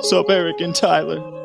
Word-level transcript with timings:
What's 0.00 0.14
up, 0.14 0.30
Eric 0.30 0.62
and 0.62 0.74
Tyler? 0.74 1.39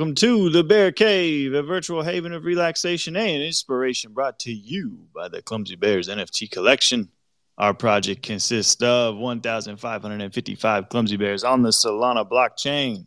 Welcome 0.00 0.14
to 0.14 0.48
the 0.48 0.64
Bear 0.64 0.92
Cave, 0.92 1.52
a 1.52 1.62
virtual 1.62 2.02
haven 2.02 2.32
of 2.32 2.46
relaxation 2.46 3.16
and 3.16 3.42
inspiration 3.42 4.14
brought 4.14 4.38
to 4.38 4.50
you 4.50 4.98
by 5.14 5.28
the 5.28 5.42
Clumsy 5.42 5.76
Bears 5.76 6.08
NFT 6.08 6.50
collection. 6.50 7.10
Our 7.58 7.74
project 7.74 8.22
consists 8.22 8.82
of 8.82 9.18
1,555 9.18 10.88
Clumsy 10.88 11.18
Bears 11.18 11.44
on 11.44 11.60
the 11.60 11.68
Solana 11.68 12.26
blockchain 12.26 13.04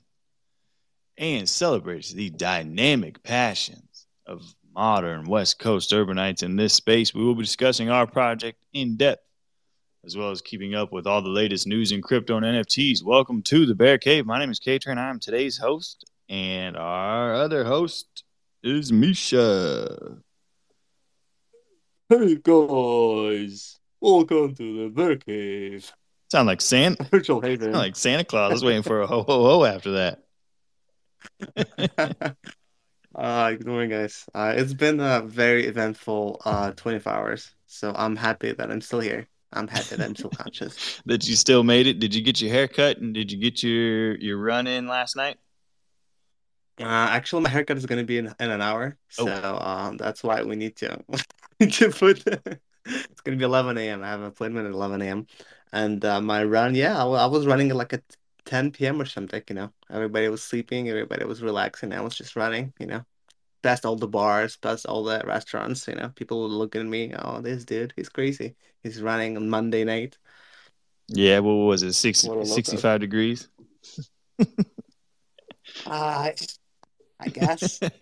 and 1.17 1.49
celebrates 1.49 2.13
the 2.13 2.29
dynamic 2.29 3.23
passions 3.23 4.05
of 4.27 4.53
modern 4.71 5.25
West 5.25 5.57
Coast 5.57 5.89
urbanites. 5.89 6.43
In 6.43 6.57
this 6.57 6.75
space, 6.75 7.11
we 7.11 7.23
will 7.23 7.33
be 7.33 7.41
discussing 7.41 7.89
our 7.89 8.05
project 8.05 8.63
in 8.71 8.97
depth, 8.97 9.25
as 10.05 10.15
well 10.15 10.29
as 10.29 10.43
keeping 10.43 10.75
up 10.75 10.91
with 10.91 11.07
all 11.07 11.23
the 11.23 11.29
latest 11.29 11.65
news 11.65 11.91
in 11.91 12.03
crypto 12.03 12.37
and 12.37 12.45
NFTs. 12.45 13.01
Welcome 13.01 13.41
to 13.45 13.65
the 13.65 13.73
Bear 13.73 13.97
Cave. 13.97 14.27
My 14.27 14.37
name 14.37 14.51
is 14.51 14.59
K 14.59 14.77
Train. 14.77 14.99
I 14.99 15.09
am 15.09 15.19
today's 15.19 15.57
host, 15.57 16.05
and 16.29 16.77
our 16.77 17.33
other 17.33 17.63
host 17.63 18.23
is 18.63 18.91
Misha. 18.91 20.17
Hey 22.09 22.35
guys, 22.35 23.79
welcome 23.99 24.55
to 24.55 24.83
the 24.83 24.89
Bear 24.89 25.17
Cave. 25.17 25.91
Sound 26.31 26.47
like 26.47 26.61
Santa, 26.61 27.03
Virtual 27.11 27.41
Haven. 27.41 27.73
sound 27.73 27.75
like 27.75 27.95
Santa 27.95 28.23
Claus. 28.23 28.51
I 28.51 28.53
was 28.53 28.63
waiting 28.63 28.83
for 28.83 29.01
a 29.01 29.07
ho 29.07 29.23
ho 29.23 29.43
ho 29.43 29.65
after 29.65 29.91
that. 29.91 30.23
uh, 33.15 33.51
good 33.51 33.67
morning, 33.67 33.89
guys. 33.89 34.25
Uh, 34.33 34.53
it's 34.55 34.73
been 34.73 34.99
a 34.99 35.21
very 35.21 35.67
eventful 35.67 36.41
uh 36.45 36.71
24 36.71 37.11
hours, 37.11 37.55
so 37.67 37.93
I'm 37.95 38.15
happy 38.15 38.51
that 38.53 38.71
I'm 38.71 38.81
still 38.81 38.99
here. 38.99 39.27
I'm 39.55 39.67
happy 39.67 39.95
that 39.95 40.05
I'm 40.05 40.15
still 40.15 40.31
conscious. 40.31 41.01
that 41.05 41.27
you 41.27 41.35
still 41.35 41.63
made 41.63 41.85
it. 41.85 41.99
Did 41.99 42.15
you 42.15 42.23
get 42.23 42.41
your 42.41 42.51
hair 42.51 42.67
cut 42.67 42.97
and 42.97 43.13
did 43.13 43.31
you 43.31 43.37
get 43.37 43.61
your 43.61 44.17
your 44.17 44.37
run 44.37 44.65
in 44.67 44.87
last 44.87 45.15
night? 45.15 45.37
Uh, 46.79 46.85
actually, 46.85 47.41
my 47.43 47.49
haircut 47.49 47.77
is 47.77 47.85
gonna 47.85 48.03
be 48.03 48.17
in, 48.17 48.27
in 48.39 48.49
an 48.51 48.61
hour, 48.61 48.97
Oh. 49.19 49.25
so 49.25 49.57
um, 49.61 49.97
that's 49.97 50.23
why 50.23 50.41
we 50.43 50.55
need 50.55 50.75
to 50.77 50.97
to 51.59 51.89
put. 51.91 52.23
It's 52.85 53.21
gonna 53.21 53.37
be 53.37 53.45
11 53.45 53.77
a.m. 53.77 54.03
I 54.03 54.07
have 54.07 54.19
an 54.21 54.25
appointment 54.27 54.67
at 54.67 54.73
11 54.73 55.01
a.m. 55.01 55.27
And 55.71 56.03
uh, 56.03 56.19
my 56.21 56.43
run, 56.43 56.75
yeah, 56.75 56.97
I, 57.03 57.05
I 57.07 57.25
was 57.27 57.45
running 57.45 57.69
like 57.69 57.93
at 57.93 58.03
10 58.45 58.71
p.m. 58.71 59.01
or 59.01 59.05
something. 59.05 59.41
You 59.49 59.55
know, 59.55 59.73
everybody 59.89 60.27
was 60.29 60.43
sleeping, 60.43 60.89
everybody 60.89 61.25
was 61.25 61.41
relaxing. 61.41 61.93
I 61.93 62.01
was 62.01 62.15
just 62.15 62.35
running. 62.35 62.73
You 62.79 62.87
know, 62.87 63.05
past 63.61 63.85
all 63.85 63.95
the 63.95 64.07
bars, 64.07 64.57
past 64.57 64.85
all 64.85 65.03
the 65.03 65.21
restaurants. 65.25 65.87
You 65.87 65.95
know, 65.95 66.09
people 66.15 66.41
were 66.41 66.47
looking 66.47 66.81
at 66.81 66.87
me. 66.87 67.13
Oh, 67.17 67.39
this 67.39 67.63
dude, 67.65 67.93
he's 67.95 68.09
crazy. 68.09 68.55
He's 68.81 69.01
running 69.01 69.37
on 69.37 69.47
Monday 69.49 69.83
night. 69.83 70.17
Yeah, 71.07 71.39
what 71.39 71.53
was 71.53 71.83
it? 71.83 71.93
60, 71.93 72.27
What 72.29 72.37
a 72.37 72.39
loco. 72.39 72.53
65 72.55 72.99
degrees? 72.99 73.47
Uh, 75.85 76.31
I 77.23 77.29
guess. 77.29 77.79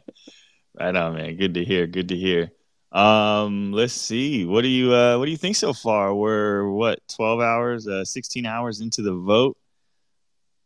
right 0.78 0.96
on, 0.96 1.14
man. 1.14 1.36
Good 1.36 1.54
to 1.54 1.64
hear. 1.64 1.86
Good 1.86 2.08
to 2.08 2.16
hear. 2.16 2.52
Um, 2.92 3.72
let's 3.72 3.94
see. 3.94 4.44
What 4.44 4.62
do 4.62 4.68
you 4.68 4.92
uh 4.92 5.18
what 5.18 5.24
do 5.24 5.30
you 5.30 5.36
think 5.36 5.56
so 5.56 5.72
far? 5.72 6.14
We're 6.14 6.68
what, 6.68 7.00
12 7.08 7.40
hours, 7.40 7.88
uh 7.88 8.04
16 8.04 8.44
hours 8.44 8.80
into 8.80 9.02
the 9.02 9.14
vote. 9.14 9.56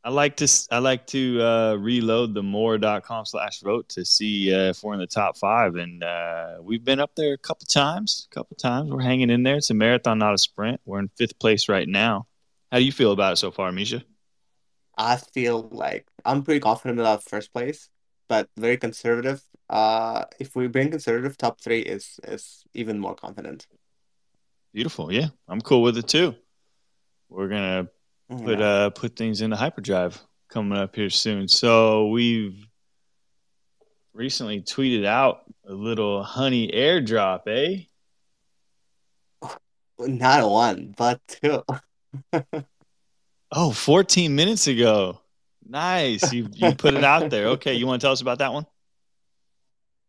I 0.03 0.11
like 0.11 0.37
to 0.39 0.49
I 0.71 0.78
like 0.78 1.06
to 1.09 1.41
uh 1.41 1.77
reload 1.77 2.34
the 2.34 2.43
mooar.com 2.43 3.27
slash 3.27 3.61
vote 3.61 3.89
to 3.91 4.05
see 4.05 4.53
uh, 4.53 4.71
if 4.71 4.83
we're 4.83 4.95
in 4.95 5.00
the 5.00 5.06
top 5.06 5.37
five. 5.37 5.77
And 5.77 6.03
uh 6.03 6.56
we've 6.61 6.84
been 6.84 7.00
up 7.00 7.15
there 7.16 7.34
a 7.34 7.39
couple 7.39 7.66
times. 7.66 8.27
A 8.31 8.34
couple 8.34 8.56
times. 8.56 8.91
We're 8.91 9.03
hanging 9.03 9.31
in 9.31 9.45
there. 9.45 9.56
It's 9.56 9.71
a 9.71 9.75
marathon, 9.75 10.19
not 10.19 10.34
a 10.34 10.39
sprint. 10.39 10.81
We're 10.84 10.99
in 11.00 11.11
fifth 11.16 11.39
place 11.39 11.69
right 11.69 11.89
now. 11.89 12.27
How 12.72 12.78
do 12.78 12.84
you 12.84 12.93
feel 12.93 13.12
about 13.12 13.34
it 13.34 13.37
so 13.37 13.53
far, 13.53 13.71
Misha? 13.71 14.03
I 14.97 15.17
feel 15.17 15.69
like 15.71 16.07
I'm 16.25 16.43
pretty 16.43 16.61
confident 16.61 17.01
about 17.01 17.23
first 17.25 17.53
place, 17.53 17.91
but 18.29 18.49
very 18.57 18.77
conservative. 18.77 19.43
Uh, 19.69 20.25
if 20.39 20.55
we 20.57 20.69
bring 20.69 20.91
conservative, 20.91 21.37
top 21.37 21.61
three 21.61 21.81
is 21.81 22.19
is 22.25 22.65
even 22.75 22.99
more 22.99 23.15
confident. 23.15 23.67
Beautiful. 24.73 25.12
Yeah, 25.12 25.29
I'm 25.49 25.61
cool 25.61 25.83
with 25.83 25.97
it 25.99 26.09
too. 26.09 26.34
We're 27.29 27.49
gonna 27.49 27.89
You 28.31 28.37
put 28.39 28.59
know? 28.59 28.87
uh 28.87 28.91
put 28.91 29.17
things 29.17 29.41
into 29.41 29.57
hyperdrive 29.57 30.21
coming 30.49 30.79
up 30.79 30.95
here 30.95 31.11
soon. 31.11 31.49
So 31.49 32.09
we've 32.09 32.67
recently 34.13 34.63
tweeted 34.63 35.05
out 35.05 35.43
a 35.69 35.73
little 35.73 36.23
honey 36.23 36.71
airdrop, 36.73 37.49
eh? 37.49 37.84
Not 39.99 40.49
one, 40.51 40.95
but 40.97 41.21
two. 41.27 41.63
Oh, 43.53 43.73
14 43.73 44.34
minutes 44.34 44.67
ago. 44.67 45.21
Nice. 45.69 46.33
You 46.33 46.49
you 46.53 46.75
put 46.75 46.95
it 46.95 47.05
out 47.05 47.31
there. 47.31 47.49
Okay, 47.49 47.75
you 47.75 47.87
want 47.87 48.01
to 48.01 48.05
tell 48.05 48.12
us 48.12 48.21
about 48.21 48.39
that 48.39 48.53
one? 48.53 48.67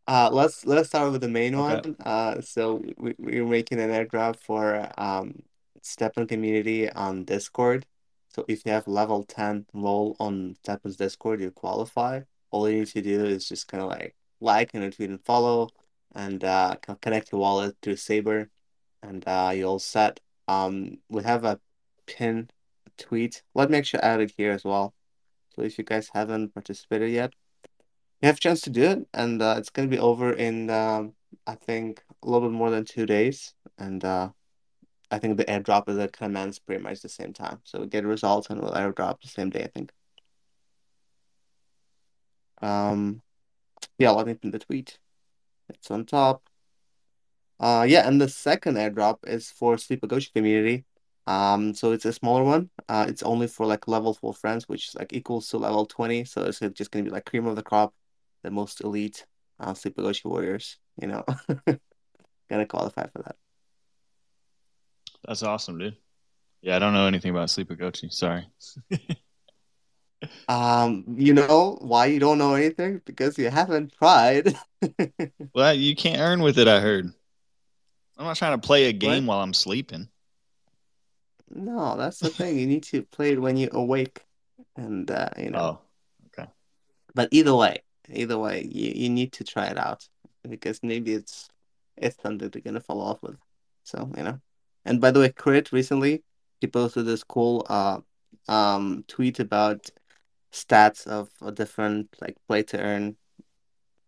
Uh, 0.08 0.30
let's 0.32 0.66
let's 0.66 0.90
start 0.90 1.12
with 1.12 1.22
the 1.22 1.28
main 1.28 1.56
Okay. 1.56 1.82
one. 1.84 1.96
Uh, 2.00 2.40
so 2.42 2.82
we 2.98 3.14
we're 3.18 3.46
making 3.46 3.80
an 3.80 3.90
airdrop 3.90 4.38
for 4.40 4.90
um 4.98 5.44
STEPN 5.82 6.28
community 6.30 6.90
on 6.90 7.26
Discord. 7.26 7.86
So 8.30 8.46
if 8.48 8.66
you 8.66 8.72
have 8.72 8.88
level 8.88 9.24
10 9.24 9.66
role 9.74 10.16
on 10.20 10.56
STEPN's 10.64 10.96
Discord, 10.98 11.42
you 11.42 11.52
qualify. 11.52 12.22
All 12.52 12.70
you 12.70 12.80
need 12.80 12.88
to 12.88 13.02
do 13.02 13.26
is 13.26 13.48
just 13.50 13.68
kind 13.68 13.84
of 13.84 13.90
like 13.90 14.16
like 14.40 14.74
and 14.74 14.84
retweet 14.84 15.06
and 15.10 15.24
follow, 15.26 15.70
and 16.16 16.44
uh, 16.44 16.76
connect 17.02 17.32
your 17.32 17.42
wallet 17.42 17.76
to 17.82 17.98
Saber, 17.98 18.50
and 19.04 19.24
uh, 19.28 19.52
you're 19.54 19.68
all 19.68 19.80
set. 19.80 20.20
Um, 20.48 21.00
we 21.10 21.24
have 21.24 21.44
a 21.44 21.60
pin 22.06 22.50
tweet. 22.98 23.44
Let 23.54 23.70
me 23.70 23.78
actually 23.78 24.04
add 24.04 24.22
it 24.22 24.34
here 24.38 24.52
as 24.52 24.64
well. 24.64 24.94
So 25.56 25.62
if 25.64 25.78
you 25.78 25.84
guys 25.84 26.10
haven't 26.14 26.54
participated 26.54 27.12
yet 27.12 27.34
you 28.22 28.28
have 28.28 28.38
a 28.38 28.40
chance 28.40 28.62
to 28.62 28.70
do 28.70 28.84
it, 28.84 29.08
and 29.14 29.42
uh, 29.42 29.56
it's 29.58 29.70
gonna 29.70 29.88
be 29.88 30.00
over 30.00 30.34
in 30.34 30.70
um, 30.70 31.14
I 31.46 31.56
think 31.56 32.04
a 32.24 32.30
little 32.30 32.50
bit 32.50 32.56
more 32.56 32.72
than 32.72 32.84
two 32.84 33.06
days, 33.06 33.54
and 33.78 34.04
uh, 34.04 34.30
I 35.12 35.20
think 35.20 35.38
the 35.38 35.46
airdrop 35.46 35.88
is 35.90 35.98
at 35.98 36.14
commence 36.14 36.58
pretty 36.60 36.82
much 36.82 37.02
the 37.02 37.10
same 37.10 37.34
time. 37.34 37.60
So 37.64 37.82
we 37.82 37.88
get 37.88 38.06
results 38.06 38.50
and 38.50 38.60
we'll 38.60 38.74
airdrop 38.74 39.22
the 39.22 39.28
same 39.28 39.50
day, 39.50 39.64
I 39.64 39.68
think. 39.68 39.92
Um, 42.62 43.22
yeah, 44.00 44.10
let 44.12 44.26
me 44.26 44.34
pin 44.34 44.52
the 44.52 44.60
tweet. 44.60 44.98
It's 45.70 45.92
on 45.92 46.06
top. 46.06 46.44
Uh, 47.60 47.86
yeah, 47.88 48.08
and 48.08 48.20
the 48.20 48.30
second 48.30 48.76
airdrop 48.76 49.20
is 49.28 49.52
for 49.52 49.76
Sleepagotchi 49.76 50.34
community. 50.34 50.86
Um, 51.28 51.74
so 51.74 51.92
it's 51.92 52.06
a 52.06 52.14
smaller 52.14 52.44
one. 52.44 52.70
Uh, 52.90 53.06
it's 53.08 53.22
only 53.22 53.48
for 53.48 53.66
like 53.66 53.88
level 53.88 54.14
four 54.14 54.34
friends, 54.34 54.68
which 54.68 54.88
is 54.90 54.96
like 54.96 55.14
equals 55.14 55.50
to 55.50 55.58
level 55.58 55.86
20. 55.86 56.26
So 56.26 56.44
it's 56.44 56.60
just 56.60 56.90
gonna 56.90 57.04
be 57.04 57.12
like 57.12 57.26
cream 57.26 57.46
of 57.46 57.56
the 57.56 57.64
crop, 57.64 57.94
the 58.44 58.50
most 58.52 58.82
elite 58.82 59.26
uh, 59.60 59.74
Sleepagotchi 59.74 60.26
warriors, 60.26 60.78
you 61.02 61.08
know. 61.08 61.26
Gonna 62.50 62.66
qualify 62.66 63.08
for 63.08 63.24
that. 63.24 63.36
That's 65.28 65.44
awesome, 65.44 65.78
dude. 65.78 65.98
Yeah, 66.62 66.78
I 66.78 66.80
don't 66.80 66.94
know 66.94 67.08
anything 67.08 67.32
about 67.32 67.50
Sleepagotchi. 67.50 68.12
Sorry. 68.12 68.48
Um, 70.50 71.04
you 71.16 71.34
know 71.34 71.78
why 71.80 72.08
you 72.08 72.20
don't 72.20 72.40
know 72.40 72.56
anything? 72.56 73.02
Because 73.06 73.38
you 73.38 73.50
haven't 73.50 73.94
tried. 73.94 74.56
Well, 75.54 75.74
you 75.74 75.96
can't 75.96 76.20
earn 76.20 76.42
with 76.42 76.58
it, 76.60 76.68
I 76.68 76.80
heard. 76.80 77.06
I'm 78.18 78.26
not 78.26 78.38
trying 78.38 78.60
to 78.60 78.66
play 78.66 78.86
a 78.86 78.94
game 78.94 79.26
What? 79.26 79.36
while 79.36 79.44
I'm 79.44 79.54
sleeping. 79.54 80.08
No, 81.50 81.96
that's 81.98 82.20
the 82.20 82.30
thing. 82.30 82.58
You 82.60 82.68
need 82.68 82.84
to 82.84 83.04
play 83.04 83.32
it 83.32 83.42
when 83.42 83.58
you're 83.58 83.70
awake, 83.74 84.26
and 84.76 85.10
uh, 85.10 85.30
you 85.38 85.52
know. 85.52 85.60
Oh, 85.60 85.80
okay. 86.28 86.50
But 87.14 87.30
either 87.32 87.56
way, 87.56 87.84
either 88.10 88.38
way, 88.38 88.68
you, 88.70 88.92
you 88.96 89.10
need 89.10 89.32
to 89.34 89.44
try 89.44 89.68
it 89.68 89.78
out 89.78 90.08
because 90.48 90.82
maybe 90.84 91.14
it's 91.14 91.50
it's 91.96 92.22
something 92.22 92.50
they're 92.50 92.62
gonna 92.62 92.80
follow 92.80 93.10
up 93.10 93.24
with. 93.24 93.38
So, 93.84 94.12
you 94.18 94.24
know. 94.24 94.40
And 94.86 95.02
by 95.02 95.12
the 95.12 95.20
way, 95.20 95.30
Crit 95.30 95.72
recently 95.72 96.24
he 96.60 96.68
posted 96.68 97.06
this 97.06 97.24
cool 97.24 97.66
uh 97.70 98.00
um 98.48 99.04
tweet 99.08 99.40
about 99.40 99.90
stats 100.52 101.06
of 101.08 101.30
a 101.42 101.52
different 101.52 102.16
like 102.22 102.36
play 102.48 102.64
to 102.64 102.80
earn, 102.80 103.18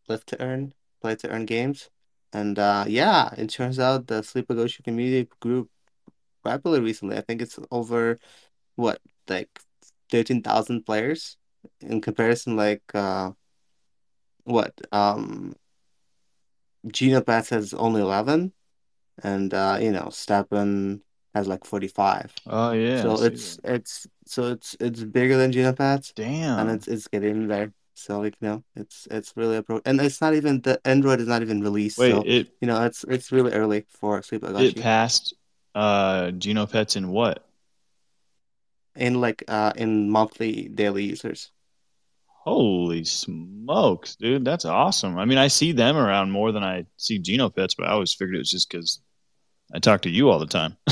live 0.08 0.26
to 0.28 0.42
earn, 0.42 0.74
play 1.02 1.16
to 1.16 1.30
earn 1.30 1.46
games. 1.46 1.90
And 2.34 2.60
uh, 2.60 2.86
yeah, 2.88 3.34
it 3.38 3.50
turns 3.50 3.80
out 3.80 4.08
the 4.08 4.22
Sleepagotchi 4.22 4.84
community 4.84 5.30
grew 5.40 5.70
rapidly 6.46 6.80
recently. 6.80 7.18
I 7.18 7.22
think 7.22 7.42
it's 7.42 7.60
over 7.72 8.20
what, 8.76 9.00
like 9.28 9.50
13,000 10.12 10.86
players 10.86 11.38
in 11.82 12.02
comparison, 12.02 12.56
like 12.56 12.84
uh, 12.94 13.32
what, 14.44 14.74
um, 14.92 15.56
Genopets 16.88 17.50
has 17.50 17.74
only 17.74 18.02
11, 18.02 18.54
and 19.22 19.54
uh, 19.54 19.78
you 19.82 19.92
know, 19.92 20.06
STEPN 20.10 21.02
has 21.36 21.48
like 21.48 21.66
45. 21.66 22.34
Oh 22.48 22.72
yeah, 22.72 23.02
So 23.02 23.22
it's 23.24 23.58
that. 23.58 23.76
it's 23.76 24.08
so 24.26 24.52
it's 24.52 24.76
it's 24.80 25.04
bigger 25.04 25.38
than 25.38 25.52
Genopets, 25.52 26.14
and 26.16 26.16
Damn. 26.16 26.60
And 26.60 26.70
it's 26.72 26.88
it's 26.88 27.08
getting 27.08 27.48
there. 27.48 27.74
So 27.96 28.22
like 28.22 28.36
you 28.40 28.48
know, 28.48 28.64
it's 28.76 29.08
it's 29.12 29.34
really 29.36 29.58
a 29.58 29.64
pro, 29.64 29.82
and 29.86 30.00
it's 30.00 30.22
not 30.22 30.34
even 30.36 30.62
the 30.62 30.80
Android 30.86 31.20
is 31.20 31.28
not 31.28 31.42
even 31.42 31.62
released. 31.62 32.00
Wait, 32.00 32.12
So 32.12 32.22
it 32.26 32.48
you 32.62 32.68
know, 32.68 32.82
it's 32.86 33.04
it's 33.10 33.32
really 33.32 33.52
early 33.52 33.86
for 33.90 34.22
Sleep 34.22 34.44
it 34.44 34.48
Agashi. 34.54 34.82
passed 34.82 35.34
uh 35.76 36.28
Genopets 36.32 36.96
in 36.96 37.10
what? 37.10 37.46
in 38.96 39.22
like 39.22 39.44
uh 39.48 39.74
in 39.76 40.10
monthly 40.10 40.68
daily 40.68 41.06
users. 41.06 41.52
Holy 42.26 43.04
smokes, 43.04 44.16
dude, 44.16 44.46
that's 44.46 44.66
awesome. 44.66 45.18
I 45.18 45.26
mean, 45.26 45.38
I 45.38 45.48
see 45.48 45.72
them 45.72 45.98
around 45.98 46.32
more 46.32 46.52
than 46.52 46.64
I 46.64 46.86
see 46.98 47.20
Genopets, 47.20 47.76
but 47.78 47.86
I 47.86 47.92
always 47.92 48.14
figured 48.14 48.36
it 48.36 48.40
was 48.40 48.50
just 48.50 48.70
because 48.70 49.02
I 49.74 49.80
talk 49.80 50.02
to 50.04 50.10
you 50.10 50.30
all 50.30 50.40
the 50.40 50.48
time. 50.48 50.78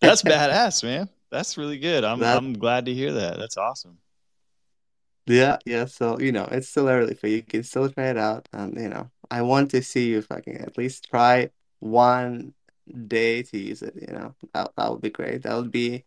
That's 0.00 0.22
badass, 0.22 0.84
man. 0.84 1.08
That's 1.30 1.58
really 1.58 1.78
good. 1.78 2.04
I'm 2.04 2.20
That 2.20 2.36
I'm 2.36 2.52
glad 2.52 2.86
to 2.86 2.94
hear 2.94 3.12
that. 3.12 3.38
That's 3.38 3.56
awesome. 3.56 3.98
yeah, 5.26 5.58
yeah, 5.64 5.86
so 5.86 6.20
you 6.20 6.30
know, 6.30 6.44
it's 6.50 6.68
still 6.68 6.88
early 6.88 7.14
for 7.14 7.26
you. 7.26 7.36
You 7.36 7.42
can 7.42 7.62
still 7.64 7.88
try 7.90 8.06
it 8.10 8.16
out. 8.16 8.48
And 8.52 8.78
you 8.80 8.88
know, 8.88 9.10
I 9.30 9.42
want 9.42 9.70
to 9.72 9.82
see 9.82 10.08
you 10.10 10.18
if 10.18 10.30
I 10.30 10.40
can 10.40 10.56
at 10.58 10.78
least 10.78 11.08
try 11.10 11.50
one 11.80 12.54
day 13.08 13.42
to 13.42 13.58
use 13.58 13.82
it, 13.82 13.94
you 13.96 14.12
know. 14.12 14.34
That 14.54 14.72
that 14.76 14.90
would 14.90 15.02
be 15.02 15.10
great. 15.10 15.42
That 15.42 15.56
would 15.56 15.70
be 15.70 16.04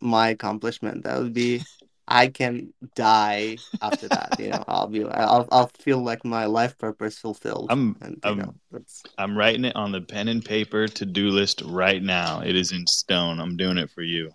my 0.00 0.30
accomplishment. 0.30 1.04
That 1.04 1.18
would 1.18 1.34
be 1.34 1.62
I 2.06 2.28
can 2.28 2.74
die 2.94 3.58
after 3.80 4.08
that, 4.08 4.38
you 4.38 4.50
know. 4.50 4.64
I'll 4.66 4.88
be 4.88 5.04
I'll 5.04 5.48
I'll 5.52 5.70
feel 5.78 6.02
like 6.02 6.24
my 6.24 6.46
life 6.46 6.76
purpose 6.78 7.18
fulfilled. 7.18 7.70
I'm 7.70 7.96
And 8.00 8.18
I'm 8.24 8.60
that's 8.70 9.02
I'm 9.18 9.36
writing 9.36 9.64
it 9.64 9.76
on 9.76 9.92
the 9.92 10.00
pen 10.00 10.28
and 10.28 10.44
paper 10.44 10.88
to-do 10.88 11.30
list 11.30 11.62
right 11.64 12.02
now. 12.02 12.40
It 12.40 12.56
is 12.56 12.72
in 12.72 12.86
stone. 12.86 13.40
I'm 13.40 13.56
doing 13.56 13.78
it 13.78 13.90
for 13.90 14.02
you. 14.02 14.32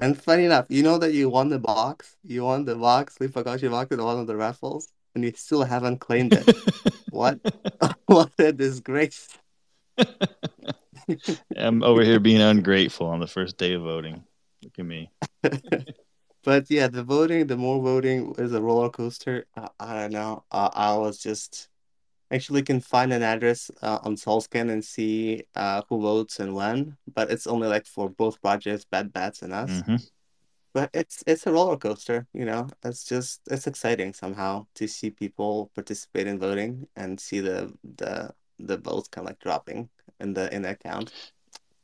And 0.00 0.20
funny 0.20 0.44
enough, 0.44 0.66
you 0.68 0.82
know 0.82 0.98
that 0.98 1.12
you 1.12 1.30
won 1.30 1.48
the 1.48 1.58
box? 1.58 2.16
You 2.24 2.44
won 2.44 2.64
the 2.64 2.74
box, 2.74 3.16
Sleepagotchi 3.18 3.70
box 3.70 3.90
in 3.92 4.02
one 4.02 4.18
of 4.18 4.26
the 4.26 4.36
raffles, 4.36 4.88
and 5.14 5.24
you 5.24 5.32
still 5.36 5.64
haven't 5.64 5.98
claimed 5.98 6.34
it. 6.34 6.56
What? 7.10 7.38
What 8.06 8.32
a 8.38 8.52
disgrace. 8.52 9.28
I'm 11.56 11.82
over 11.82 12.02
here 12.02 12.20
being 12.20 12.40
ungrateful 12.40 13.06
on 13.06 13.20
the 13.20 13.26
first 13.26 13.56
day 13.56 13.74
of 13.74 13.82
voting. 13.82 14.24
Look 14.62 14.78
at 14.78 14.84
me. 14.84 15.10
But 16.44 16.70
yeah, 16.70 16.88
the 16.88 17.02
voting, 17.02 17.46
the 17.46 17.56
MOOAR 17.56 17.82
voting 17.82 18.34
is 18.38 18.52
a 18.52 18.60
roller 18.60 18.90
coaster. 18.90 19.46
Uh, 19.56 19.68
I 19.80 19.94
don't 19.94 20.12
know. 20.12 20.44
Uh, 20.50 20.68
I 20.74 20.94
was 20.96 21.18
just 21.18 21.68
actually 22.30 22.62
can 22.62 22.80
find 22.80 23.12
an 23.12 23.22
address 23.22 23.70
uh, 23.82 24.00
on 24.02 24.16
Solscan 24.16 24.70
and 24.70 24.84
see 24.84 25.44
uh, 25.54 25.82
who 25.88 26.00
votes 26.02 26.40
and 26.40 26.54
when, 26.54 26.96
but 27.14 27.30
it's 27.30 27.46
only 27.46 27.68
like 27.68 27.86
for 27.86 28.10
both 28.10 28.40
projects, 28.42 28.84
Bad 28.84 29.12
Bats 29.12 29.42
and 29.42 29.52
us. 29.54 29.82
hmm 29.86 29.96
But 30.74 30.90
it's 30.94 31.24
it's 31.26 31.46
a 31.46 31.52
roller 31.52 31.76
coaster, 31.78 32.26
you 32.34 32.44
know. 32.44 32.68
It's 32.84 33.04
just 33.04 33.40
it's 33.50 33.66
exciting 33.66 34.12
somehow 34.12 34.66
to 34.74 34.86
see 34.88 35.10
people 35.10 35.70
participate 35.74 36.26
in 36.26 36.38
voting 36.38 36.88
and 36.96 37.18
see 37.20 37.40
the 37.40 37.72
the 37.96 38.34
the 38.58 38.76
votes 38.76 39.08
kind 39.08 39.26
of 39.26 39.30
like 39.30 39.40
dropping 39.40 39.88
in 40.20 40.34
the 40.34 40.52
in 40.54 40.62
the 40.62 40.70
account. 40.70 41.12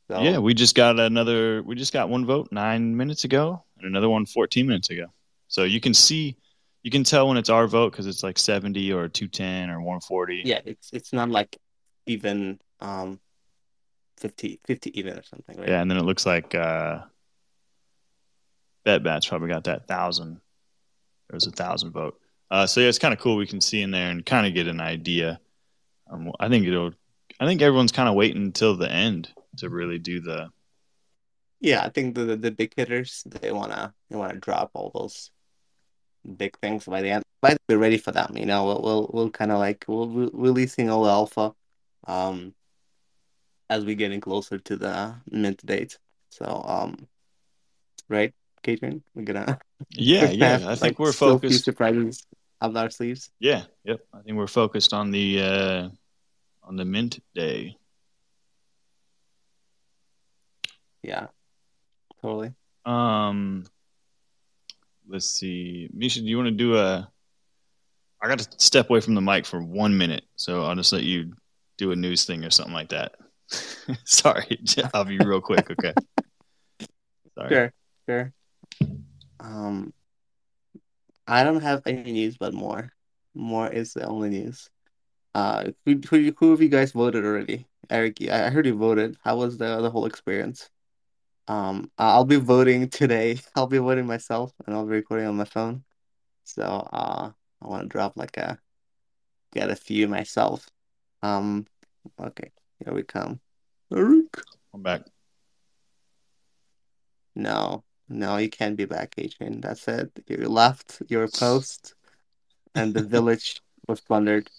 So 0.09 0.21
yeah, 0.21 0.39
we 0.39 0.53
just 0.53 0.75
got 0.75 0.99
another. 0.99 1.63
We 1.63 1.75
just 1.75 1.93
got 1.93 2.09
one 2.09 2.25
vote 2.25 2.49
nine 2.51 2.95
minutes 2.95 3.23
ago, 3.23 3.63
and 3.77 3.87
another 3.87 4.09
one 4.09 4.25
14 4.25 4.67
minutes 4.67 4.89
ago. 4.89 5.05
So 5.47 5.63
you 5.63 5.79
can 5.79 5.93
see, 5.93 6.37
you 6.83 6.91
can 6.91 7.03
tell 7.03 7.27
when 7.27 7.37
it's 7.37 7.49
our 7.49 7.67
vote 7.67 7.91
because 7.91 8.07
it's 8.07 8.23
like 8.23 8.37
70 8.37 8.91
or 8.93 9.07
210 9.07 9.69
or 9.69 9.79
140. 9.79 10.43
yeah, 10.45 10.59
it's 10.65 10.91
it's 10.91 11.13
not 11.13 11.29
like 11.29 11.57
even 12.07 12.59
um 12.79 13.19
50 14.17 14.59
50 14.65 14.99
even 14.99 15.17
or 15.17 15.23
something, 15.23 15.57
right? 15.57 15.69
Yeah, 15.69 15.81
and 15.81 15.89
then 15.89 15.97
it 15.97 16.03
looks 16.03 16.25
like 16.25 16.55
uh, 16.55 16.99
Bet 18.83 19.03
Bats 19.03 19.27
probably 19.27 19.49
got 19.49 19.65
that 19.65 19.87
thousand. 19.87 20.41
There 21.29 21.35
was 21.35 21.47
a 21.47 21.51
thousand 21.51 21.91
vote. 21.91 22.19
Uh, 22.49 22.67
so 22.67 22.81
yeah, 22.81 22.89
it's 22.89 22.99
kind 22.99 23.13
of 23.13 23.19
cool. 23.19 23.37
We 23.37 23.47
can 23.47 23.61
see 23.61 23.81
in 23.81 23.91
there 23.91 24.09
and 24.09 24.25
kind 24.25 24.45
of 24.45 24.53
get 24.53 24.67
an 24.67 24.81
idea. 24.81 25.39
Um, 26.11 26.31
I 26.39 26.49
think 26.49 26.67
it'll. 26.67 26.91
I 27.39 27.45
think 27.45 27.61
everyone's 27.61 27.91
kind 27.91 28.09
of 28.09 28.15
waiting 28.15 28.43
until 28.43 28.75
the 28.75 28.91
end 28.91 29.29
to 29.57 29.69
really 29.69 29.97
do 29.97 30.19
the. 30.19 30.49
Yeah, 31.59 31.83
I 31.83 31.89
think 31.89 32.15
the 32.15 32.25
the, 32.25 32.35
the 32.35 32.51
big 32.51 32.73
hitters 32.75 33.23
they 33.25 33.51
wanna 33.51 33.93
they 34.09 34.17
wanna 34.17 34.39
drop 34.39 34.71
all 34.73 34.91
those 34.93 35.31
big 36.37 36.57
things 36.59 36.85
by 36.85 37.01
the 37.01 37.09
end. 37.09 37.23
But 37.41 37.57
we're 37.67 37.77
ready 37.77 37.97
for 37.97 38.11
them, 38.11 38.37
you 38.37 38.45
know. 38.45 38.65
We'll 38.65 38.81
we'll, 38.81 39.11
we'll 39.13 39.29
kind 39.31 39.51
of 39.51 39.59
like 39.59 39.85
we'll, 39.87 40.07
we'll 40.07 40.29
releasing 40.33 40.89
all 40.89 41.03
the 41.03 41.09
alpha. 41.11 41.53
Um, 42.07 42.53
as 43.71 43.85
we 43.85 43.95
getting 43.95 44.19
closer 44.19 44.57
to 44.59 44.75
the 44.75 45.15
mint 45.31 45.65
date. 45.65 45.97
So, 46.29 46.45
um, 46.65 47.07
right, 48.09 48.33
Catherine, 48.63 49.01
we're 49.15 49.23
gonna 49.23 49.59
Yeah, 49.89 50.23
we're 50.23 50.27
gonna 50.37 50.45
have 50.45 50.61
yeah. 50.61 50.67
I 50.71 50.75
think 50.75 50.81
like 50.81 50.99
we're 50.99 51.13
focused. 51.13 51.63
surprises 51.63 52.25
up 52.59 52.75
our 52.75 52.89
sleeves. 52.89 53.31
Yeah, 53.39 53.63
yep. 53.85 54.01
I 54.13 54.21
think 54.21 54.37
we're 54.37 54.47
focused 54.47 54.93
on 54.93 55.11
the 55.11 55.41
uh, 55.41 55.89
on 56.63 56.75
the 56.75 56.85
mint 56.85 57.21
day. 57.33 57.77
Yeah, 61.03 61.27
totally. 62.21 62.53
Um, 62.85 63.65
let's 65.07 65.29
see, 65.29 65.89
Misha. 65.93 66.21
Do 66.21 66.27
you 66.27 66.37
want 66.37 66.47
to 66.47 66.51
do 66.51 66.77
a? 66.77 67.09
I 68.21 68.27
got 68.27 68.39
to 68.39 68.47
step 68.57 68.89
away 68.89 69.01
from 69.01 69.15
the 69.15 69.21
mic 69.21 69.45
for 69.45 69.61
one 69.61 69.97
minute, 69.97 70.23
so 70.35 70.63
I'll 70.63 70.75
just 70.75 70.93
let 70.93 71.03
you 71.03 71.33
do 71.77 71.91
a 71.91 71.95
news 71.95 72.25
thing 72.25 72.45
or 72.45 72.51
something 72.51 72.73
like 72.73 72.89
that. 72.89 73.15
Sorry, 74.05 74.59
I'll 74.93 75.05
be 75.05 75.17
real 75.17 75.41
quick. 75.41 75.71
Okay. 75.71 75.93
Sorry. 77.35 77.49
Sure, 77.49 77.73
sure. 78.07 78.33
Um, 79.39 79.91
I 81.27 81.43
don't 81.43 81.61
have 81.61 81.81
any 81.85 82.11
news, 82.11 82.37
but 82.37 82.53
MOOAR, 82.53 82.89
MOOAR 83.33 83.71
is 83.73 83.93
the 83.93 84.05
only 84.05 84.29
news. 84.29 84.69
Uh, 85.33 85.71
who 85.85 85.99
who, 86.09 86.31
who 86.37 86.51
have 86.51 86.61
you 86.61 86.69
guys 86.69 86.91
voted 86.91 87.25
already? 87.25 87.67
Eric, 87.89 88.21
I 88.29 88.49
heard 88.49 88.65
you 88.65 88.75
voted. 88.75 89.17
How 89.23 89.37
was 89.37 89.57
the 89.57 89.81
the 89.81 89.89
whole 89.89 90.05
experience? 90.05 90.69
Um, 91.47 91.91
I'll 91.97 92.25
be 92.25 92.37
voting 92.37 92.89
today. 92.89 93.39
I'll 93.55 93.67
be 93.67 93.77
voting 93.77 94.05
myself, 94.05 94.53
and 94.65 94.75
I'll 94.75 94.85
be 94.85 94.91
recording 94.91 95.27
on 95.27 95.35
my 95.35 95.45
phone. 95.45 95.83
So, 96.43 96.63
uh, 96.63 97.31
I 97.61 97.67
want 97.67 97.83
to 97.83 97.89
drop 97.89 98.17
like 98.17 98.37
a 98.37 98.59
get 99.53 99.69
a 99.69 99.75
few 99.75 100.07
myself. 100.07 100.67
Um, 101.21 101.65
okay, 102.19 102.51
here 102.83 102.93
we 102.93 103.03
come. 103.03 103.39
Eric. 103.93 104.43
I'm 104.73 104.81
back. 104.81 105.01
No, 107.35 107.83
no, 108.09 108.37
you 108.37 108.49
can't 108.49 108.75
be 108.75 108.85
back, 108.85 109.13
Adrian. 109.17 109.61
That's 109.61 109.87
it. 109.87 110.11
You 110.27 110.49
left 110.49 111.01
your 111.07 111.27
post, 111.27 111.95
and 112.75 112.93
the 112.93 113.03
village 113.15 113.61
was 113.87 114.01
plundered. 114.01 114.49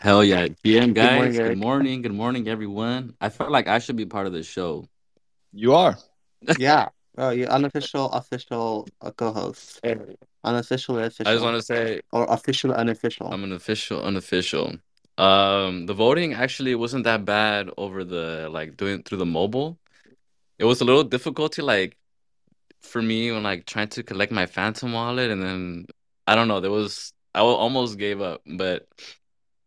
Hell 0.00 0.24
yeah. 0.24 0.48
GM 0.48 0.94
Good 0.94 1.12
morning, 1.12 1.32
guys, 1.34 1.36
good 1.36 1.58
morning. 1.58 2.00
Good 2.00 2.14
morning, 2.14 2.48
everyone. 2.48 3.14
I 3.20 3.28
felt 3.28 3.50
like 3.50 3.68
I 3.68 3.80
should 3.80 3.96
be 3.96 4.06
part 4.06 4.26
of 4.26 4.32
the 4.32 4.42
show. 4.42 4.88
You 5.52 5.74
are. 5.74 5.98
Yeah. 6.58 6.88
Oh, 7.18 7.28
you 7.28 7.44
unofficial, 7.44 8.10
official 8.12 8.88
uh, 9.02 9.10
co-host. 9.10 9.78
Unofficial, 10.42 10.98
official. 11.00 11.28
I 11.28 11.34
just 11.34 11.44
want 11.44 11.56
to 11.58 11.62
say 11.62 12.00
or 12.12 12.24
official, 12.30 12.72
unofficial. 12.72 13.30
I'm 13.30 13.44
an 13.44 13.52
official, 13.52 14.02
unofficial. 14.02 14.76
Um, 15.18 15.84
the 15.84 15.92
voting 15.92 16.32
actually 16.32 16.74
wasn't 16.74 17.04
that 17.04 17.26
bad 17.26 17.68
over 17.76 18.02
the 18.02 18.48
like 18.50 18.78
doing 18.78 19.02
through 19.02 19.18
the 19.18 19.26
mobile. 19.26 19.78
It 20.58 20.64
was 20.64 20.80
a 20.80 20.86
little 20.86 21.04
difficulty 21.04 21.60
like 21.60 21.98
for 22.80 23.02
me 23.02 23.32
when 23.32 23.42
like 23.42 23.66
trying 23.66 23.88
to 23.88 24.02
collect 24.02 24.32
my 24.32 24.46
Phantom 24.46 24.94
wallet 24.94 25.30
and 25.30 25.42
then 25.42 25.88
I 26.26 26.36
don't 26.36 26.48
know, 26.48 26.60
there 26.60 26.70
was 26.70 27.12
I 27.34 27.40
almost 27.40 27.98
gave 27.98 28.22
up, 28.22 28.40
but 28.46 28.88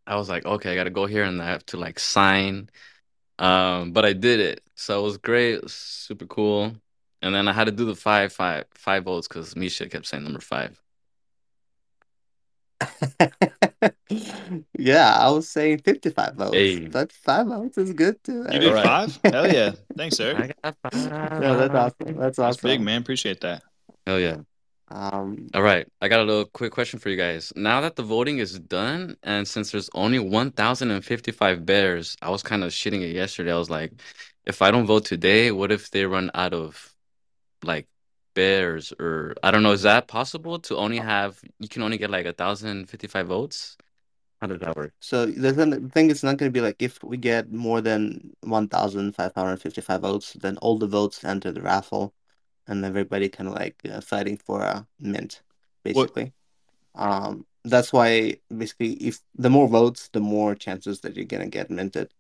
I 0.05 0.15
was 0.15 0.29
like, 0.29 0.45
okay, 0.45 0.72
I 0.72 0.75
gotta 0.75 0.89
go 0.89 1.05
here 1.05 1.24
and 1.24 1.41
I 1.41 1.45
have 1.48 1.65
to 1.67 1.77
like 1.77 2.00
sign. 2.00 2.69
Um, 3.39 3.91
but 3.93 4.05
I 4.05 4.13
did 4.13 4.39
it. 4.39 4.62
So 4.75 5.00
it 5.00 5.03
was 5.03 5.17
great, 5.17 5.55
it 5.55 5.63
was 5.63 5.74
super 5.74 6.25
cool. 6.25 6.75
And 7.22 7.33
then 7.33 7.48
I 7.48 7.53
had 7.53 7.65
to 7.65 7.72
do 7.72 7.86
the 7.86 7.95
five, 7.95 8.33
five, 8.33 8.65
five 8.74 9.05
votes 9.05 9.27
because 9.27 9.55
Misha 9.55 9.88
kept 9.88 10.05
saying 10.05 10.24
number 10.24 10.41
five. 10.41 10.79
Yeah, 14.77 15.15
I 15.17 15.29
was 15.29 15.50
saying 15.50 15.79
55 15.79 16.36
votes, 16.36 16.55
Hey, 16.55 16.88
but 16.88 17.12
five 17.12 17.48
votes 17.48 17.77
is 17.77 17.93
good 17.93 18.24
too, 18.24 18.45
You 18.51 18.60
did 18.60 18.74
right. 18.74 18.83
five? 18.83 19.19
Hell 19.24 19.51
yeah! 19.51 19.72
Thanks, 19.95 20.17
sir. 20.17 20.36
I 20.38 20.51
got 20.63 20.77
five. 20.83 21.39
No, 21.41 21.57
that's 21.57 21.74
awesome. 21.74 22.17
That's 22.17 22.38
That's 22.38 22.57
big, 22.57 22.81
man. 22.81 23.01
Appreciate 23.01 23.41
that. 23.41 23.63
Hell 24.05 24.19
yeah. 24.19 24.38
Um, 24.94 25.48
All 25.56 25.64
right, 25.64 25.88
I 26.02 26.08
got 26.08 26.20
a 26.20 26.24
little 26.24 26.46
quick 26.46 26.72
question 26.72 27.00
for 27.00 27.10
you 27.10 27.18
guys. 27.18 27.52
Now 27.56 27.82
that 27.82 27.96
the 27.96 28.04
voting 28.04 28.38
is 28.38 28.60
done, 28.60 29.18
and 29.24 29.48
since 29.48 29.72
there's 29.72 29.90
only 29.96 30.20
1,055 30.20 31.66
bears, 31.66 32.16
I 32.22 32.30
was 32.30 32.44
kind 32.44 32.64
of 32.64 32.72
shitting 32.72 33.02
it 33.02 33.16
yesterday. 33.16 33.52
I 33.52 33.58
was 33.58 33.72
like, 33.72 33.92
if 34.46 34.62
I 34.62 34.70
don't 34.70 34.86
vote 34.86 35.06
today, 35.06 35.52
what 35.52 35.72
if 35.72 35.90
they 35.90 36.06
run 36.06 36.30
out 36.36 36.54
of 36.54 36.94
like 37.64 37.88
bears 38.36 38.94
or 39.00 39.34
I 39.42 39.50
don't 39.50 39.64
know, 39.64 39.72
is 39.72 39.82
that 39.82 40.08
possible 40.08 40.60
to 40.60 40.78
only 40.78 40.98
have 40.98 41.40
you 41.60 41.68
can 41.68 41.82
only 41.82 41.98
get 41.98 42.12
like 42.12 42.26
1,055 42.26 43.28
votes? 43.28 43.78
How 44.42 44.48
does 44.48 44.60
that 44.60 44.76
work? 44.76 44.94
so 45.00 45.26
the 45.26 45.54
thing, 45.54 45.70
the 45.70 45.90
thing 45.90 46.12
is 46.12 46.22
not 46.22 46.38
going 46.38 46.52
to 46.52 46.54
be 46.54 46.62
like 46.62 46.76
if 46.80 47.04
we 47.04 47.18
get 47.18 47.52
more 47.52 47.82
than 47.82 48.32
1,555 48.42 50.02
votes, 50.02 50.34
then 50.34 50.58
all 50.58 50.78
the 50.78 50.88
votes 50.88 51.24
enter 51.24 51.52
the 51.52 51.62
raffle, 51.62 52.14
and 52.67 52.86
everybody 52.86 53.29
kind 53.29 53.50
of 53.50 53.55
like 53.55 53.75
uh, 53.89 54.01
fighting 54.01 54.38
for 54.38 54.62
a 54.62 54.88
mint, 55.00 55.41
What? 55.84 56.13
basically. 56.13 56.34
Um, 56.96 57.46
that's 57.65 57.93
why 57.93 58.38
basically 58.55 58.93
if 58.93 59.20
the 59.36 59.50
more 59.50 59.67
votes, 59.67 60.10
the 60.13 60.20
more 60.20 60.55
chances 60.55 61.01
that 61.01 61.15
you're 61.15 61.25
gonna 61.25 61.48
get 61.48 61.70
minted. 61.72 62.13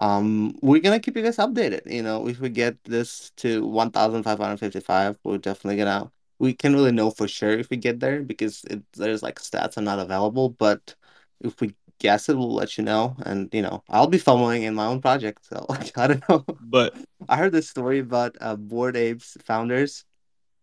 Um, 0.00 0.56
we're 0.62 0.80
gonna 0.80 1.00
keep 1.00 1.16
you 1.16 1.22
guys 1.22 1.36
updated. 1.36 1.90
You 1.90 2.02
know, 2.02 2.28
if 2.28 2.40
we 2.40 2.48
get 2.48 2.82
this 2.84 3.30
to 3.38 3.66
1,555, 3.66 5.18
we're 5.24 5.38
definitely 5.38 5.76
gonna. 5.78 6.10
We 6.38 6.52
can't 6.54 6.74
really 6.74 6.92
know 6.92 7.10
for 7.10 7.28
sure 7.28 7.50
if 7.52 7.70
we 7.70 7.76
get 7.76 8.00
there 8.00 8.22
because 8.22 8.64
it, 8.70 8.82
there's 8.94 9.22
like 9.22 9.38
stats 9.38 9.78
are 9.78 9.82
not 9.82 10.00
available. 10.00 10.50
But 10.50 10.94
if 11.40 11.60
we 11.60 11.74
guess 11.98 12.28
it, 12.28 12.36
we'll 12.36 12.54
let 12.54 12.76
you 12.78 12.84
know. 12.84 13.16
And 13.24 13.48
you 13.52 13.62
know, 13.62 13.82
I'll 13.88 14.06
be 14.06 14.18
following 14.18 14.62
in 14.62 14.74
my 14.74 14.86
own 14.86 15.00
project. 15.00 15.46
So 15.46 15.66
I 15.96 16.06
don't 16.08 16.28
know. 16.28 16.44
But 16.60 16.94
I 17.28 17.36
heard 17.36 17.52
this 17.52 17.68
story 17.68 17.98
about 18.00 18.36
uh, 18.40 18.56
Bored 18.56 18.96
Apes 18.96 19.36
founders, 19.44 20.04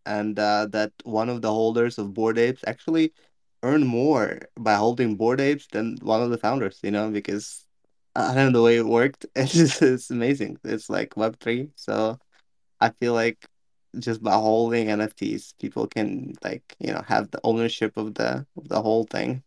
and 0.05 0.37
uh, 0.39 0.67
that 0.71 0.91
one 1.03 1.29
of 1.29 1.41
the 1.41 1.51
holders 1.51 1.97
of 1.97 2.13
Bored 2.13 2.37
Apes 2.37 2.63
actually 2.67 3.13
earned 3.63 3.87
more 3.87 4.39
by 4.57 4.75
holding 4.75 5.15
Bored 5.15 5.41
Apes 5.41 5.67
than 5.71 5.97
one 6.01 6.21
of 6.21 6.29
the 6.31 6.37
founders. 6.37 6.79
You 6.83 6.91
know, 6.91 7.09
because 7.11 7.65
I 8.15 8.33
don't 8.33 8.51
know 8.51 8.59
the 8.59 8.63
way 8.63 8.77
it 8.77 8.85
worked. 8.85 9.25
It's 9.35 9.53
just 9.53 9.81
it's 9.81 10.09
amazing. 10.11 10.57
It's 10.63 10.89
like 10.89 11.15
Web3. 11.15 11.71
So 11.75 12.19
I 12.79 12.89
feel 12.91 13.13
like 13.13 13.45
just 13.99 14.21
by 14.23 14.33
holding 14.33 14.89
NFTs, 14.89 15.53
people 15.59 15.87
can 15.87 16.33
like, 16.43 16.75
you 16.79 16.93
know, 16.93 17.03
have 17.07 17.31
the 17.31 17.39
ownership 17.43 17.97
of 17.97 18.15
the 18.15 18.45
of 18.57 18.67
the 18.69 18.81
whole 18.81 19.05
thing, 19.05 19.43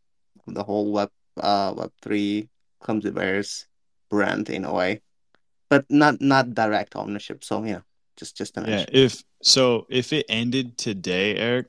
the 0.47 0.65
whole 0.65 0.93
web 0.93 1.11
uh 1.41 1.75
Web3 1.75 2.49
Clumsy 2.81 3.11
Bears 3.11 3.67
brand 4.11 4.51
in 4.51 4.65
a 4.65 4.73
way. 4.73 5.03
But 5.71 5.87
not 5.91 6.21
not 6.21 6.55
direct 6.55 6.95
ownership. 6.97 7.43
So, 7.43 7.65
yeah, 7.65 7.81
just 8.17 8.37
just 8.37 8.55
to 8.55 8.65
yeah, 8.67 8.85
if 8.93 9.23
so, 9.43 9.87
if 9.89 10.13
it 10.13 10.27
ended 10.29 10.79
today, 10.79 11.37
Eric, 11.37 11.67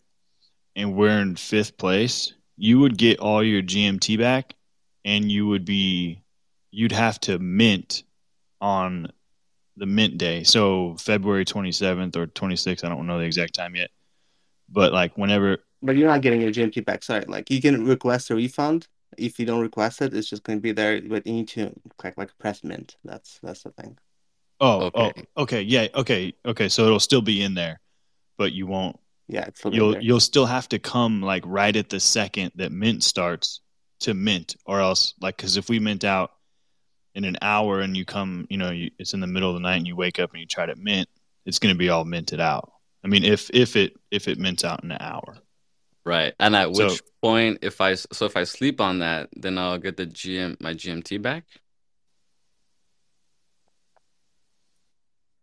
and 0.75 0.95
we're 0.95 1.19
in 1.19 1.35
fifth 1.35 1.77
place, 1.77 2.33
you 2.57 2.79
would 2.79 2.97
get 2.97 3.19
all 3.19 3.43
your 3.43 3.61
GMT 3.61 4.19
back, 4.19 4.53
and 5.03 5.31
you 5.31 5.47
would 5.47 5.65
be, 5.65 6.21
you'd 6.71 6.91
have 6.91 7.19
to 7.21 7.39
mint 7.39 8.03
on 8.61 9.11
the 9.77 9.85
mint 9.85 10.17
day. 10.17 10.43
So 10.43 10.95
February 10.99 11.45
27th 11.45 12.15
or 12.15 12.27
26th, 12.27 12.83
I 12.83 12.89
don't 12.89 13.07
know 13.07 13.19
the 13.19 13.25
exact 13.25 13.53
time 13.53 13.75
yet. 13.75 13.89
But 14.69 14.93
like 14.93 15.17
whenever, 15.17 15.59
But 15.81 15.95
you're 15.95 16.07
not 16.07 16.21
getting 16.21 16.41
your 16.41 16.51
GMT 16.51 16.85
back. 16.85 17.03
Sorry. 17.03 17.25
Like 17.27 17.49
you 17.49 17.61
can 17.61 17.85
request 17.85 18.31
a 18.31 18.35
refund. 18.35 18.87
If 19.17 19.39
you 19.39 19.45
don't 19.45 19.61
request 19.61 20.01
it, 20.01 20.13
it's 20.13 20.29
just 20.29 20.43
going 20.43 20.59
to 20.59 20.63
be 20.63 20.71
there. 20.71 21.01
But 21.01 21.25
you 21.27 21.33
need 21.33 21.47
to 21.49 21.73
click 21.97 22.15
like 22.17 22.37
press 22.39 22.63
mint. 22.63 22.95
That's 23.03 23.39
that's 23.43 23.63
the 23.63 23.71
thing. 23.71 23.97
oh, 24.59 24.91
oh 24.93 25.05
Okay. 25.09 25.23
oh, 25.35 25.43
okay, 25.43 25.61
yeah, 25.61 25.87
okay, 25.95 26.33
okay. 26.45 26.69
So 26.69 26.85
it'll 26.85 26.99
still 26.99 27.21
be 27.21 27.41
in 27.43 27.53
there, 27.53 27.79
but 28.37 28.53
you 28.53 28.67
won't. 28.67 28.97
Yeah, 29.27 29.45
it's 29.45 29.59
still 29.59 29.73
You'll 29.73 29.91
there. 29.93 30.01
you'll 30.01 30.19
still 30.19 30.45
have 30.45 30.69
to 30.69 30.79
come 30.79 31.21
like 31.21 31.43
right 31.45 31.75
at 31.75 31.89
the 31.89 31.99
second 31.99 32.51
that 32.55 32.71
mint 32.71 33.03
starts 33.03 33.61
to 34.01 34.13
mint, 34.13 34.55
or 34.65 34.79
else 34.79 35.13
like 35.21 35.37
because 35.37 35.57
if 35.57 35.69
we 35.69 35.79
mint 35.79 36.03
out 36.03 36.31
in 37.15 37.23
an 37.25 37.37
hour 37.41 37.81
and 37.81 37.95
you 37.97 38.05
come, 38.05 38.45
you 38.49 38.57
know, 38.57 38.71
you, 38.71 38.91
it's 38.99 39.13
in 39.13 39.21
the 39.21 39.27
middle 39.27 39.49
of 39.49 39.55
the 39.55 39.61
night 39.61 39.77
and 39.77 39.87
you 39.87 39.95
wake 39.95 40.19
up 40.19 40.31
and 40.31 40.39
you 40.41 40.45
try 40.47 40.65
to 40.65 40.75
mint, 40.75 41.07
it's 41.45 41.59
going 41.59 41.73
to 41.73 41.79
be 41.79 41.89
all 41.89 42.05
minted 42.05 42.39
out. 42.41 42.71
I 43.03 43.07
mean, 43.07 43.23
if 43.23 43.49
if 43.53 43.75
it 43.75 43.93
if 44.11 44.27
it 44.27 44.37
mints 44.39 44.63
out 44.63 44.83
in 44.83 44.91
an 44.91 44.97
hour. 45.01 45.37
Right. 46.05 46.33
And 46.39 46.55
at 46.55 46.75
So- 46.75 46.87
which 46.87 47.01
point, 47.21 47.59
if 47.63 47.81
I 47.81 47.93
s- 47.93 48.05
so 48.13 48.25
if 48.25 48.37
I 48.37 48.43
sleep 48.43 48.79
on 48.79 48.99
that, 48.99 49.29
then 49.35 49.57
I'll 49.57 49.79
get 49.79 49.97
the 49.97 50.05
GM 50.05 50.55
my 50.59 50.73
GMT 50.73 51.17
back. 51.17 51.45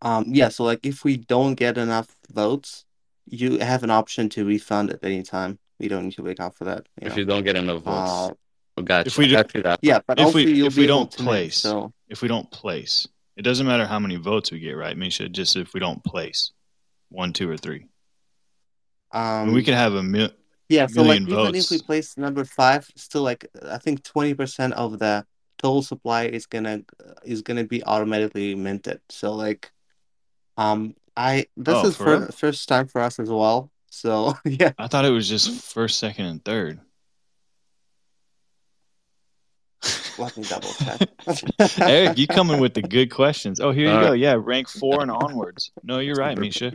Um, 0.01 0.25
yeah, 0.27 0.49
so 0.49 0.63
like 0.63 0.85
if 0.85 1.03
we 1.03 1.17
don't 1.17 1.55
get 1.55 1.77
enough 1.77 2.07
votes, 2.31 2.85
you 3.25 3.59
have 3.59 3.83
an 3.83 3.89
option 3.89 4.29
to 4.29 4.45
refund 4.45 4.89
at 4.91 4.99
any 5.03 5.23
time. 5.23 5.59
You 5.79 5.89
don't 5.89 6.05
need 6.05 6.13
to 6.15 6.23
wait 6.23 6.39
out 6.39 6.55
for 6.55 6.65
that, 6.65 6.87
you 7.01 7.07
If 7.07 7.13
know. 7.13 7.19
you 7.19 7.25
don't 7.25 7.43
get 7.43 7.55
enough 7.55 7.83
votes. 7.83 8.11
Uh, 8.11 8.33
Oh, 8.75 8.81
gotcha. 8.81 9.05
If 9.05 9.19
we 9.19 9.27
do, 9.27 9.35
that. 9.61 9.77
yeah, 9.83 9.99
but 10.07 10.19
if 10.19 10.33
we 10.33 10.65
if 10.65 10.75
we 10.75 10.87
don't 10.87 11.11
to 11.11 11.19
mint, 11.19 11.27
place. 11.29 11.57
so 11.57 11.93
If 12.07 12.23
we 12.23 12.27
don't 12.27 12.49
place, 12.49 13.07
it 13.37 13.43
doesn't 13.43 13.67
matter 13.67 13.85
how 13.85 13.99
many 13.99 14.15
votes 14.15 14.51
we 14.51 14.57
get, 14.59 14.71
right, 14.71 14.97
Misha? 14.97 15.29
Just 15.29 15.55
if 15.55 15.75
we 15.75 15.79
don't 15.79 16.03
place 16.03 16.51
one, 17.09 17.33
two, 17.33 17.47
or 17.51 17.55
three. 17.55 17.85
I 19.11 19.41
um 19.41 19.45
mean, 19.49 19.55
we 19.55 19.63
could 19.63 19.75
have 19.75 19.93
a 19.93 20.01
mil- 20.01 20.31
yeah, 20.73 20.87
so 20.87 21.01
like 21.01 21.21
million 21.21 21.39
even 21.51 21.55
if 21.55 21.69
we 21.69 21.79
place 21.79 22.17
number 22.17 22.43
five, 22.43 22.89
still 22.95 23.21
like 23.21 23.47
I 23.63 23.77
think 23.77 24.03
20% 24.03 24.73
of 24.73 24.99
the 24.99 25.25
total 25.57 25.81
supply 25.83 26.25
is 26.25 26.45
gonna 26.45 26.81
is 27.23 27.41
gonna 27.41 27.63
be 27.63 27.83
automatically 27.83 28.55
minted. 28.55 28.99
So 29.09 29.33
like 29.33 29.71
um 30.57 30.95
I 31.15 31.45
this 31.55 31.75
Oh, 31.75 31.87
is 31.87 31.95
for 31.95 32.03
for 32.03 32.19
real? 32.19 32.27
first 32.31 32.67
time 32.67 32.87
for 32.87 33.01
us 33.01 33.19
as 33.19 33.29
well. 33.29 33.69
So 33.89 34.33
yeah. 34.45 34.73
I 34.77 34.87
thought 34.87 35.05
it 35.05 35.11
was 35.11 35.29
just 35.29 35.49
first, 35.73 35.99
second, 35.99 36.25
and 36.25 36.43
third. 36.43 36.79
Let 40.17 40.37
me 40.37 40.43
double 40.43 40.69
check. 40.73 41.09
Eric, 41.81 42.17
you 42.17 42.27
coming 42.27 42.59
with 42.59 42.73
the 42.73 42.81
good 42.81 43.11
questions. 43.11 43.59
Oh, 43.59 43.71
here 43.71 43.89
you 43.89 43.95
All 43.97 44.01
go. 44.01 44.13
Yeah, 44.13 44.37
rank 44.39 44.69
four 44.69 45.01
and 45.01 45.11
onwards. 45.11 45.71
No, 45.83 45.99
you're 45.99 46.15
right, 46.15 46.37
Misha. 46.37 46.71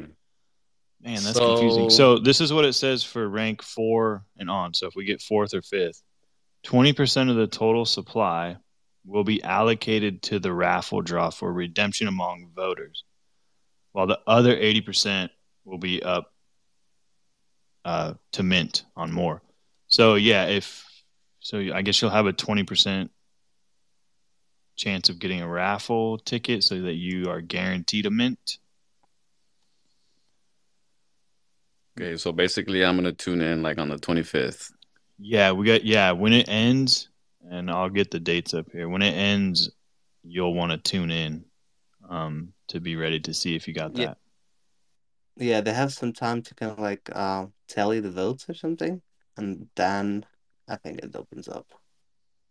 Man, 1.00 1.22
that's 1.22 1.38
confusing. 1.38 1.90
So- 1.90 2.16
So 2.16 2.18
this 2.18 2.40
is 2.40 2.52
what 2.52 2.64
it 2.64 2.72
says 2.72 3.04
for 3.04 3.28
rank 3.28 3.62
four 3.62 4.24
and 4.36 4.50
on. 4.50 4.74
So 4.74 4.86
if 4.86 4.96
we 4.96 5.04
get 5.04 5.22
fourth 5.22 5.54
or 5.54 5.62
fifth, 5.62 6.02
twenty 6.62 6.92
percent 6.92 7.30
of 7.30 7.36
the 7.36 7.46
total 7.46 7.84
supply 7.84 8.56
will 9.04 9.24
be 9.24 9.42
allocated 9.42 10.22
to 10.22 10.38
the 10.38 10.52
raffle 10.52 11.00
draw 11.00 11.30
for 11.30 11.52
redemption 11.52 12.08
among 12.08 12.50
voters, 12.54 13.04
while 13.92 14.06
the 14.06 14.18
other 14.26 14.56
eighty 14.56 14.80
percent 14.80 15.30
will 15.64 15.78
be 15.78 16.02
up 16.02 16.32
uh, 17.84 18.14
to 18.32 18.42
mint 18.42 18.84
on 18.96 19.12
MOOAR. 19.12 19.40
So 19.86 20.16
yeah, 20.16 20.46
if 20.46 20.84
so, 21.40 21.58
I 21.72 21.82
guess 21.82 22.02
you'll 22.02 22.10
have 22.10 22.26
a 22.26 22.32
twenty 22.32 22.64
percent 22.64 23.10
chance 24.76 25.08
of 25.08 25.18
getting 25.18 25.40
a 25.40 25.48
raffle 25.48 26.18
ticket, 26.18 26.64
so 26.64 26.82
that 26.82 26.94
you 26.94 27.30
are 27.30 27.40
guaranteed 27.40 28.04
a 28.06 28.10
mint. 28.10 28.58
Okay, 32.00 32.16
so 32.16 32.30
basically, 32.30 32.84
I'm 32.84 32.96
gonna 32.96 33.12
tune 33.12 33.40
in 33.40 33.62
like 33.62 33.78
on 33.78 33.88
the 33.88 33.96
25th. 33.96 34.70
Yeah, 35.18 35.50
we 35.50 35.66
got 35.66 35.84
yeah, 35.84 36.12
when 36.12 36.32
it 36.32 36.48
ends 36.48 37.08
and 37.50 37.70
I'll 37.70 37.88
get 37.88 38.10
the 38.10 38.20
dates 38.20 38.54
up 38.54 38.70
here. 38.72 38.88
When 38.88 39.02
it 39.02 39.14
ends, 39.14 39.70
you'll 40.22 40.54
want 40.54 40.72
to 40.72 40.78
tune 40.78 41.10
in 41.10 41.44
um 42.08 42.52
to 42.68 42.80
be 42.80 42.96
ready 42.96 43.18
to 43.20 43.34
see 43.34 43.56
if 43.56 43.66
you 43.66 43.74
got 43.74 43.94
that. 43.94 44.16
Yeah, 45.36 45.60
they 45.60 45.72
have 45.72 45.92
some 45.92 46.12
time 46.12 46.42
to 46.42 46.54
kind 46.54 46.72
of 46.72 46.78
like 46.78 47.08
uh, 47.12 47.46
tally 47.68 48.00
the 48.00 48.10
votes 48.10 48.46
or 48.48 48.54
something, 48.54 49.00
and 49.36 49.68
then 49.76 50.24
I 50.68 50.76
think 50.76 50.98
it 50.98 51.14
opens 51.14 51.48
up. 51.48 51.66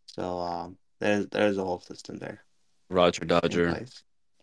So 0.05 0.39
um, 0.39 0.77
there's 0.99 1.27
there's 1.27 1.57
a 1.57 1.63
whole 1.63 1.81
system 1.81 2.17
there 2.17 2.43
Roger 2.89 3.25
Dodger. 3.25 3.85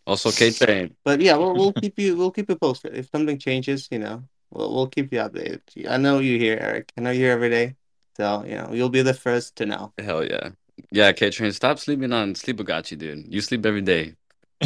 Also, 0.06 0.30
K 0.30 0.50
Train. 0.50 0.94
But 1.04 1.20
yeah, 1.20 1.37
we'll 1.37 1.54
we'll 1.54 1.73
keep 1.73 1.99
you 1.99 2.16
we'll 2.16 2.30
keep 2.30 2.49
you 2.49 2.56
posted 2.56 2.94
if 2.94 3.08
something 3.11 3.38
changes. 3.38 3.88
You 3.90 3.99
know, 3.99 4.25
we'll 4.54 4.75
we'll 4.75 4.87
keep 4.87 5.12
you 5.12 5.18
updated. 5.18 5.61
I 5.88 5.96
know 5.96 6.18
you 6.20 6.38
here, 6.38 6.58
Eric. 6.61 6.92
I 6.96 7.00
know 7.02 7.11
you're 7.11 7.26
here 7.26 7.32
every 7.32 7.50
day, 7.50 7.76
so 8.16 8.44
you 8.44 8.54
know 8.56 8.70
you'll 8.73 8.88
be 8.88 9.02
the 9.02 9.14
first 9.14 9.56
to 9.56 9.66
know. 9.66 9.92
Hell 9.99 10.25
yeah. 10.25 10.50
Yeah, 10.90 11.12
K 11.12 11.30
Train, 11.30 11.52
stop 11.52 11.78
sleeping 11.78 12.12
on 12.12 12.34
Sleepagotchi, 12.34 12.99
dude. 12.99 13.32
You 13.32 13.40
sleep 13.40 13.64
every 13.66 13.82
day. 13.82 14.14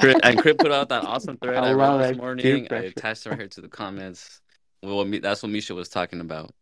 Crit, 0.00 0.18
and 0.22 0.38
Crit 0.38 0.58
put 0.58 0.72
out 0.72 0.88
that 0.90 1.04
awesome 1.04 1.36
thread 1.38 1.56
I 1.56 1.68
I, 1.68 1.72
love 1.72 2.00
wrote 2.00 2.08
this 2.08 2.16
morning. 2.16 2.68
I 2.70 2.76
attached 2.76 3.26
it 3.26 3.30
right 3.30 3.38
here 3.38 3.48
to 3.48 3.60
the 3.62 3.68
comments. 3.68 4.40
Well, 4.82 5.04
that's 5.22 5.42
what 5.42 5.50
Misha 5.50 5.74
was 5.74 5.88
talking 5.88 6.20
about. 6.20 6.52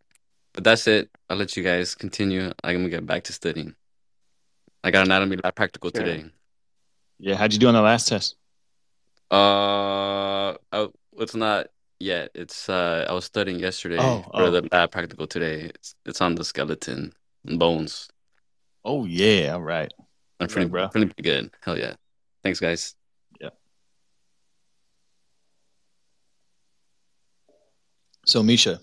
But 0.53 0.63
that's 0.65 0.87
it. 0.87 1.11
I'll 1.29 1.37
let 1.37 1.57
you 1.57 1.65
guys 1.65 1.95
continue. 1.97 2.53
I'm 2.63 2.77
gonna 2.77 2.89
get 2.89 3.07
back 3.07 3.25
to 3.25 3.33
studying. 3.33 3.75
I 4.85 4.91
got 4.93 5.07
anatomy 5.07 5.37
lab 5.43 5.55
practical 5.55 5.91
Sure. 5.95 6.05
today. 6.05 6.25
yeah, 7.19 7.35
how'd 7.35 7.53
you 7.53 7.59
do 7.59 7.69
on 7.69 7.75
the 7.75 7.83
last 7.83 8.09
test? 8.09 8.37
Uh, 9.31 10.53
I, 10.73 10.89
it's 11.19 11.35
not 11.35 11.69
yet. 12.01 12.31
It's 12.35 12.69
uh, 12.69 13.07
I 13.09 13.13
was 13.13 13.25
studying 13.25 13.59
yesterday 13.59 13.99
Oh, 14.01 14.23
for 14.23 14.43
oh. 14.43 14.51
the 14.51 14.69
lab 14.73 14.91
practical 14.91 15.27
today. 15.27 15.71
It's 15.75 15.95
it's 16.05 16.21
on 16.21 16.35
the 16.35 16.45
skeleton 16.45 17.13
and 17.47 17.59
bones. 17.59 18.09
Oh 18.85 19.05
yeah, 19.05 19.53
all 19.55 19.63
right. 19.63 19.93
I'm 20.41 20.49
pretty, 20.49 20.65
luck, 20.69 20.93
bro. 20.93 21.03
pretty 21.03 21.23
good. 21.23 21.51
Hell 21.63 21.79
yeah. 21.79 21.95
Thanks, 22.43 22.61
guys. 22.61 22.95
Yeah. 23.41 23.51
So, 28.27 28.43
Misha, 28.43 28.81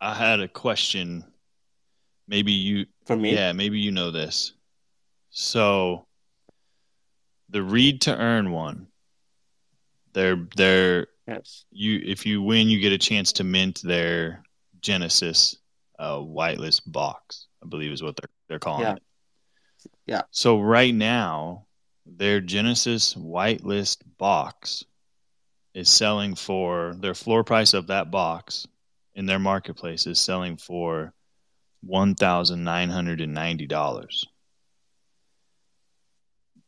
I 0.00 0.14
had 0.14 0.40
a 0.40 0.48
question. 0.48 1.24
Maybe 2.28 2.52
you, 2.52 2.86
For 3.06 3.16
me, 3.16 3.34
yeah, 3.34 3.52
maybe 3.52 3.80
you 3.80 3.90
know 3.90 4.10
this. 4.12 4.52
So, 5.30 6.06
the 7.48 7.62
read 7.62 8.02
to 8.02 8.16
earn 8.16 8.52
one, 8.52 8.86
they're 10.12 10.46
they're 10.56 11.06
yes. 11.26 11.64
you 11.70 12.00
if 12.04 12.26
you 12.26 12.42
win, 12.42 12.68
you 12.68 12.80
get 12.80 12.92
a 12.92 12.98
chance 12.98 13.32
to 13.34 13.44
mint 13.44 13.80
their 13.82 14.42
Genesis 14.80 15.56
uh, 15.98 16.18
whitelist 16.18 16.82
box. 16.86 17.46
I 17.62 17.68
believe 17.68 17.92
is 17.92 18.02
what 18.02 18.16
they're 18.16 18.30
they're 18.48 18.58
calling 18.58 18.82
Yeah. 18.82 18.94
it. 18.94 19.02
Yeah. 20.06 20.22
So 20.30 20.60
right 20.60 20.94
now, 20.94 21.66
their 22.04 22.40
Genesis 22.40 23.14
whitelist 23.14 23.98
box 24.18 24.84
is 25.72 25.88
selling 25.88 26.34
for 26.34 26.94
their 26.98 27.14
floor 27.14 27.44
price 27.44 27.74
of 27.74 27.86
that 27.86 28.10
box 28.10 28.66
in 29.14 29.26
their 29.26 29.38
marketplace 29.38 30.06
is 30.06 30.20
selling 30.20 30.56
for 30.56 31.12
one 31.82 32.14
thousand 32.14 32.64
nine 32.64 32.90
hundred 32.90 33.20
and 33.20 33.32
ninety 33.32 33.66
dollars. 33.66 34.26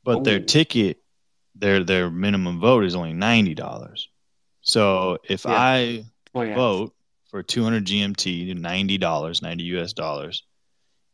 But 0.04 0.24
their 0.24 0.40
ticket, 0.40 1.01
their 1.54 1.84
their 1.84 2.10
minimum 2.10 2.60
vote 2.60 2.84
is 2.84 2.94
only 2.94 3.12
ninety 3.12 3.54
dollars. 3.54 4.08
So 4.62 5.18
if 5.28 5.44
Yeah. 5.44 5.52
I 5.56 6.04
Oh 6.34 6.42
yeah. 6.42 6.54
vote 6.54 6.94
for 7.30 7.42
200 7.42 7.84
GMT, 7.84 8.54
ninety 8.54 8.98
dollars, 8.98 9.42
ninety 9.42 9.64
US 9.64 9.92
dollars, 9.92 10.44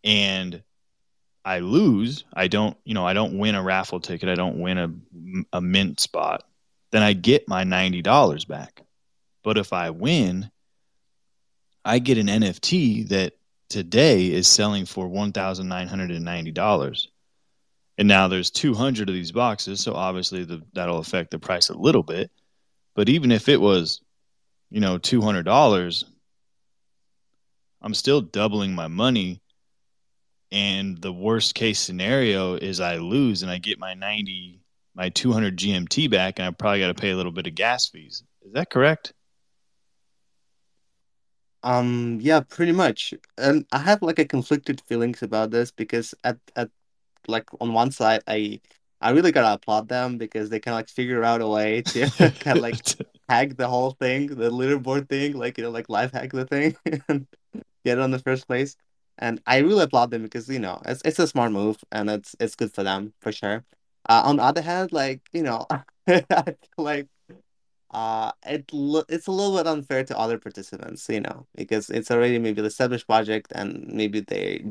and 0.04 0.62
I 1.44 1.60
lose, 1.60 2.24
I 2.34 2.48
don't, 2.48 2.76
you 2.84 2.94
know, 2.94 3.06
I 3.06 3.14
don't 3.14 3.38
win 3.38 3.54
a 3.54 3.62
raffle 3.62 4.00
ticket, 4.00 4.28
I 4.28 4.34
don't 4.34 4.60
win 4.60 4.78
a 4.78 5.56
a 5.56 5.60
mint 5.60 6.00
spot, 6.00 6.44
then 6.90 7.02
I 7.02 7.12
get 7.14 7.48
my 7.48 7.64
ninety 7.64 8.02
dollars 8.02 8.44
back. 8.44 8.82
But 9.42 9.58
if 9.58 9.72
I 9.72 9.90
win, 9.90 10.50
I 11.84 11.98
get 11.98 12.18
an 12.18 12.28
NFT 12.28 13.08
that 13.08 13.34
today 13.68 14.30
is 14.30 14.46
selling 14.46 14.84
for 14.86 15.08
one 15.08 15.32
thousand 15.32 15.68
nine 15.68 15.88
hundred 15.88 16.10
and 16.10 16.24
ninety 16.24 16.52
dollars. 16.52 17.08
And 17.98 18.06
now 18.06 18.28
there's 18.28 18.50
200 18.50 19.08
of 19.08 19.14
these 19.14 19.32
boxes, 19.32 19.80
so 19.80 19.92
obviously 19.92 20.44
the, 20.44 20.62
that'll 20.72 20.98
affect 20.98 21.32
the 21.32 21.40
price 21.40 21.68
a 21.68 21.76
little 21.76 22.04
bit. 22.04 22.30
But 22.94 23.08
even 23.08 23.32
if 23.32 23.48
it 23.48 23.60
was, 23.60 24.00
you 24.70 24.80
know, 24.80 24.98
$200, 24.98 26.04
I'm 27.82 27.94
still 27.94 28.20
doubling 28.20 28.74
my 28.74 28.86
money. 28.86 29.42
And 30.52 30.96
the 30.96 31.12
worst 31.12 31.56
case 31.56 31.80
scenario 31.80 32.54
is 32.54 32.80
I 32.80 32.96
lose 32.96 33.42
and 33.42 33.50
I 33.50 33.58
get 33.58 33.80
my 33.80 33.94
90, 33.94 34.60
my 34.94 35.08
200 35.08 35.58
GMT 35.58 36.08
back, 36.08 36.38
and 36.38 36.46
I 36.46 36.50
probably 36.52 36.80
got 36.80 36.88
to 36.88 36.94
pay 36.94 37.10
a 37.10 37.16
little 37.16 37.32
bit 37.32 37.48
of 37.48 37.54
gas 37.56 37.88
fees. 37.88 38.22
Is 38.42 38.52
that 38.52 38.70
correct? 38.70 39.12
Um, 41.64 42.18
yeah, 42.22 42.40
pretty 42.40 42.72
much. 42.72 43.12
And 43.36 43.66
I 43.72 43.78
have 43.78 44.00
like 44.02 44.20
a 44.20 44.24
conflicted 44.24 44.80
feelings 44.82 45.22
about 45.22 45.50
this 45.50 45.72
because 45.72 46.14
at 46.22 46.38
at 46.54 46.70
like 47.26 47.48
on 47.60 47.72
one 47.72 47.90
side 47.90 48.22
I 48.26 48.60
I 49.00 49.10
really 49.10 49.32
gotta 49.32 49.54
applaud 49.54 49.88
them 49.88 50.18
because 50.18 50.50
they 50.50 50.60
can 50.60 50.72
like 50.72 50.88
figure 50.88 51.24
out 51.24 51.40
a 51.40 51.46
way 51.48 51.82
to 51.92 52.08
kind 52.40 52.58
of 52.58 52.62
like 52.62 52.82
hack 53.28 53.56
the 53.56 53.68
whole 53.68 53.92
thing, 53.92 54.28
the 54.28 54.50
leaderboard 54.50 55.08
thing, 55.08 55.34
like 55.34 55.58
you 55.58 55.64
know, 55.64 55.70
like 55.70 55.88
live 55.88 56.12
hack 56.12 56.32
the 56.32 56.46
thing 56.46 56.76
and 57.08 57.26
get 57.84 57.98
it 57.98 58.00
on 58.00 58.10
the 58.10 58.18
first 58.18 58.46
place. 58.46 58.76
And 59.18 59.40
I 59.46 59.58
really 59.58 59.82
applaud 59.84 60.10
them 60.10 60.22
because 60.22 60.48
you 60.48 60.58
know 60.60 60.80
it's 60.84 61.02
it's 61.04 61.18
a 61.18 61.26
smart 61.26 61.52
move 61.52 61.78
and 61.92 62.08
it's 62.10 62.36
it's 62.40 62.54
good 62.54 62.72
for 62.72 62.82
them 62.82 63.14
for 63.20 63.32
sure. 63.32 63.64
Uh, 64.08 64.22
on 64.24 64.36
the 64.36 64.42
other 64.42 64.62
hand, 64.62 64.92
like 64.92 65.20
you 65.32 65.42
know, 65.42 65.66
I 65.70 65.82
feel 66.06 66.54
like 66.78 67.08
uh 67.90 68.32
it 68.46 68.70
lo- 68.72 69.04
it's 69.08 69.26
a 69.28 69.32
little 69.32 69.56
bit 69.56 69.66
unfair 69.66 70.04
to 70.04 70.18
other 70.18 70.38
participants, 70.38 71.06
you 71.08 71.20
know, 71.20 71.46
because 71.56 71.90
it's 71.90 72.10
already 72.10 72.38
maybe 72.38 72.60
the 72.60 72.68
established 72.68 73.06
project 73.06 73.52
and 73.54 73.86
maybe 73.88 74.20
they 74.20 74.64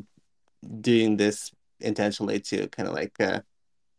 doing 0.81 1.17
this 1.17 1.51
intentionally 1.80 2.40
to 2.40 2.68
kind 2.70 2.88
of 2.88 2.96
like 2.96 3.20
uh, 3.20 3.42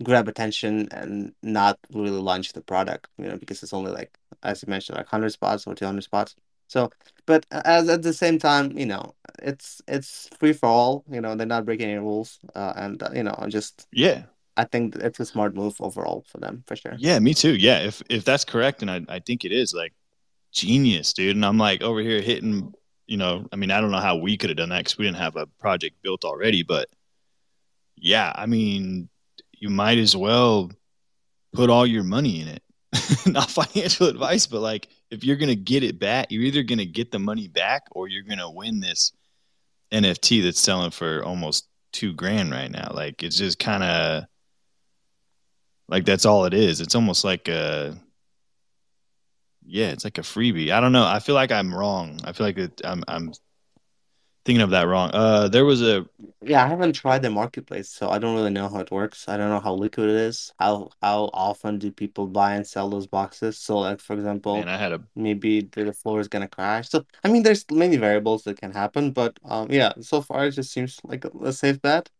grab 0.02 0.28
attention 0.28 0.88
and 0.92 1.32
not 1.42 1.78
really 1.92 2.20
launch 2.20 2.52
the 2.52 2.60
product, 2.60 3.08
you 3.18 3.26
know, 3.26 3.36
because 3.36 3.62
it's 3.62 3.72
only 3.72 3.92
like, 3.92 4.18
as 4.42 4.62
you 4.62 4.70
mentioned, 4.70 4.96
like 4.96 5.06
100 5.06 5.30
spots 5.30 5.66
or 5.66 5.74
200 5.74 6.02
spots. 6.02 6.36
So, 6.68 6.90
but 7.26 7.46
as 7.50 7.88
at 7.88 8.02
the 8.02 8.12
same 8.12 8.38
time, 8.38 8.76
you 8.76 8.86
know, 8.86 9.14
it's 9.42 9.80
it's 9.88 10.28
free 10.38 10.52
for 10.52 10.66
all, 10.66 11.04
you 11.10 11.20
know, 11.20 11.34
they're 11.34 11.46
not 11.46 11.64
breaking 11.64 11.88
any 11.88 11.98
rules. 11.98 12.38
Uh, 12.54 12.74
and, 12.76 13.02
uh, 13.02 13.10
you 13.14 13.22
know, 13.22 13.34
just, 13.48 13.86
yeah. 13.92 14.24
I 14.56 14.64
think 14.64 14.96
it's 14.96 15.20
a 15.20 15.24
smart 15.24 15.54
move 15.54 15.76
overall 15.80 16.24
for 16.28 16.38
them, 16.38 16.64
for 16.66 16.74
sure. 16.74 16.96
Yeah, 16.98 17.18
me 17.20 17.32
too. 17.32 17.54
Yeah, 17.54 17.78
if 17.78 18.02
if 18.10 18.24
that's 18.24 18.44
correct, 18.44 18.82
and 18.82 18.90
I, 18.90 19.02
I 19.08 19.20
think 19.20 19.44
it 19.44 19.52
is, 19.52 19.72
like 19.72 19.94
genius, 20.52 21.12
dude. 21.12 21.36
And 21.36 21.46
I'm 21.46 21.58
like 21.58 21.80
over 21.80 22.00
here 22.00 22.20
hitting, 22.20 22.74
you 23.06 23.16
know, 23.16 23.46
I 23.52 23.56
mean, 23.56 23.70
I 23.70 23.80
don't 23.80 23.92
know 23.92 24.00
how 24.00 24.16
we 24.16 24.36
could 24.36 24.50
have 24.50 24.56
done 24.56 24.70
that 24.70 24.78
because 24.78 24.98
we 24.98 25.04
didn't 25.04 25.18
have 25.18 25.36
a 25.36 25.46
project 25.60 26.02
built 26.02 26.24
already, 26.24 26.64
but 26.64 26.88
yeah, 28.00 28.32
I 28.34 28.46
mean, 28.46 29.08
you 29.52 29.68
might 29.68 29.98
as 29.98 30.16
well 30.16 30.70
put 31.52 31.70
all 31.70 31.86
your 31.86 32.04
money 32.04 32.40
in 32.40 32.48
it. 32.48 32.62
Not 33.26 33.50
financial 33.50 34.06
advice, 34.06 34.46
but 34.46 34.60
like 34.60 34.88
if 35.10 35.24
you're 35.24 35.36
gonna 35.36 35.54
get 35.54 35.82
it 35.82 35.98
back, 35.98 36.28
you're 36.30 36.42
either 36.42 36.62
gonna 36.62 36.84
get 36.84 37.10
the 37.10 37.18
money 37.18 37.48
back 37.48 37.82
or 37.92 38.08
you're 38.08 38.22
gonna 38.22 38.50
win 38.50 38.80
this 38.80 39.12
NFT 39.92 40.42
that's 40.42 40.60
selling 40.60 40.90
for 40.90 41.22
almost 41.24 41.68
two 41.92 42.12
grand 42.12 42.50
right 42.50 42.70
now. 42.70 42.90
Like 42.92 43.22
it's 43.22 43.36
just 43.36 43.58
kind 43.58 43.82
of 43.82 44.24
like 45.88 46.04
that's 46.04 46.26
all 46.26 46.44
it 46.44 46.54
is. 46.54 46.80
It's 46.80 46.94
almost 46.94 47.24
like 47.24 47.48
a 47.48 47.96
yeah, 49.64 49.88
it's 49.88 50.04
like 50.04 50.18
a 50.18 50.22
freebie. 50.22 50.70
I 50.70 50.80
don't 50.80 50.92
know. 50.92 51.04
I 51.04 51.18
feel 51.18 51.34
like 51.34 51.52
I'm 51.52 51.74
wrong. 51.74 52.20
I 52.24 52.32
feel 52.32 52.46
like 52.46 52.58
I'm 52.84 53.04
I'm 53.06 53.32
thinking 54.48 54.62
of 54.62 54.70
that 54.70 54.88
wrong. 54.88 55.10
Uh, 55.12 55.48
there 55.48 55.66
was 55.66 55.82
a 55.82 56.06
Yeah, 56.40 56.64
I 56.64 56.68
haven't 56.68 56.94
tried 56.94 57.22
the 57.22 57.30
marketplace, 57.30 57.90
so 57.90 58.08
I 58.08 58.18
don't 58.18 58.34
really 58.34 58.50
know 58.50 58.68
how 58.68 58.80
it 58.80 58.90
works. 58.90 59.28
I 59.28 59.36
don't 59.36 59.50
know 59.50 59.60
how 59.60 59.74
liquid 59.74 60.08
it 60.08 60.16
is. 60.16 60.52
How 60.58 60.88
how 61.02 61.28
often 61.34 61.78
do 61.78 61.92
people 61.92 62.26
buy 62.26 62.54
and 62.54 62.66
sell 62.66 62.88
those 62.88 63.06
boxes? 63.06 63.58
So, 63.58 63.78
like 63.78 64.00
for 64.00 64.14
example, 64.14 64.56
man. 64.56 64.68
I 64.68 64.78
had 64.78 64.92
a 64.92 65.00
maybe 65.14 65.52
the, 65.72 65.84
the 65.84 65.92
floor 65.92 66.20
is 66.20 66.28
gonna 66.28 66.48
crash. 66.48 66.88
So, 66.88 67.04
I 67.24 67.28
mean, 67.28 67.42
there's 67.42 67.64
many 67.70 67.96
variables 67.98 68.44
that 68.44 68.58
can 68.60 68.72
happen, 68.72 69.12
but 69.12 69.38
um, 69.44 69.70
yeah, 69.70 69.92
so 70.00 70.22
far 70.22 70.46
it 70.46 70.52
just 70.52 70.72
seems 70.72 70.98
like 71.04 71.24
a, 71.26 71.30
a 71.44 71.52
safe 71.52 71.80
bet. 71.82 72.10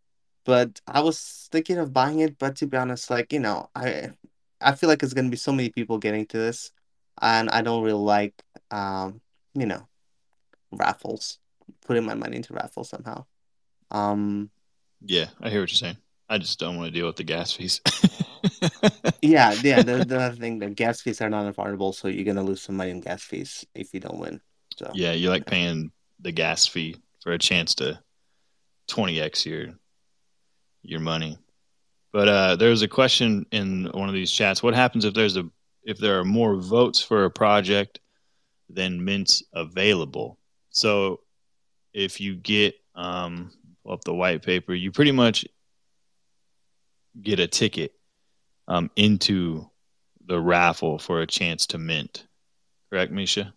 But 0.44 0.80
I 0.86 1.00
was 1.00 1.48
thinking 1.52 1.78
of 1.78 1.92
buying 1.92 2.20
it, 2.20 2.38
but 2.38 2.56
to 2.58 2.66
be 2.66 2.76
honest, 2.76 3.10
like, 3.10 3.32
you 3.32 3.40
know, 3.40 3.70
I 3.74 4.12
I 4.60 4.74
feel 4.76 4.88
like 4.90 5.02
it's 5.02 5.14
gonna 5.14 5.30
be 5.30 5.36
so 5.48 5.52
many 5.52 5.70
people 5.70 5.98
getting 5.98 6.26
to 6.28 6.38
this, 6.38 6.72
and 7.22 7.48
I 7.50 7.62
don't 7.62 7.82
really 7.84 8.04
like 8.16 8.34
um, 8.70 9.20
you 9.54 9.66
know, 9.66 9.88
raffles, 10.72 11.38
putting 11.87 12.04
my 12.04 12.14
money 12.14 12.37
into 12.37 12.54
raffle 12.54 12.85
somehow. 12.85 13.24
Um, 13.90 14.50
yeah. 15.00 15.26
I 15.40 15.50
hear 15.50 15.61
what 15.61 15.70
you're 15.70 15.76
saying. 15.76 15.96
I 16.28 16.38
just 16.38 16.59
don't 16.59 16.76
want 16.76 16.92
to 16.92 16.98
deal 16.98 17.07
with 17.07 17.16
the 17.16 17.24
gas 17.24 17.52
fees. 17.52 17.81
yeah, 19.22 19.54
yeah, 19.62 19.83
the 19.83 20.04
the 20.07 20.20
other 20.20 20.37
thing, 20.37 20.59
the 20.59 20.68
gas 20.68 21.00
fees 21.00 21.22
are 21.22 21.31
not 21.31 21.52
affordable, 21.52 21.94
so 21.94 22.07
you're 22.09 22.24
gonna 22.24 22.42
lose 22.42 22.61
some 22.61 22.76
money 22.76 22.90
in 22.90 23.00
gas 23.00 23.22
fees 23.22 23.64
if 23.74 23.94
you 23.94 24.00
don't 24.00 24.18
win. 24.18 24.40
So 24.76 24.90
yeah, 24.94 25.12
you're 25.12 25.31
like 25.31 25.46
paying 25.46 25.90
the 26.20 26.33
gas 26.33 26.66
fee 26.66 26.96
for 27.22 27.33
a 27.33 27.38
chance 27.38 27.74
to 27.76 27.98
20x 28.88 29.46
your 29.46 29.74
your 30.83 31.00
money. 31.00 31.38
But 32.12 32.28
uh, 32.28 32.57
there's 32.57 32.83
a 32.83 32.88
question 32.88 33.46
in 33.50 33.90
one 33.92 34.09
of 34.09 34.14
these 34.14 34.33
chats. 34.33 34.62
What 34.62 34.74
happens 34.74 35.04
if 35.04 35.14
there's 35.14 35.37
a 35.37 35.48
if 35.83 35.98
there 35.98 36.18
are 36.18 36.24
more 36.24 36.57
votes 36.57 37.02
for 37.02 37.24
a 37.24 37.31
project 37.31 38.00
than 38.68 39.04
mints 39.04 39.42
available? 39.54 40.38
So 40.70 41.20
if 41.92 42.20
you 42.20 42.37
get 42.37 42.74
um, 42.94 43.53
up 43.88 44.05
the 44.05 44.14
white 44.14 44.42
paper, 44.42 44.74
you 44.74 44.92
pretty 44.92 45.12
much 45.12 45.46
get 47.20 47.40
a 47.40 47.46
ticket 47.46 47.92
um, 48.68 48.90
into 48.96 49.68
the 50.27 50.40
raffle 50.40 50.98
for 50.98 51.20
a 51.20 51.27
chance 51.27 51.66
to 51.66 51.79
mint. 51.79 52.27
Correct, 52.90 53.12
Misha? 53.12 53.55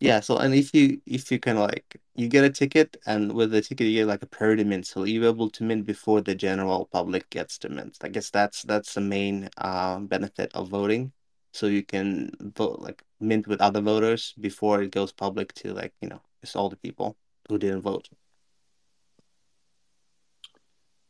Yeah, 0.00 0.20
so 0.20 0.38
and 0.38 0.54
if 0.54 0.72
you 0.74 1.00
if 1.06 1.30
you 1.32 1.40
can 1.40 1.56
like 1.56 2.00
you 2.14 2.28
get 2.28 2.44
a 2.44 2.50
ticket 2.50 2.96
and 3.06 3.32
with 3.32 3.50
the 3.50 3.60
ticket 3.62 3.88
you 3.88 3.94
get 3.94 4.06
like 4.06 4.22
a 4.22 4.26
priority 4.26 4.62
mint, 4.64 4.86
so 4.86 5.04
you're 5.04 5.26
able 5.28 5.50
to 5.50 5.64
mint 5.64 5.86
before 5.86 6.20
the 6.20 6.34
general 6.36 6.86
public 6.92 7.28
gets 7.30 7.58
to 7.58 7.68
mint. 7.68 7.98
I 8.02 8.08
guess 8.08 8.30
that's 8.30 8.62
that's 8.62 8.94
the 8.94 9.00
main 9.00 9.48
uh, 9.58 9.98
benefit 10.00 10.52
of 10.54 10.68
voting. 10.68 11.12
So 11.52 11.66
you 11.66 11.82
can 11.82 12.30
vote 12.56 12.78
like 12.80 13.02
mint 13.20 13.48
with 13.48 13.60
other 13.60 13.80
voters 13.80 14.34
before 14.40 14.82
it 14.82 14.92
goes 14.92 15.12
public 15.12 15.52
to 15.54 15.74
like, 15.74 15.94
you 16.00 16.08
know, 16.08 16.22
just 16.40 16.56
all 16.56 16.68
the 16.68 16.76
people 16.76 17.16
who 17.48 17.58
didn't 17.58 17.82
vote. 17.82 18.08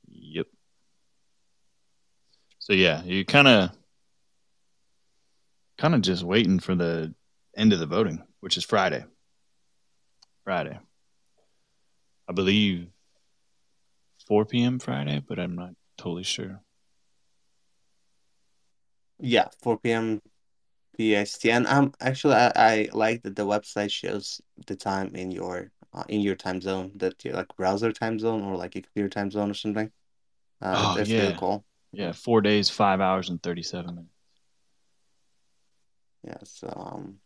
Yep. 0.08 0.46
So 2.58 2.72
yeah, 2.72 3.02
you 3.04 3.24
kind 3.24 3.48
of 3.48 3.70
kind 5.78 5.94
of 5.94 6.02
just 6.02 6.22
waiting 6.22 6.58
for 6.58 6.74
the 6.74 7.14
end 7.56 7.72
of 7.72 7.78
the 7.78 7.86
voting, 7.86 8.22
which 8.40 8.56
is 8.56 8.64
Friday. 8.64 9.04
Friday. 10.44 10.78
I 12.28 12.32
believe 12.32 12.88
4 14.26 14.44
p.m. 14.44 14.78
Friday, 14.78 15.22
but 15.26 15.38
I'm 15.38 15.56
not 15.56 15.70
totally 15.96 16.24
sure. 16.24 16.60
Yeah, 19.18 19.48
4 19.62 19.78
p.m. 19.78 20.20
PST. 20.98 21.50
And 21.50 21.66
um, 21.66 21.92
actually, 22.00 22.34
I, 22.34 22.52
I 22.56 22.88
like 22.92 23.22
that 23.22 23.36
the 23.36 23.46
website 23.46 23.90
shows 23.90 24.40
the 24.66 24.76
time 24.76 25.14
in 25.14 25.30
your 25.30 25.70
uh, 25.94 26.04
in 26.08 26.20
your 26.20 26.34
time 26.36 26.60
zone, 26.60 26.92
that 26.96 27.24
your 27.24 27.34
like 27.34 27.56
browser 27.56 27.92
time 27.92 28.18
zone 28.18 28.42
or 28.42 28.56
like 28.56 28.86
your 28.94 29.08
time 29.08 29.30
zone 29.30 29.50
or 29.50 29.54
something. 29.54 29.90
Uh, 30.60 30.92
Oh, 30.92 30.94
that's 30.96 31.10
yeah. 31.10 31.20
really 31.20 31.36
cool. 31.38 31.64
Yeah, 31.92 32.12
four 32.12 32.40
days, 32.42 32.68
five 32.68 33.00
hours, 33.00 33.30
and 33.30 33.42
37 33.42 33.94
minutes. 33.94 34.12
Yeah. 36.24 36.38
So 36.44 36.68
um, 36.76 37.20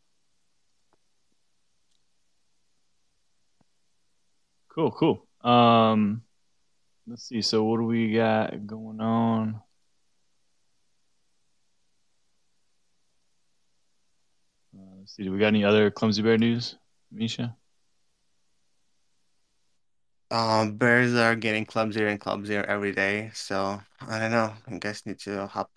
Cool, 4.68 4.90
cool. 4.92 5.26
Um, 5.42 6.22
let's 7.06 7.24
see. 7.28 7.42
So, 7.42 7.62
what 7.64 7.78
do 7.78 7.84
we 7.84 8.14
got 8.14 8.66
going 8.66 9.00
on? 9.00 9.60
Uh, 14.74 14.91
let's 15.02 15.16
see. 15.16 15.24
Do 15.24 15.32
we 15.32 15.38
got 15.40 15.48
any 15.48 15.64
other 15.64 15.90
Clumsy 15.90 16.22
Bear 16.22 16.38
news, 16.38 16.76
Misha? 17.10 17.56
um, 20.32 20.76
bears 20.78 21.14
are 21.14 21.36
getting 21.36 21.66
clumsier 21.66 22.08
and 22.08 22.20
clumsier 22.20 22.64
every 22.64 22.92
day. 22.92 23.30
So 23.34 23.80
I 24.08 24.18
don't 24.18 24.32
know. 24.32 24.54
You 24.70 24.78
guys 24.80 25.04
need 25.06 25.18
to 25.20 25.46
hop 25.46 25.70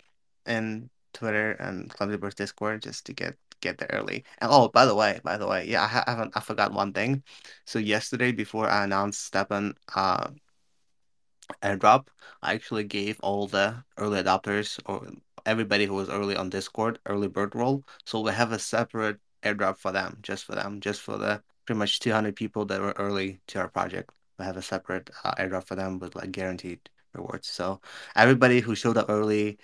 in 0.46 0.90
Twitter 1.12 1.52
and 1.52 1.90
Clumsy 1.90 2.16
Bears 2.16 2.34
Discord 2.34 2.82
just 2.82 3.06
to 3.06 3.12
get 3.14 3.36
get 3.60 3.78
there 3.78 3.90
early. 3.92 4.24
And 4.38 4.50
oh, 4.52 4.68
by 4.68 4.86
the 4.86 4.94
way, 4.94 5.20
by 5.24 5.36
the 5.38 5.46
way, 5.46 5.66
yeah, 5.68 5.82
I 5.84 6.04
I 6.06 6.12
haven't 6.12 6.36
I 6.36 6.40
forgot 6.40 6.72
one 6.72 6.92
thing. 6.94 7.22
So 7.66 7.78
yesterday, 7.78 8.32
before 8.32 8.68
I 8.68 8.84
announced 8.84 9.32
STEPN 9.32 9.74
uh 9.94 10.30
airdrop, 11.62 12.08
I 12.42 12.54
actually 12.54 12.84
gave 12.84 13.20
all 13.20 13.46
the 13.48 13.84
early 13.98 14.22
adopters 14.22 14.80
or 14.86 15.06
everybody 15.46 15.86
who 15.86 15.94
was 15.94 16.10
early 16.10 16.36
on 16.36 16.50
Discord 16.50 16.98
early 17.06 17.28
bird 17.28 17.54
role. 17.54 17.84
So 18.04 18.20
we 18.20 18.32
have 18.32 18.52
a 18.52 18.58
separate 18.58 19.18
airdrop 19.42 19.78
for 19.78 19.92
them, 19.92 20.18
just 20.22 20.44
for 20.44 20.54
them, 20.54 20.80
just 20.80 21.00
for 21.00 21.16
the 21.16 21.42
pretty 21.64 21.78
much 21.78 22.00
200 22.00 22.36
people 22.36 22.64
that 22.66 22.80
were 22.80 22.94
early 22.98 23.40
to 23.48 23.60
our 23.60 23.68
project. 23.68 24.10
We 24.38 24.44
have 24.44 24.56
a 24.56 24.62
separate 24.62 25.10
uh, 25.24 25.34
airdrop 25.38 25.66
for 25.66 25.76
them 25.76 25.98
with 25.98 26.14
like 26.14 26.32
guaranteed 26.32 26.90
rewards. 27.14 27.48
So 27.48 27.80
everybody 28.14 28.60
who 28.60 28.74
showed 28.74 28.98
up 28.98 29.08
early, 29.08 29.58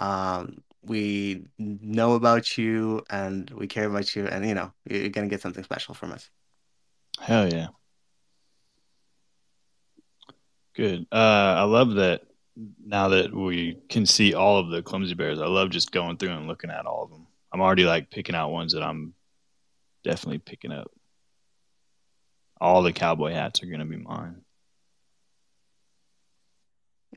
um, 0.00 0.62
we 0.82 1.44
know 1.58 2.14
about 2.14 2.56
you 2.56 3.02
and 3.10 3.50
we 3.50 3.66
care 3.66 3.86
about 3.86 4.14
you, 4.14 4.26
and 4.26 4.46
you 4.46 4.54
know 4.54 4.72
you're 4.88 5.08
gonna 5.10 5.28
get 5.28 5.42
something 5.42 5.64
special 5.64 5.94
from 5.94 6.12
us. 6.12 6.30
Hell 7.20 7.52
yeah. 7.52 7.68
Good. 10.74 11.06
Uh, 11.12 11.54
I 11.58 11.62
love 11.62 11.94
that 11.94 12.22
now 12.56 13.08
that 13.08 13.34
we 13.34 13.78
can 13.88 14.06
see 14.06 14.34
all 14.34 14.58
of 14.58 14.70
the 14.70 14.82
Clumsy 14.82 15.14
Bears. 15.14 15.40
I 15.40 15.46
love 15.46 15.70
just 15.70 15.92
going 15.92 16.16
through 16.16 16.30
and 16.30 16.46
looking 16.46 16.70
at 16.70 16.86
all 16.86 17.04
of 17.04 17.10
them. 17.10 17.26
I'm 17.52 17.60
already 17.60 17.84
like 17.84 18.10
picking 18.10 18.34
out 18.34 18.50
ones 18.50 18.72
that 18.72 18.82
I'm 18.82 19.14
definitely 20.02 20.38
picking 20.38 20.72
up. 20.72 20.90
All 22.60 22.82
the 22.82 22.92
cowboy 22.92 23.32
hats 23.32 23.62
are 23.62 23.66
going 23.66 23.80
to 23.80 23.84
be 23.84 23.96
mine. 23.96 24.42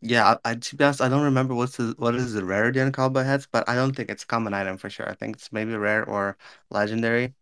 Yeah, 0.01 0.37
I, 0.45 0.51
I 0.51 0.55
to 0.55 0.75
be 0.75 0.83
honest, 0.83 1.01
I 1.01 1.09
don't 1.09 1.23
remember 1.23 1.55
what's 1.55 1.77
the, 1.77 1.95
what 1.97 2.15
is 2.15 2.33
the 2.33 2.45
rarity 2.45 2.81
on 2.81 2.91
cowboy 2.91 3.23
hats, 3.23 3.47
but 3.51 3.67
I 3.67 3.75
don't 3.75 3.95
think 3.95 4.09
it's 4.09 4.23
a 4.23 4.27
common 4.27 4.53
item 4.53 4.77
for 4.77 4.89
sure. 4.89 5.09
I 5.09 5.15
think 5.15 5.37
it's 5.37 5.51
maybe 5.51 5.75
rare 5.75 6.07
or 6.07 6.37
legendary. 6.69 7.33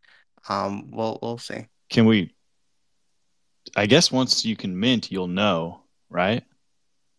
Um, 0.47 0.91
we'll 0.91 1.19
we'll 1.21 1.37
see. 1.37 1.67
Can 1.89 2.05
we? 2.05 2.33
I 3.75 3.87
guess 3.87 4.11
once 4.11 4.45
you 4.45 4.55
can 4.55 4.79
mint, 4.79 5.11
you'll 5.11 5.27
know, 5.27 5.81
right? 6.09 6.43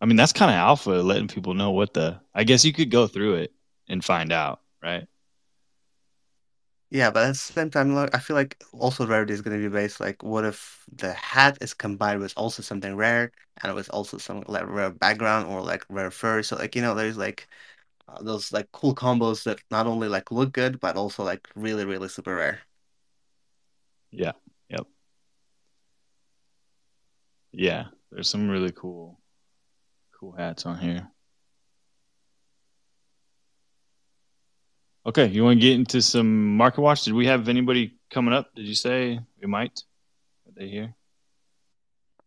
I 0.01 0.05
mean, 0.05 0.15
that's 0.17 0.33
kind 0.33 0.51
of 0.51 0.55
alpha, 0.57 0.91
letting 0.91 1.27
people 1.27 1.53
know 1.53 1.71
what 1.71 1.93
the. 1.93 2.19
I 2.33 2.43
guess 2.43 2.63
you 2.65 2.73
could 2.73 2.91
go 2.91 3.07
through 3.07 3.35
it 3.35 3.53
and 3.89 4.03
find 4.03 4.31
out, 4.31 4.61
right? 4.81 5.07
Yeah, 6.89 7.11
but 7.11 7.23
at 7.25 7.27
the 7.29 7.35
same 7.35 7.69
time, 7.69 7.93
like, 7.95 8.15
I 8.15 8.19
feel 8.19 8.35
like 8.35 8.63
also 8.71 9.05
rarity 9.05 9.33
is 9.33 9.41
going 9.41 9.57
to 9.61 9.69
be 9.69 9.73
based 9.73 9.99
like, 9.99 10.23
what 10.23 10.45
if 10.45 10.85
the 10.93 11.11
hat 11.13 11.57
is 11.61 11.73
combined 11.73 12.21
with 12.21 12.33
also 12.37 12.61
something 12.63 12.95
rare 12.95 13.31
and 13.61 13.71
it 13.71 13.75
was 13.75 13.89
also 13.89 14.17
some 14.17 14.43
like 14.47 14.65
rare 14.67 14.91
background 14.91 15.47
or 15.47 15.61
like 15.61 15.85
rare 15.89 16.11
fur. 16.11 16.43
So 16.43 16.55
like 16.55 16.75
you 16.75 16.81
know, 16.81 16.95
there's 16.95 17.17
like 17.17 17.47
uh, 18.09 18.21
those 18.23 18.53
like 18.53 18.71
cool 18.73 18.95
combos 18.95 19.43
that 19.45 19.59
not 19.71 19.87
only 19.87 20.09
like 20.09 20.31
look 20.31 20.53
good 20.53 20.79
but 20.81 20.97
also 20.97 21.23
like 21.23 21.49
really 21.55 21.85
really 21.85 22.09
super 22.09 22.35
rare. 22.35 22.61
Yeah. 24.11 24.33
Yep. 24.69 24.87
Yeah. 27.51 27.85
There's 28.11 28.29
some 28.29 28.49
really 28.49 28.71
cool, 28.71 29.19
cool 30.27 30.37
hats 30.37 30.65
on 30.65 30.77
here. 30.77 31.07
Okay, 35.05 35.27
you 35.27 35.43
want 35.43 35.57
to 35.57 35.61
get 35.61 35.75
into 35.75 36.01
some 36.01 36.57
market 36.57 36.81
watch? 36.81 37.03
Did 37.03 37.13
we 37.13 37.27
have 37.27 37.47
anybody 37.47 37.93
coming 38.11 38.33
up? 38.33 38.53
Did 38.55 38.65
you 38.65 38.75
say 38.75 39.19
we 39.41 39.47
might? 39.47 39.83
Are 40.45 40.51
they 40.53 40.67
here? 40.67 40.93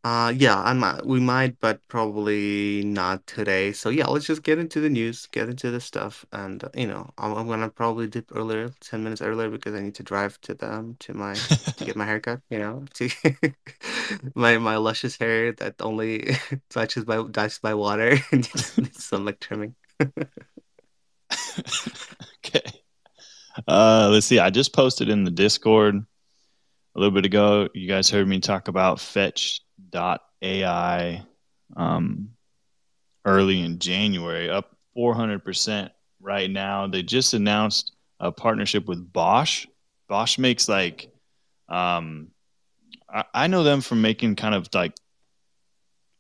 Uh, 0.02 0.32
yeah, 0.34 0.58
I 0.58 0.72
might, 0.72 1.04
we 1.04 1.20
might, 1.20 1.60
but 1.60 1.86
probably 1.88 2.82
not 2.84 3.26
today. 3.26 3.70
So 3.72 3.90
yeah, 3.90 4.06
let's 4.06 4.24
just 4.24 4.42
get 4.42 4.58
into 4.58 4.80
the 4.80 4.88
news, 4.88 5.26
get 5.26 5.50
into 5.50 5.70
the 5.70 5.80
stuff, 5.80 6.24
and 6.32 6.64
uh, 6.64 6.70
you 6.74 6.86
know, 6.86 7.12
I'm, 7.18 7.34
I'm 7.34 7.46
gonna 7.46 7.68
probably 7.68 8.06
dip 8.06 8.30
earlier, 8.34 8.72
10 8.80 9.04
minutes 9.04 9.20
earlier 9.20 9.50
because 9.50 9.74
I 9.74 9.80
need 9.80 9.94
to 9.96 10.02
drive 10.02 10.40
to 10.42 10.54
the 10.54 10.72
um, 10.72 10.96
to 11.00 11.12
my 11.12 11.34
to 11.34 11.84
get 11.84 11.96
my 11.96 12.06
haircut, 12.10 12.40
you 12.48 12.58
know, 12.58 12.86
to 12.94 13.10
my 14.34 14.56
my 14.56 14.76
luscious 14.76 15.18
hair 15.18 15.52
that 15.52 15.74
only 15.80 16.34
touches 16.70 17.04
by 17.04 17.22
touched 17.30 17.60
by 17.60 17.74
water 17.74 18.16
and 18.32 18.46
some 18.94 19.26
like 19.26 19.38
trimming. 19.38 19.74
okay. 22.38 22.62
Uh, 23.68 24.08
let's 24.10 24.24
see. 24.24 24.38
I 24.38 24.48
just 24.48 24.72
posted 24.72 25.10
in 25.10 25.24
the 25.24 25.30
Discord 25.30 25.96
a 25.96 26.98
little 26.98 27.14
bit 27.14 27.26
ago. 27.26 27.68
You 27.74 27.86
guys 27.86 28.08
heard 28.08 28.26
me 28.26 28.40
talk 28.40 28.68
about 28.68 28.98
Fetch.ai 29.92 31.22
um, 31.76 32.30
early 33.24 33.60
in 33.60 33.78
January, 33.78 34.50
up 34.50 34.76
400% 34.96 35.90
right 36.20 36.50
now. 36.50 36.86
They 36.86 37.02
just 37.02 37.34
announced 37.34 37.92
a 38.18 38.32
partnership 38.32 38.86
with 38.86 39.12
Bosch. 39.12 39.66
Bosch 40.08 40.38
makes 40.38 40.68
like, 40.68 41.10
um, 41.68 42.28
I, 43.08 43.24
I 43.34 43.46
know 43.46 43.62
them 43.62 43.80
from 43.80 44.02
making 44.02 44.36
kind 44.36 44.54
of 44.54 44.68
like 44.74 44.94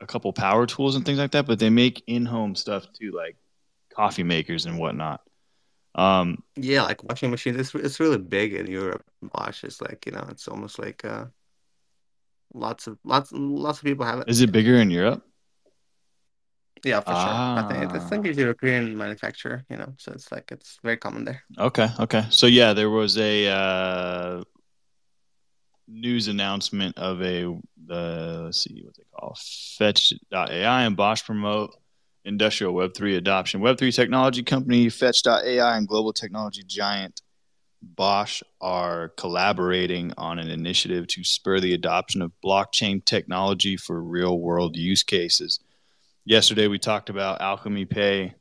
a 0.00 0.06
couple 0.06 0.32
power 0.32 0.66
tools 0.66 0.96
and 0.96 1.04
things 1.04 1.18
like 1.18 1.32
that, 1.32 1.46
but 1.46 1.58
they 1.58 1.70
make 1.70 2.02
in 2.06 2.24
home 2.24 2.54
stuff 2.54 2.86
too, 2.92 3.12
like 3.12 3.36
coffee 3.94 4.22
makers 4.22 4.66
and 4.66 4.78
whatnot. 4.78 5.20
Um, 5.94 6.42
Yeah, 6.56 6.82
like 6.82 7.02
washing 7.02 7.30
machines. 7.30 7.56
It's 7.58 7.74
it's 7.74 8.00
really 8.00 8.18
big 8.18 8.54
in 8.54 8.66
Europe. 8.66 9.04
Bosch 9.22 9.64
is 9.64 9.80
like, 9.82 10.06
you 10.06 10.12
know, 10.12 10.26
it's 10.30 10.48
almost 10.48 10.78
like 10.78 11.04
uh 11.04 11.26
lots 12.52 12.86
of 12.86 12.98
lots 13.04 13.30
lots 13.32 13.78
of 13.78 13.84
people 13.84 14.04
have 14.06 14.20
it. 14.20 14.28
is 14.28 14.40
it 14.40 14.52
bigger 14.52 14.76
in 14.76 14.90
Europe? 14.90 15.22
Yeah, 16.82 17.00
for 17.00 17.14
sure. 17.14 17.34
I 17.60 17.62
think 17.68 17.94
I 17.94 17.98
Ah. 17.98 18.08
think 18.08 18.26
it's 18.26 18.38
a 18.38 18.40
European 18.40 18.96
manufacturer, 18.96 19.64
you 19.68 19.76
know, 19.76 19.92
so 19.98 20.12
it's 20.12 20.32
like 20.32 20.50
it's 20.50 20.78
very 20.82 20.96
common 20.96 21.24
there. 21.24 21.42
Okay, 21.58 21.88
okay. 21.98 22.24
So 22.30 22.46
yeah, 22.46 22.72
there 22.72 22.88
was 22.88 23.18
a 23.18 23.48
uh, 23.48 24.42
news 25.86 26.28
announcement 26.28 26.96
of 26.96 27.20
a 27.22 27.44
the 27.86 28.42
let's 28.44 28.62
see 28.62 28.82
what's 28.84 28.98
it 28.98 29.06
called 29.14 29.38
Fetch.ai 29.78 30.82
and 30.84 30.96
Bosch 30.96 31.22
promote 31.24 31.76
industrial 32.24 32.72
Web 32.72 32.92
three 32.96 33.16
adoption. 33.16 33.60
Web 33.60 33.76
three 33.78 33.92
technology 33.92 34.42
company 34.42 34.88
Fetch.ai 34.88 35.76
and 35.76 35.86
global 35.86 36.12
technology 36.12 36.62
giant 36.66 37.20
Bosch 37.82 38.42
are 38.60 39.08
collaborating 39.16 40.12
on 40.16 40.38
an 40.38 40.50
initiative 40.50 41.06
to 41.08 41.24
spur 41.24 41.60
the 41.60 41.74
adoption 41.74 42.22
of 42.22 42.32
blockchain 42.44 43.04
technology 43.04 43.76
for 43.76 44.00
real 44.00 44.38
world 44.38 44.76
use 44.76 45.02
cases. 45.02 45.60
Yesterday 46.24 46.66
we 46.66 46.78
talked 46.78 47.08
about 47.10 47.40
Alchemy 47.40 47.86
Pay 47.86 48.34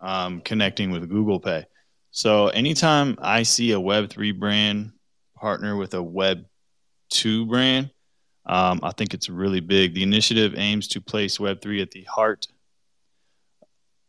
um, 0.00 0.40
connecting 0.40 0.90
with 0.90 1.08
Google 1.08 1.40
Pay. 1.40 1.66
So 2.10 2.48
anytime 2.48 3.16
I 3.20 3.44
see 3.44 3.72
a 3.72 3.80
Web3 3.80 4.38
brand 4.38 4.92
partner 5.36 5.76
with 5.76 5.94
a 5.94 5.98
Web2 5.98 7.48
brand, 7.48 7.90
um, 8.46 8.80
I 8.82 8.90
think 8.92 9.14
it's 9.14 9.28
really 9.28 9.60
big. 9.60 9.94
The 9.94 10.02
initiative 10.02 10.54
aims 10.56 10.88
to 10.88 11.00
place 11.00 11.38
Web3 11.38 11.82
at 11.82 11.90
the 11.92 12.02
heart 12.04 12.48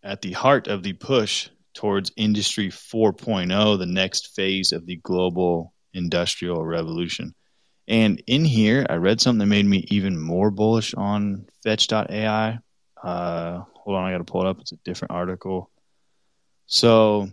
at 0.04 0.24
the 0.24 0.32
heart 0.32 0.68
of 0.68 0.82
the 0.82 0.94
push 0.94 1.50
towards 1.74 2.12
Industry 2.18 2.70
4.0, 2.70 3.80
the 3.80 3.86
next 3.86 4.36
phase 4.36 4.72
of 4.72 4.86
the 4.86 4.98
global 4.98 5.74
industrial 5.94 6.64
revolution. 6.66 7.34
And 7.88 8.22
in 8.28 8.46
here, 8.46 8.86
I 8.90 8.96
read 8.96 9.20
something 9.20 9.40
that 9.40 9.54
made 9.54 9.66
me 9.66 9.86
even 9.90 10.20
more 10.20 10.52
bullish 10.52 10.94
on 10.94 11.46
Fetch.ai. 11.64 12.60
Uh, 13.04 13.62
hold 13.74 13.98
on, 13.98 14.06
I 14.06 14.12
got 14.12 14.20
to 14.20 14.24
pull 14.24 14.42
it 14.42 14.48
up. 14.48 14.60
It's 14.62 14.72
a 14.72 14.78
different 14.78 15.12
article. 15.12 15.70
So, 16.68 17.30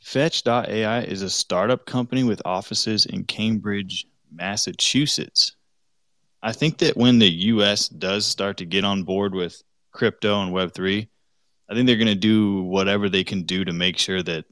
Fetch.ai 0.00 1.02
is 1.02 1.22
a 1.22 1.30
startup 1.30 1.84
company 1.86 2.24
with 2.24 2.42
offices 2.44 3.06
in 3.06 3.24
Cambridge, 3.24 4.06
Massachusetts. 4.32 5.54
I 6.42 6.52
think 6.52 6.78
that 6.78 6.96
when 6.96 7.18
the 7.18 7.30
US 7.30 7.88
does 7.88 8.26
start 8.26 8.56
to 8.58 8.64
get 8.64 8.84
on 8.84 9.04
board 9.04 9.34
with 9.34 9.62
crypto 9.92 10.42
and 10.42 10.52
Web3, 10.52 11.08
I 11.72 11.74
think 11.74 11.86
they're 11.86 11.96
going 11.96 12.06
to 12.08 12.14
do 12.14 12.60
whatever 12.64 13.08
they 13.08 13.24
can 13.24 13.44
do 13.44 13.64
to 13.64 13.72
make 13.72 13.96
sure 13.96 14.22
that, 14.22 14.44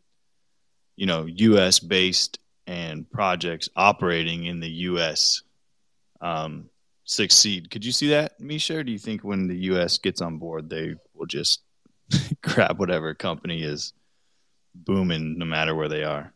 you 0.97 1.05
know, 1.05 1.27
U.S. 1.27 1.79
based 1.79 2.39
and 2.67 3.09
projects 3.11 3.69
operating 3.77 4.47
in 4.47 4.59
the 4.59 4.71
U.S. 4.71 5.43
Um, 6.23 6.71
succeed. 7.05 7.71
Could 7.71 7.85
you 7.85 7.93
see 7.93 8.09
that, 8.09 8.41
Misha? 8.41 8.79
Or 8.79 8.85
do 8.85 8.91
you 8.91 8.99
think 8.99 9.23
when 9.23 9.49
the 9.49 9.57
U.S. 9.57 9.99
gets 9.99 10.23
on 10.23 10.39
board, 10.39 10.71
they 10.71 10.95
will 11.13 11.27
just 11.27 11.61
grab 12.43 12.79
whatever 12.79 13.13
company 13.13 13.65
is 13.65 13.93
booming, 14.75 15.37
no 15.37 15.45
matter 15.45 15.75
where 15.75 15.91
they 15.91 16.05
are? 16.05 16.33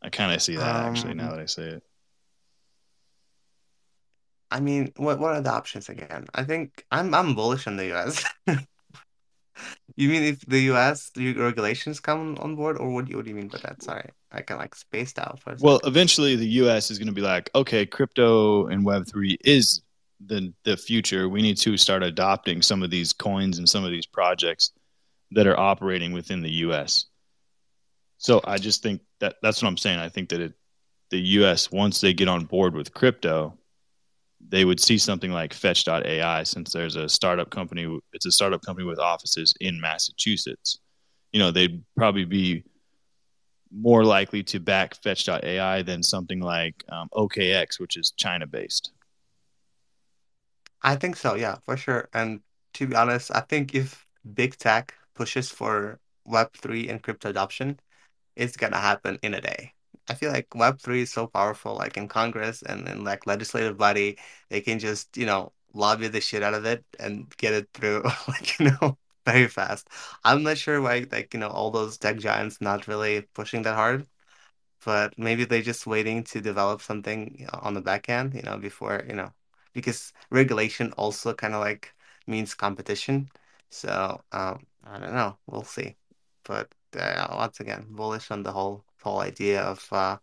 I 0.00 0.10
kind 0.10 0.32
of 0.32 0.40
see 0.40 0.54
that 0.54 0.76
um, 0.76 0.92
actually. 0.92 1.14
Now 1.14 1.30
that 1.30 1.40
I 1.40 1.46
say 1.46 1.64
it. 1.64 1.82
I 4.48 4.60
mean, 4.60 4.92
what 4.96 5.18
what 5.18 5.34
are 5.34 5.40
the 5.40 5.50
options 5.50 5.88
again? 5.88 6.26
I 6.32 6.44
think 6.44 6.84
I'm 6.92 7.12
I'm 7.12 7.34
bullish 7.34 7.66
on 7.66 7.74
the 7.74 7.86
U.S. 7.86 8.24
You 9.96 10.08
mean 10.08 10.22
if 10.22 10.40
the 10.46 10.60
U.S. 10.72 11.10
regulations 11.16 12.00
come 12.00 12.36
on 12.38 12.56
board, 12.56 12.78
or 12.78 12.90
what 12.90 13.04
do 13.04 13.10
you, 13.10 13.16
what 13.16 13.24
do 13.24 13.30
you 13.30 13.36
mean 13.36 13.48
by 13.48 13.58
that? 13.58 13.82
Sorry, 13.82 14.08
I 14.30 14.40
kind 14.42 14.58
of 14.58 14.62
like 14.62 14.74
spaced 14.74 15.18
out 15.18 15.40
for 15.40 15.52
a 15.52 15.56
Well, 15.60 15.80
eventually 15.84 16.36
the 16.36 16.48
U.S. 16.48 16.90
is 16.90 16.98
going 16.98 17.08
to 17.08 17.12
be 17.12 17.20
like, 17.20 17.50
okay, 17.54 17.84
crypto 17.84 18.66
and 18.66 18.84
Web 18.84 19.06
three 19.06 19.36
is 19.44 19.82
the 20.24 20.52
the 20.64 20.76
future. 20.76 21.28
We 21.28 21.42
need 21.42 21.58
to 21.58 21.76
start 21.76 22.02
adopting 22.02 22.62
some 22.62 22.82
of 22.82 22.90
these 22.90 23.12
coins 23.12 23.58
and 23.58 23.68
some 23.68 23.84
of 23.84 23.90
these 23.90 24.06
projects 24.06 24.72
that 25.32 25.46
are 25.46 25.58
operating 25.58 26.12
within 26.12 26.42
the 26.42 26.52
U.S. 26.66 27.06
So 28.18 28.40
I 28.44 28.58
just 28.58 28.82
think 28.82 29.02
that 29.20 29.36
that's 29.42 29.62
what 29.62 29.68
I'm 29.68 29.76
saying. 29.76 29.98
I 29.98 30.08
think 30.08 30.30
that 30.30 30.40
it, 30.40 30.54
the 31.10 31.18
U.S. 31.18 31.70
once 31.70 32.00
they 32.00 32.14
get 32.14 32.28
on 32.28 32.44
board 32.44 32.74
with 32.74 32.94
crypto, 32.94 33.58
they 34.48 34.64
would 34.64 34.80
see 34.80 34.98
something 34.98 35.32
like 35.32 35.54
fetch.ai 35.54 36.42
since 36.42 36.72
there's 36.72 36.96
a 36.96 37.08
startup 37.08 37.50
company 37.50 37.98
it's 38.12 38.26
a 38.26 38.32
startup 38.32 38.62
company 38.62 38.86
with 38.86 38.98
offices 38.98 39.54
in 39.60 39.80
massachusetts 39.80 40.80
you 41.32 41.38
know 41.38 41.50
they'd 41.50 41.82
probably 41.96 42.24
be 42.24 42.62
more 43.74 44.04
likely 44.04 44.42
to 44.42 44.60
back 44.60 44.94
fetch.ai 45.02 45.82
than 45.82 46.02
something 46.02 46.40
like 46.40 46.84
um, 46.90 47.08
okx 47.14 47.80
which 47.80 47.96
is 47.96 48.12
china 48.16 48.46
based 48.46 48.92
I 50.82 50.96
think 50.96 51.16
so, 51.16 51.34
yeah, 51.34 51.56
for 51.64 51.76
sure. 51.76 52.08
And 52.12 52.40
to 52.74 52.86
be 52.86 52.94
honest, 52.96 53.30
I 53.34 53.40
think 53.40 53.74
if 53.74 54.06
big 54.34 54.56
tech 54.56 54.94
pushes 55.14 55.48
for 55.50 56.00
Web3 56.26 56.90
and 56.90 57.02
crypto 57.02 57.30
adoption, 57.30 57.78
it's 58.36 58.56
gonna 58.56 58.78
happen 58.78 59.18
in 59.22 59.34
a 59.34 59.40
day. 59.40 59.74
I 60.12 60.14
feel 60.16 60.32
like 60.32 60.54
Web3 60.54 61.02
is 61.02 61.12
so 61.12 61.26
powerful, 61.26 61.74
like 61.76 61.96
in 61.96 62.08
Congress 62.08 62.62
and 62.62 62.88
in 62.88 63.04
like 63.04 63.26
legislative 63.26 63.78
body, 63.78 64.18
they 64.50 64.60
can 64.60 64.78
just, 64.78 65.16
you 65.16 65.26
know, 65.26 65.52
lobby 65.74 66.08
the 66.08 66.20
shit 66.20 66.42
out 66.42 66.54
of 66.54 66.64
it 66.66 66.84
and 67.00 67.34
get 67.38 67.54
it 67.54 67.68
through, 67.74 68.02
like, 68.28 68.58
you 68.60 68.66
know, 68.70 68.98
very 69.26 69.48
fast. 69.48 69.88
I'm 70.24 70.42
not 70.42 70.58
sure 70.58 70.80
why, 70.82 71.06
like, 71.10 71.34
you 71.34 71.40
know, 71.40 71.48
all 71.48 71.70
those 71.70 71.98
tech 71.98 72.18
giants 72.18 72.60
not 72.60 72.88
really 72.88 73.22
pushing 73.34 73.62
that 73.62 73.74
hard, 73.76 74.06
but 74.84 75.16
maybe 75.18 75.44
they're 75.44 75.62
just 75.62 75.86
waiting 75.86 76.24
to 76.24 76.40
develop 76.40 76.82
something 76.82 77.46
on 77.52 77.74
the 77.74 77.80
back 77.82 78.08
end, 78.08 78.34
you 78.34 78.42
know, 78.42 78.58
before, 78.58 79.04
you 79.08 79.14
know, 79.14 79.32
because 79.72 80.12
regulation 80.30 80.92
also 80.94 81.32
kind 81.34 81.54
of 81.54 81.60
like 81.60 81.94
means 82.26 82.54
competition. 82.54 83.30
So, 83.70 84.22
um, 84.32 84.66
I 84.84 84.98
don't 84.98 85.14
know. 85.14 85.38
We'll 85.46 85.64
see. 85.64 85.96
But 86.44 86.74
uh, 86.98 87.28
once 87.36 87.60
again, 87.60 87.86
bullish 87.90 88.30
on 88.30 88.42
the 88.42 88.52
whole 88.52 88.84
whole 89.02 89.20
idea 89.20 89.62
of 89.62 89.86
uh, 89.92 90.16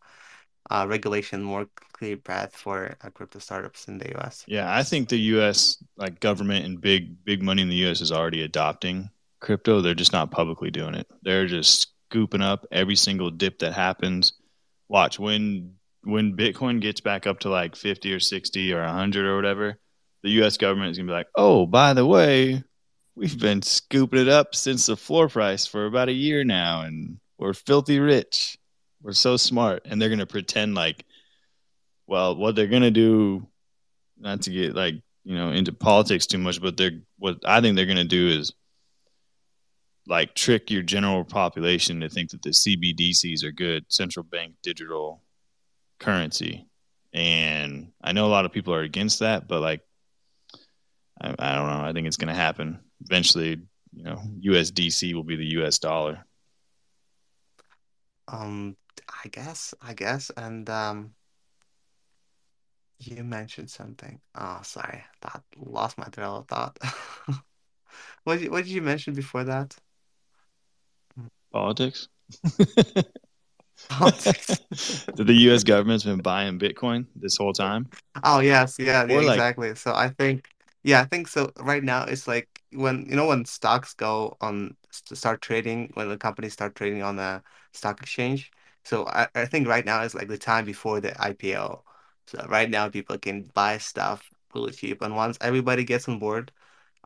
uh, 0.70 0.86
regulation, 0.88 1.44
more 1.44 1.68
clear 1.94 2.18
path 2.18 2.56
for 2.56 2.96
uh, 3.02 3.10
crypto 3.10 3.39
startups 3.39 3.88
in 3.88 3.98
the 3.98 4.10
U.S. 4.10 4.44
Yeah, 4.48 4.74
I 4.74 4.84
think 4.84 5.10
the 5.10 5.20
U.S. 5.34 5.78
like 5.98 6.20
government 6.20 6.65
and 6.65 6.80
big 6.80 7.24
big 7.24 7.42
money 7.44 7.62
in 7.62 7.70
the 7.70 7.76
U.S. 7.88 8.02
is 8.02 8.12
already 8.12 8.44
adopting 8.44 9.10
crypto. 9.39 9.82
They're 9.82 9.94
just 9.94 10.13
not 10.13 10.32
publicly 10.32 10.72
doing 10.72 10.96
it. 10.96 11.08
They're 11.24 11.48
just 11.48 11.88
scooping 12.10 12.42
up 12.42 12.65
every 12.72 12.96
single 12.96 13.30
dip 13.32 13.60
that 13.60 13.74
happens. 13.74 14.34
Watch 14.88 15.20
when 15.20 15.76
when 16.04 16.38
Bitcoin 16.38 16.82
gets 16.82 17.02
back 17.02 17.28
up 17.28 17.39
to 17.42 17.50
like 17.50 17.76
fifty 17.76 18.13
or 18.13 18.20
sixty 18.20 18.74
or 18.74 18.84
hundred 18.84 19.26
or 19.26 19.36
whatever, 19.36 19.78
the 20.24 20.30
U.S. 20.32 20.58
government 20.58 20.92
is 20.92 20.98
gonna 20.98 21.08
be 21.08 21.13
like, 21.13 21.30
oh, 21.36 21.65
by 21.65 21.94
the 21.94 22.06
way, 22.06 22.63
we've 23.15 23.39
been 23.39 23.62
scooping 23.62 24.22
it 24.22 24.30
up 24.30 24.56
since 24.56 24.86
the 24.86 24.96
floor 24.96 25.28
price 25.28 25.65
for 25.65 25.86
about 25.86 26.10
a 26.10 26.13
year 26.13 26.44
now, 26.44 26.82
and 26.82 27.20
we're 27.38 27.54
filthy 27.54 28.00
rich. 28.00 28.58
We're 29.01 29.13
so 29.13 29.38
smart, 29.38 29.83
and 29.85 30.01
they're 30.01 30.09
gonna 30.09 30.25
pretend 30.25 30.75
like, 30.75 31.05
well, 32.07 32.35
what 32.35 32.55
they're 32.55 32.67
gonna 32.67 32.91
do, 32.91 33.47
not 34.17 34.41
to 34.43 34.51
get 34.51 34.75
like 34.75 34.95
you 35.23 35.35
know 35.35 35.51
into 35.51 35.71
politics 35.71 36.25
too 36.25 36.38
much, 36.38 36.62
but 36.62 36.77
they're 36.77 36.99
what 37.17 37.39
I 37.45 37.62
think 37.62 37.75
they're 37.75 37.85
gonna 37.85 38.03
do 38.03 38.27
is 38.27 38.53
like 40.09 40.33
trick 40.33 40.71
your 40.71 40.81
general 40.81 41.23
population 41.23 42.01
to 42.01 42.09
think 42.09 42.31
that 42.31 42.41
the 42.41 42.49
CBDCs 42.49 43.43
are 43.43 43.51
good, 43.51 43.85
central 43.89 44.23
bank 44.23 44.55
digital 44.63 45.21
currency. 45.99 46.65
And 47.13 47.91
I 48.01 48.12
know 48.12 48.25
a 48.25 48.27
lot 48.29 48.45
of 48.45 48.51
people 48.51 48.73
are 48.73 48.81
against 48.81 49.19
that, 49.19 49.47
but 49.47 49.62
like, 49.62 49.81
I, 51.21 51.35
I 51.38 51.55
don't 51.55 51.67
know. 51.67 51.85
I 51.85 51.93
think 51.93 52.07
it's 52.07 52.17
going 52.17 52.33
to 52.33 52.33
happen 52.33 52.79
eventually. 53.01 53.62
You 53.93 54.03
know, 54.03 54.21
USDC 54.43 55.13
will 55.13 55.23
be 55.23 55.35
the 55.35 55.62
US 55.62 55.79
dollar. 55.79 56.25
Um, 58.27 58.75
I 59.24 59.28
guess, 59.30 59.74
I 59.82 59.93
guess, 59.93 60.32
and 60.38 60.69
um, 60.69 61.13
you 63.00 63.24
mentioned 63.24 63.69
something. 63.69 64.19
Oh, 64.36 64.60
sorry, 64.63 65.04
that 65.22 65.43
lost 65.58 65.98
my 65.98 66.06
trail 66.06 66.38
of 66.38 66.48
thought. 66.48 66.78
what 68.24 68.36
did 68.36 68.43
you, 68.43 68.52
what 68.52 68.65
did 68.65 68.72
you 68.72 68.82
mention 68.82 69.13
before 69.13 69.43
that? 69.45 69.76
Politics. 71.52 72.08
Politics. 73.89 74.60
That 75.15 75.26
the 75.26 75.34
U.S. 75.34 75.63
government's 75.63 76.04
been 76.04 76.22
buying 76.22 76.60
Bitcoin 76.60 77.06
this 77.15 77.36
whole 77.38 77.54
time. 77.54 77.88
Oh 78.24 78.39
yes, 78.39 78.78
yeah, 78.80 79.06
yeah 79.06 79.15
like, 79.15 79.30
exactly. 79.30 79.76
So 79.76 79.93
I 79.93 80.10
think, 80.10 80.48
yeah, 80.84 81.02
I 81.02 81.06
think 81.06 81.28
so. 81.28 81.52
Right 81.60 81.84
now, 81.84 82.04
it's 82.04 82.28
like 82.28 82.48
when 82.72 83.06
you 83.10 83.15
know 83.15 83.28
when 83.28 83.45
stocks 83.45 83.93
go 83.93 84.38
on 84.39 84.78
to 85.08 85.15
start 85.15 85.41
trading 85.41 85.91
when 85.95 86.08
the 86.08 86.17
companies 86.17 86.54
start 86.54 86.76
trading 86.76 87.02
on 87.02 87.15
the 87.15 87.41
stock 87.74 88.02
exchange. 88.02 88.52
So 88.89 89.06
I, 89.08 89.28
I 89.36 89.45
think 89.45 89.67
right 89.67 89.86
now 89.86 90.02
is 90.04 90.15
like 90.15 90.28
the 90.28 90.38
time 90.38 90.65
before 90.65 90.99
the 91.02 91.19
IPO. 91.21 91.84
So 92.28 92.45
right 92.49 92.69
now 92.69 92.89
people 92.89 93.17
can 93.17 93.43
buy 93.54 93.78
stuff 93.80 94.30
really 94.54 94.71
cheap, 94.73 95.02
and 95.02 95.15
once 95.15 95.38
everybody 95.41 95.84
gets 95.84 96.08
on 96.08 96.19
board, 96.19 96.52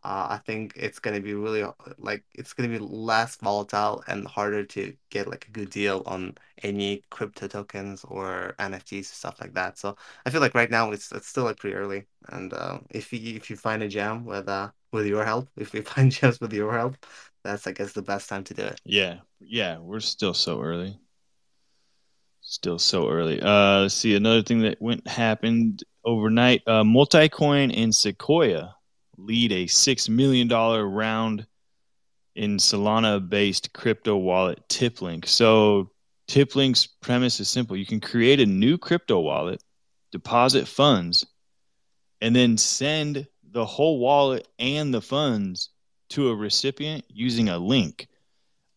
uh, 0.04 0.28
I 0.32 0.38
think 0.46 0.74
it's 0.76 1.00
gonna 1.00 1.22
be 1.22 1.34
really 1.34 1.65
like 1.98 2.26
it's 2.34 2.54
gonna 2.54 2.69
be 2.69 2.80
less 2.80 3.36
volatile 3.38 4.04
and 4.08 4.28
harder 4.28 4.65
to 4.65 4.96
get 5.10 5.28
like 5.28 5.48
a 5.48 5.52
good 5.52 5.69
deal 5.72 6.04
on 6.06 6.38
any 6.63 7.04
crypto 7.12 7.48
tokens 7.48 8.04
or 8.06 8.56
NFTs 8.60 9.08
stuff 9.08 9.39
like 9.41 9.54
that. 9.56 9.78
So 9.80 9.98
I 10.26 10.30
feel 10.32 10.41
like 10.41 10.56
right 10.56 10.72
now 10.72 10.91
it's 10.91 11.12
it's 11.13 11.28
still 11.28 11.46
like 11.46 11.58
pretty 11.60 11.76
early, 11.78 12.08
and 12.30 12.54
uh, 12.54 12.80
if 12.91 13.13
you 13.13 13.36
if 13.38 13.50
you 13.50 13.56
find 13.58 13.84
a 13.84 13.88
gem 13.89 14.26
with 14.26 14.50
uh 14.50 14.72
with 14.93 15.08
your 15.08 15.26
help, 15.26 15.50
if 15.58 15.74
we 15.74 15.82
find 15.82 16.12
gems 16.12 16.39
with 16.41 16.54
your 16.54 16.74
help, 16.78 16.98
that's 17.43 17.67
I 17.67 17.72
guess 17.74 17.93
the 17.93 18.02
best 18.04 18.30
time 18.30 18.43
to 18.46 18.54
do 18.56 18.63
it. 18.63 18.82
Yeah, 18.86 19.19
yeah, 19.41 19.78
we're 19.80 20.00
still 20.00 20.34
so 20.34 20.62
early. 20.62 21.00
Still 22.54 22.78
so 22.78 23.10
early. 23.10 23.42
Uh, 23.42 23.80
let's 23.80 23.96
see 23.96 24.13
another 24.13 24.44
thing 24.44 24.60
that 24.60 24.80
went 24.80 25.08
happened 25.08 25.84
overnight. 26.06 26.62
Uh, 26.68 26.84
Multicoin 26.84 27.76
and 27.76 27.94
Sequoia 27.94 28.76
lead 29.18 29.52
a 29.52 29.66
$6 29.66 30.10
million 30.10 30.48
round 30.48 31.48
in 32.36 32.58
Solana 32.58 33.28
based 33.28 33.74
crypto 33.74 34.18
wallet 34.18 34.62
TipLink. 34.70 35.28
So, 35.28 35.89
TipLink's 36.30 36.86
premise 36.86 37.39
is 37.39 37.50
simple 37.50 37.76
you 37.76 37.88
can 37.88 38.00
create 38.00 38.39
a 38.39 38.46
new 38.46 38.78
crypto 38.78 39.20
wallet, 39.20 39.60
deposit 40.12 40.68
funds, 40.68 41.26
and 42.22 42.36
then 42.36 42.56
send 42.56 43.26
the 43.52 43.66
whole 43.66 43.98
wallet 43.98 44.48
and 44.60 44.94
the 44.94 45.02
funds 45.02 45.72
to 46.10 46.30
a 46.30 46.36
recipient 46.36 47.04
using 47.10 47.50
a 47.50 47.58
link. 47.58 48.08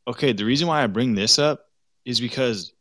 Okay, 0.08 0.32
the 0.32 0.46
reason 0.46 0.66
why 0.66 0.82
I 0.82 0.86
bring 0.86 1.14
this 1.14 1.38
up 1.38 1.66
is 2.06 2.20
because 2.20 2.72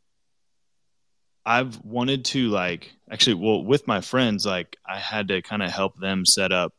I've 1.46 1.80
wanted 1.84 2.26
to 2.26 2.50
like 2.50 2.92
actually 3.12 3.36
well 3.36 3.64
with 3.64 3.88
my 3.88 4.02
friends 4.02 4.46
like 4.46 4.78
I 4.86 4.98
had 4.98 5.28
to 5.28 5.42
kind 5.42 5.62
of 5.62 5.70
help 5.70 5.98
them 6.00 6.26
set 6.26 6.52
up 6.52 6.74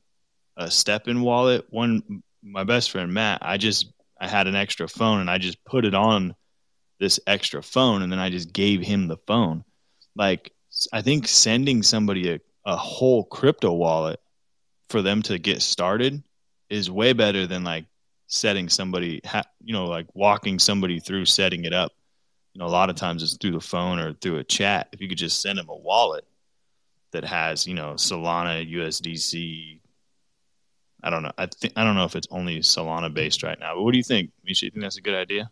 a 0.57 0.65
STEPN 0.65 1.21
wallet. 1.21 1.67
One, 1.71 2.23
my 2.43 2.65
best 2.65 2.91
friend 2.91 3.13
Matt, 3.13 3.39
I 3.43 3.59
just 3.59 3.93
I 4.21 4.27
had 4.27 4.47
an 4.47 4.57
extra 4.57 4.89
phone 4.89 5.21
and 5.21 5.31
I 5.31 5.39
just 5.39 5.63
put 5.65 5.85
it 5.85 5.95
on 5.95 6.35
this 6.99 7.21
extra 7.27 7.63
phone 7.63 8.03
and 8.03 8.11
then 8.11 8.19
I 8.19 8.31
just 8.31 8.53
gave 8.53 8.81
him 8.81 9.07
the 9.07 9.19
phone. 9.27 9.65
Like 10.15 10.53
I 10.93 11.03
think 11.03 11.29
sending 11.29 11.83
somebody 11.83 12.31
a, 12.31 12.41
a 12.65 12.77
whole 12.77 13.25
crypto 13.25 13.73
wallet 13.73 14.21
for 14.89 15.03
them 15.03 15.23
to 15.23 15.39
get 15.39 15.63
started 15.63 16.23
is 16.69 16.91
way 16.91 17.13
better 17.13 17.47
than 17.47 17.65
like 17.65 17.85
setting 18.27 18.69
somebody, 18.69 19.21
you 19.63 19.73
know, 19.73 19.87
like 19.87 20.07
walking 20.15 20.59
somebody 20.59 20.99
through 21.01 21.27
setting 21.27 21.65
it 21.65 21.73
up. 21.73 21.93
You 22.57 22.61
know, 22.61 22.69
a 22.69 22.73
lot 22.73 22.89
of 22.89 22.97
times 22.97 23.23
it's 23.23 23.37
through 23.37 23.51
the 23.51 23.61
phone 23.61 23.99
or 23.99 24.15
through 24.15 24.39
a 24.39 24.45
chat. 24.45 24.89
If 24.91 25.03
you 25.03 25.11
could 25.11 25.19
just 25.19 25.43
send 25.43 25.59
them 25.59 25.69
a 25.69 25.77
wallet 25.77 26.25
that 27.11 27.23
has, 27.23 27.67
you 27.67 27.75
know, 27.75 27.97
Solana, 27.97 28.67
USDC, 28.67 29.83
I 31.03 31.11
don't 31.11 31.23
know. 31.23 31.33
I 31.37 31.49
think 31.49 31.75
I 31.77 31.85
don't 31.85 31.97
know 31.97 32.07
if 32.07 32.17
it's 32.17 32.29
only 32.31 32.61
Solana 32.61 33.13
based 33.13 33.43
right 33.43 33.61
now. 33.61 33.75
But 33.75 33.83
what 33.83 33.93
do 33.93 33.99
you 33.99 34.03
think, 34.03 34.31
Misha? 34.43 34.65
You 34.65 34.71
think 34.71 34.85
that's 34.85 34.97
a 34.97 35.03
good 35.03 35.15
idea? 35.15 35.51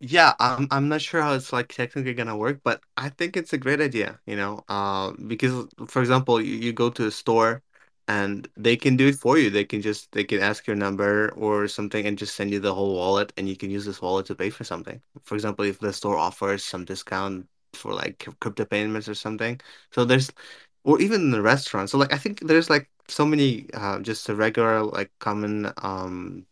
Yeah, 0.00 0.32
I'm 0.40 0.66
I'm 0.70 0.88
not 0.88 1.02
sure 1.02 1.20
how 1.20 1.34
it's 1.34 1.52
like 1.52 1.68
technically 1.68 2.14
gonna 2.14 2.36
work, 2.36 2.62
but 2.64 2.80
I 2.96 3.10
think 3.10 3.36
it's 3.36 3.52
a 3.52 3.58
great 3.58 3.82
idea, 3.82 4.18
you 4.26 4.36
know, 4.36 4.64
uh, 4.70 5.12
because 5.26 5.66
for 5.88 6.00
example, 6.00 6.40
you, 6.40 6.54
you 6.56 6.72
go 6.72 6.88
to 6.88 7.06
a 7.08 7.10
store 7.10 7.62
and 8.08 8.48
they 8.56 8.76
can 8.76 8.96
do 8.96 9.08
it 9.08 9.16
for 9.16 9.38
you. 9.38 9.50
They 9.50 9.64
can 9.64 9.80
just 9.82 10.12
they 10.12 10.24
can 10.24 10.40
ask 10.40 10.66
your 10.66 10.76
number 10.76 11.30
or 11.36 11.68
something 11.68 12.06
and 12.06 12.18
just 12.18 12.34
send 12.36 12.52
you 12.52 12.60
the 12.60 12.74
whole 12.74 12.94
wallet, 12.94 13.32
and 13.36 13.48
you 13.48 13.56
can 13.56 13.70
use 13.70 13.84
this 13.86 14.02
wallet 14.02 14.26
to 14.26 14.34
pay 14.34 14.50
for 14.50 14.64
something. 14.64 15.00
For 15.24 15.34
example, 15.34 15.64
if 15.64 15.80
the 15.80 15.92
store 15.92 16.16
offers 16.18 16.64
some 16.64 16.84
discount 16.84 17.48
for 17.74 17.92
like 17.94 18.26
crypto 18.40 18.64
payments 18.64 19.08
or 19.08 19.14
something, 19.14 19.60
so 19.92 20.04
there's 20.04 20.30
or 20.84 21.00
even 21.00 21.22
in 21.22 21.30
the 21.30 21.42
restaurant. 21.42 21.90
So 21.90 21.98
like 21.98 22.12
I 22.12 22.18
think 22.18 22.40
there's 22.40 22.70
like 22.70 22.90
so 23.08 23.26
many 23.26 23.68
uh, 23.74 24.00
just 24.00 24.28
a 24.28 24.34
regular 24.34 24.82
like 24.84 25.10
common 25.20 25.72
um 25.82 26.46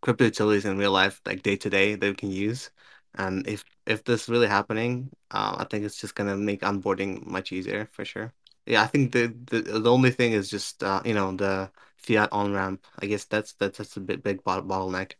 crypto 0.00 0.24
utilities 0.24 0.64
in 0.64 0.78
real 0.78 0.92
life, 0.92 1.20
like 1.26 1.42
day 1.42 1.56
to 1.56 1.70
day, 1.70 1.94
that 1.94 2.06
we 2.06 2.14
can 2.14 2.30
use. 2.30 2.70
And 3.14 3.46
if 3.46 3.64
if 3.86 4.04
this 4.04 4.28
really 4.28 4.46
happening, 4.48 5.10
uh, 5.30 5.56
I 5.58 5.64
think 5.64 5.84
it's 5.84 6.00
just 6.00 6.14
gonna 6.14 6.36
make 6.36 6.60
onboarding 6.62 7.26
much 7.26 7.52
easier 7.52 7.86
for 7.92 8.04
sure. 8.04 8.32
Yeah, 8.66 8.82
I 8.82 8.86
think 8.86 9.12
the 9.12 9.28
the, 9.28 9.62
the 9.80 9.90
only 9.92 10.10
thing 10.10 10.32
is 10.32 10.50
just 10.50 10.82
uh, 10.82 11.02
you 11.04 11.14
know 11.14 11.32
the 11.36 11.70
fiat 11.98 12.30
on 12.32 12.52
ramp. 12.52 12.86
I 12.98 13.06
guess 13.06 13.24
that's 13.26 13.52
that's 13.54 13.78
that's 13.78 13.96
a 13.96 14.00
bit 14.00 14.22
big 14.22 14.42
bot 14.44 14.64
bottleneck. 14.66 15.12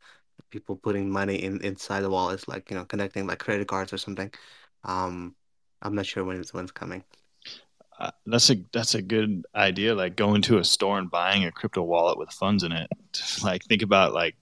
People 0.50 0.76
putting 0.76 1.10
money 1.10 1.42
in 1.42 1.60
inside 1.62 2.00
the 2.02 2.10
wallets, 2.10 2.48
like 2.48 2.70
you 2.70 2.76
know 2.76 2.84
connecting 2.86 3.26
like 3.26 3.38
credit 3.40 3.68
cards 3.68 3.92
or 3.92 3.98
something. 3.98 4.32
Um, 4.84 5.36
I'm 5.82 5.94
not 5.94 6.06
sure 6.06 6.24
when 6.24 6.40
it's 6.40 6.54
when 6.54 6.64
it's 6.64 6.72
coming. 6.72 7.04
Uh, 7.98 8.10
that's 8.26 8.50
a 8.50 8.56
that's 8.72 8.94
a 8.94 9.02
good 9.02 9.44
idea. 9.54 9.94
Like 9.94 10.16
going 10.16 10.42
to 10.42 10.58
a 10.58 10.64
store 10.64 10.98
and 10.98 11.10
buying 11.10 11.44
a 11.44 11.52
crypto 11.52 11.82
wallet 11.82 12.18
with 12.18 12.30
funds 12.30 12.62
in 12.64 12.72
it. 12.72 12.90
Like 13.44 13.64
think 13.64 13.82
about 13.82 14.12
like 14.12 14.36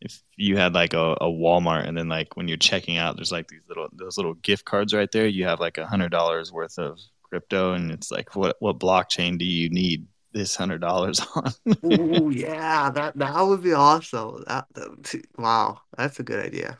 if 0.00 0.22
you 0.36 0.56
had 0.56 0.74
like 0.74 0.94
a, 0.94 1.16
a 1.20 1.26
Walmart 1.26 1.86
and 1.86 1.96
then 1.96 2.08
like 2.08 2.36
when 2.36 2.48
you're 2.48 2.56
checking 2.56 2.96
out, 2.96 3.16
there's 3.16 3.32
like 3.32 3.48
these 3.48 3.62
little 3.68 3.88
those 3.92 4.16
little 4.16 4.34
gift 4.34 4.64
cards 4.64 4.94
right 4.94 5.10
there. 5.12 5.26
You 5.26 5.44
have 5.44 5.60
like 5.60 5.78
a 5.78 5.86
hundred 5.86 6.10
dollars 6.10 6.52
worth 6.52 6.78
of 6.78 6.98
crypto, 7.28 7.72
and 7.72 7.90
it's 7.90 8.10
like 8.10 8.34
what 8.36 8.56
what 8.60 8.78
blockchain 8.78 9.38
do 9.38 9.44
you 9.44 9.70
need 9.70 10.06
this 10.32 10.56
hundred 10.56 10.80
dollars 10.80 11.20
on? 11.34 11.52
Oh 11.84 12.30
yeah, 12.30 12.90
that 12.90 13.16
that 13.16 13.42
would 13.42 13.62
be 13.62 13.72
awesome. 13.72 14.44
That, 14.46 14.66
that 14.74 15.22
wow, 15.36 15.80
that's 15.96 16.20
a 16.20 16.24
good 16.24 16.44
idea. 16.44 16.78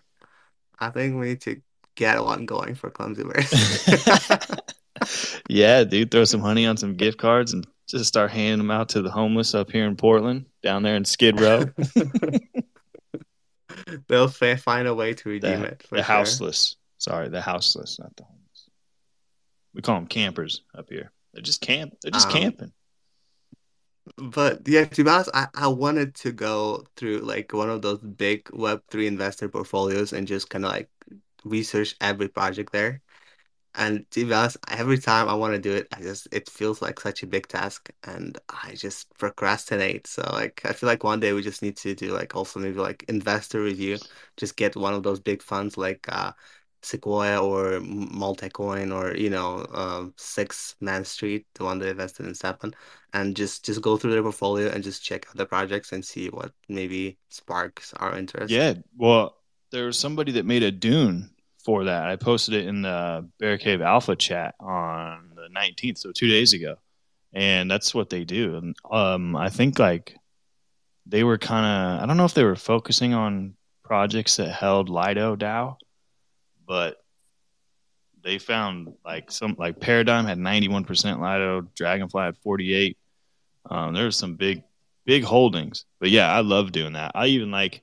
I 0.79 0.91
think 0.91 1.19
we 1.19 1.29
need 1.29 1.41
to 1.43 1.61
get 1.95 2.23
one 2.23 2.47
going 2.47 2.75
for 2.75 2.91
Clumsy 2.91 3.25
Bears. 3.25 3.53
yeah, 5.49 5.85
dude, 5.85 6.11
throw 6.11 6.25
some 6.25 6.41
honey 6.41 6.67
on 6.67 6.77
some 6.77 6.95
gift 6.95 7.19
cards 7.19 7.53
and 7.53 7.67
just 7.89 8.07
start 8.07 8.31
handing 8.31 8.59
them 8.59 8.71
out 8.71 8.91
to 8.91 9.03
the 9.03 9.11
homeless 9.11 9.55
up 9.55 9.71
here 9.71 9.87
in 9.87 9.97
Portland, 9.97 10.47
down 10.63 10.83
there 10.83 10.95
in 10.95 11.05
Skid 11.05 11.41
Row. 11.41 11.65
They'll 14.09 14.29
find 14.29 14.87
a 14.89 14.95
way 14.95 15.15
to 15.15 15.29
redeem 15.29 15.63
the, 15.63 15.69
it 15.69 15.79
the 15.81 15.89
for 15.89 15.97
sure. 15.97 16.05
houseless. 16.05 16.77
Sorry, 16.99 17.29
the 17.29 17.41
houseless, 17.41 17.99
not 17.99 18.15
the 18.17 18.25
homeless. 18.25 18.38
We 19.73 19.83
call 19.83 19.95
them 19.97 20.07
campers 20.07 20.63
up 20.75 20.91
here. 20.91 21.13
They're 21.33 21.43
just 21.43 21.61
camp. 21.63 21.95
They're 22.03 22.11
just 22.11 22.29
Um, 22.29 22.29
camping. 22.29 22.73
but 24.17 24.67
yeah, 24.67 24.85
to 24.85 25.05
be 25.05 25.11
honest, 25.11 25.31
I, 25.35 25.49
I 25.55 25.69
wanted 25.69 26.15
to 26.17 26.33
go 26.33 26.85
through 26.97 27.19
like 27.21 27.53
one 27.53 27.71
of 27.71 27.83
those 27.83 27.99
big 28.01 28.49
Web3 28.53 29.07
investor 29.07 29.49
portfolios 29.49 30.13
and 30.13 30.27
just 30.27 30.51
kind 30.51 30.65
of 30.65 30.73
like 30.73 30.91
research 31.45 31.95
every 32.01 32.29
project 32.29 32.73
there. 32.73 33.03
And 33.77 34.11
to 34.13 34.27
be 34.27 34.35
honest, 34.35 34.59
every 34.69 34.99
time 34.99 35.29
I 35.29 35.35
want 35.35 35.55
to 35.55 35.61
do 35.61 35.73
it, 35.75 35.89
I 35.95 36.03
just 36.03 36.29
it 36.33 36.51
feels 36.51 36.83
like 36.83 37.01
such 37.01 37.23
a 37.23 37.27
big 37.29 37.49
task, 37.49 37.91
and 38.05 38.39
I 38.51 38.75
just 38.75 39.17
procrastinate. 39.19 40.07
So 40.09 40.23
like, 40.33 40.63
I 40.65 40.73
feel 40.75 40.89
like 40.89 41.05
one 41.05 41.21
day 41.21 41.33
we 41.35 41.43
just 41.43 41.63
need 41.63 41.77
to 41.79 41.95
do 41.95 42.13
like 42.13 42.37
also 42.37 42.61
maybe 42.61 42.79
like 42.81 43.05
investor 43.09 43.63
review, 43.63 44.01
just 44.37 44.57
get 44.57 44.77
one 44.77 44.95
of 44.95 45.05
those 45.05 45.21
big 45.21 45.43
funds 45.43 45.79
like 45.79 46.07
uh, 46.11 46.33
Sequoia 46.83 47.43
or 47.43 47.81
Multicoin 47.81 48.95
or 48.95 49.17
you 49.17 49.31
know 49.31 49.67
um, 49.73 50.15
Six 50.17 50.77
Man 50.81 51.05
Street, 51.05 51.47
the 51.55 51.65
one 51.65 51.79
that 51.79 51.89
invested 51.89 52.27
in 52.27 52.33
STEPN, 52.33 52.75
and 53.13 53.37
just 53.37 53.65
just 53.65 53.83
go 53.83 53.97
through 53.97 54.13
their 54.13 54.23
portfolio 54.23 54.71
and 54.71 54.85
just 54.85 55.03
check 55.03 55.27
out 55.29 55.37
the 55.37 55.47
projects 55.47 55.93
and 55.93 56.05
see 56.05 56.29
what 56.29 56.53
maybe 56.69 57.19
sparks 57.29 57.93
our 57.95 58.17
interest. 58.17 58.53
Yeah. 58.53 58.75
Well, 58.97 59.37
there 59.71 59.87
was 59.87 59.99
somebody 59.99 60.33
that 60.33 60.47
made 60.47 60.63
a 60.63 60.71
Dune 60.71 61.31
for 61.65 61.85
that. 61.85 62.09
I 62.09 62.17
posted 62.17 62.55
it 62.55 62.67
in 62.67 62.83
the 62.83 63.29
Bear 63.39 63.59
Cave 63.59 63.83
Alpha 63.83 64.17
chat 64.17 64.55
on 64.61 65.33
the 65.35 65.49
19th, 65.55 65.99
so 65.99 66.13
two 66.13 66.29
days 66.29 66.53
ago. 66.53 66.77
And 67.33 67.71
that's 67.71 67.95
what 67.95 68.09
they 68.09 68.25
do. 68.25 68.57
And 68.57 68.77
um, 68.91 69.37
I 69.37 69.51
think 69.51 69.79
like 69.79 70.17
they 71.05 71.25
were 71.25 71.39
kind 71.39 71.67
of, 71.67 72.03
I 72.03 72.07
don't 72.07 72.17
know 72.17 72.25
if 72.25 72.35
they 72.35 72.45
were 72.45 72.57
focusing 72.57 73.13
on 73.13 73.55
projects 73.85 74.37
that 74.37 74.49
held 74.49 74.89
Lido 74.89 75.37
DAO, 75.37 75.77
but 76.69 77.03
they 78.23 78.39
found 78.39 78.93
like 79.05 79.31
some, 79.31 79.57
like 79.59 79.81
Paradigm 79.81 80.27
had 80.27 80.39
91% 80.39 81.21
Lido, 81.21 81.63
Dragonfly 81.75 82.23
had 82.23 82.37
48. 82.37 82.97
Um, 83.71 84.13
some 84.13 84.35
big, 84.35 84.63
big 85.05 85.25
holdings. 85.25 85.87
But 85.99 86.11
yeah, 86.11 86.31
I 86.31 86.41
love 86.41 86.71
doing 86.71 86.93
that. 86.93 87.13
I 87.15 87.27
even 87.29 87.51
like, 87.51 87.83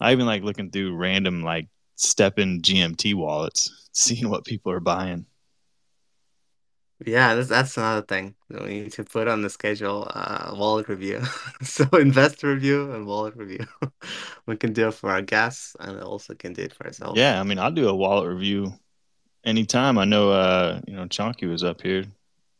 I 0.00 0.12
even 0.12 0.26
like 0.26 0.42
looking 0.42 0.70
through 0.70 0.96
random 0.96 1.42
like 1.42 1.68
STEPN 1.96 2.60
GMT 2.60 3.14
wallets, 3.14 3.88
seeing 3.92 4.28
what 4.28 4.44
people 4.44 4.72
are 4.72 4.80
buying. 4.80 5.26
Yeah, 7.04 7.34
that's 7.34 7.48
that's 7.48 7.76
another 7.76 8.02
thing 8.06 8.34
that 8.48 8.62
we 8.62 8.80
need 8.80 8.92
to 8.92 9.04
put 9.04 9.28
on 9.28 9.42
the 9.42 9.50
schedule, 9.50 10.10
uh, 10.14 10.54
wallet 10.56 10.88
review. 10.88 11.20
So 11.62 11.84
investor 11.92 12.48
review 12.48 12.92
and 12.92 13.06
wallet 13.06 13.36
review. 13.36 13.66
We 14.46 14.56
can 14.56 14.72
do 14.72 14.88
it 14.88 14.94
for 14.94 15.10
our 15.10 15.22
guests 15.22 15.74
and 15.80 16.00
also 16.00 16.34
can 16.34 16.52
do 16.52 16.62
it 16.62 16.72
for 16.72 16.86
ourselves. 16.86 17.18
Yeah, 17.18 17.40
I 17.40 17.42
mean, 17.42 17.58
I'll 17.58 17.72
do 17.72 17.88
a 17.88 17.94
wallet 17.94 18.28
review 18.28 18.72
anytime. 19.44 19.98
I 19.98 20.04
know, 20.04 20.30
uh, 20.30 20.80
you 20.86 20.94
know, 20.94 21.06
Chonky 21.06 21.48
was 21.48 21.64
up 21.64 21.80
here. 21.80 22.04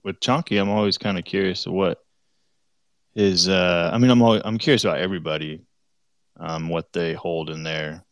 With 0.03 0.21
Chonky, 0.21 0.61
I'm 0.61 0.69
always 0.69 0.99
kind 0.99 1.17
of 1.19 1.25
curious 1.25 1.67
of 1.67 1.73
what 1.73 2.05
his. 3.15 3.49
Uh, 3.49 3.91
I 3.93 3.99
mean, 3.99 4.11
I'm 4.11 4.23
always, 4.23 4.43
I'm 4.45 4.59
curious 4.59 4.85
about 4.85 4.99
everybody, 4.99 5.63
um, 6.39 6.69
what 6.69 6.93
they 6.93 7.15
hold 7.15 7.51
in 7.51 7.63
their 7.63 8.05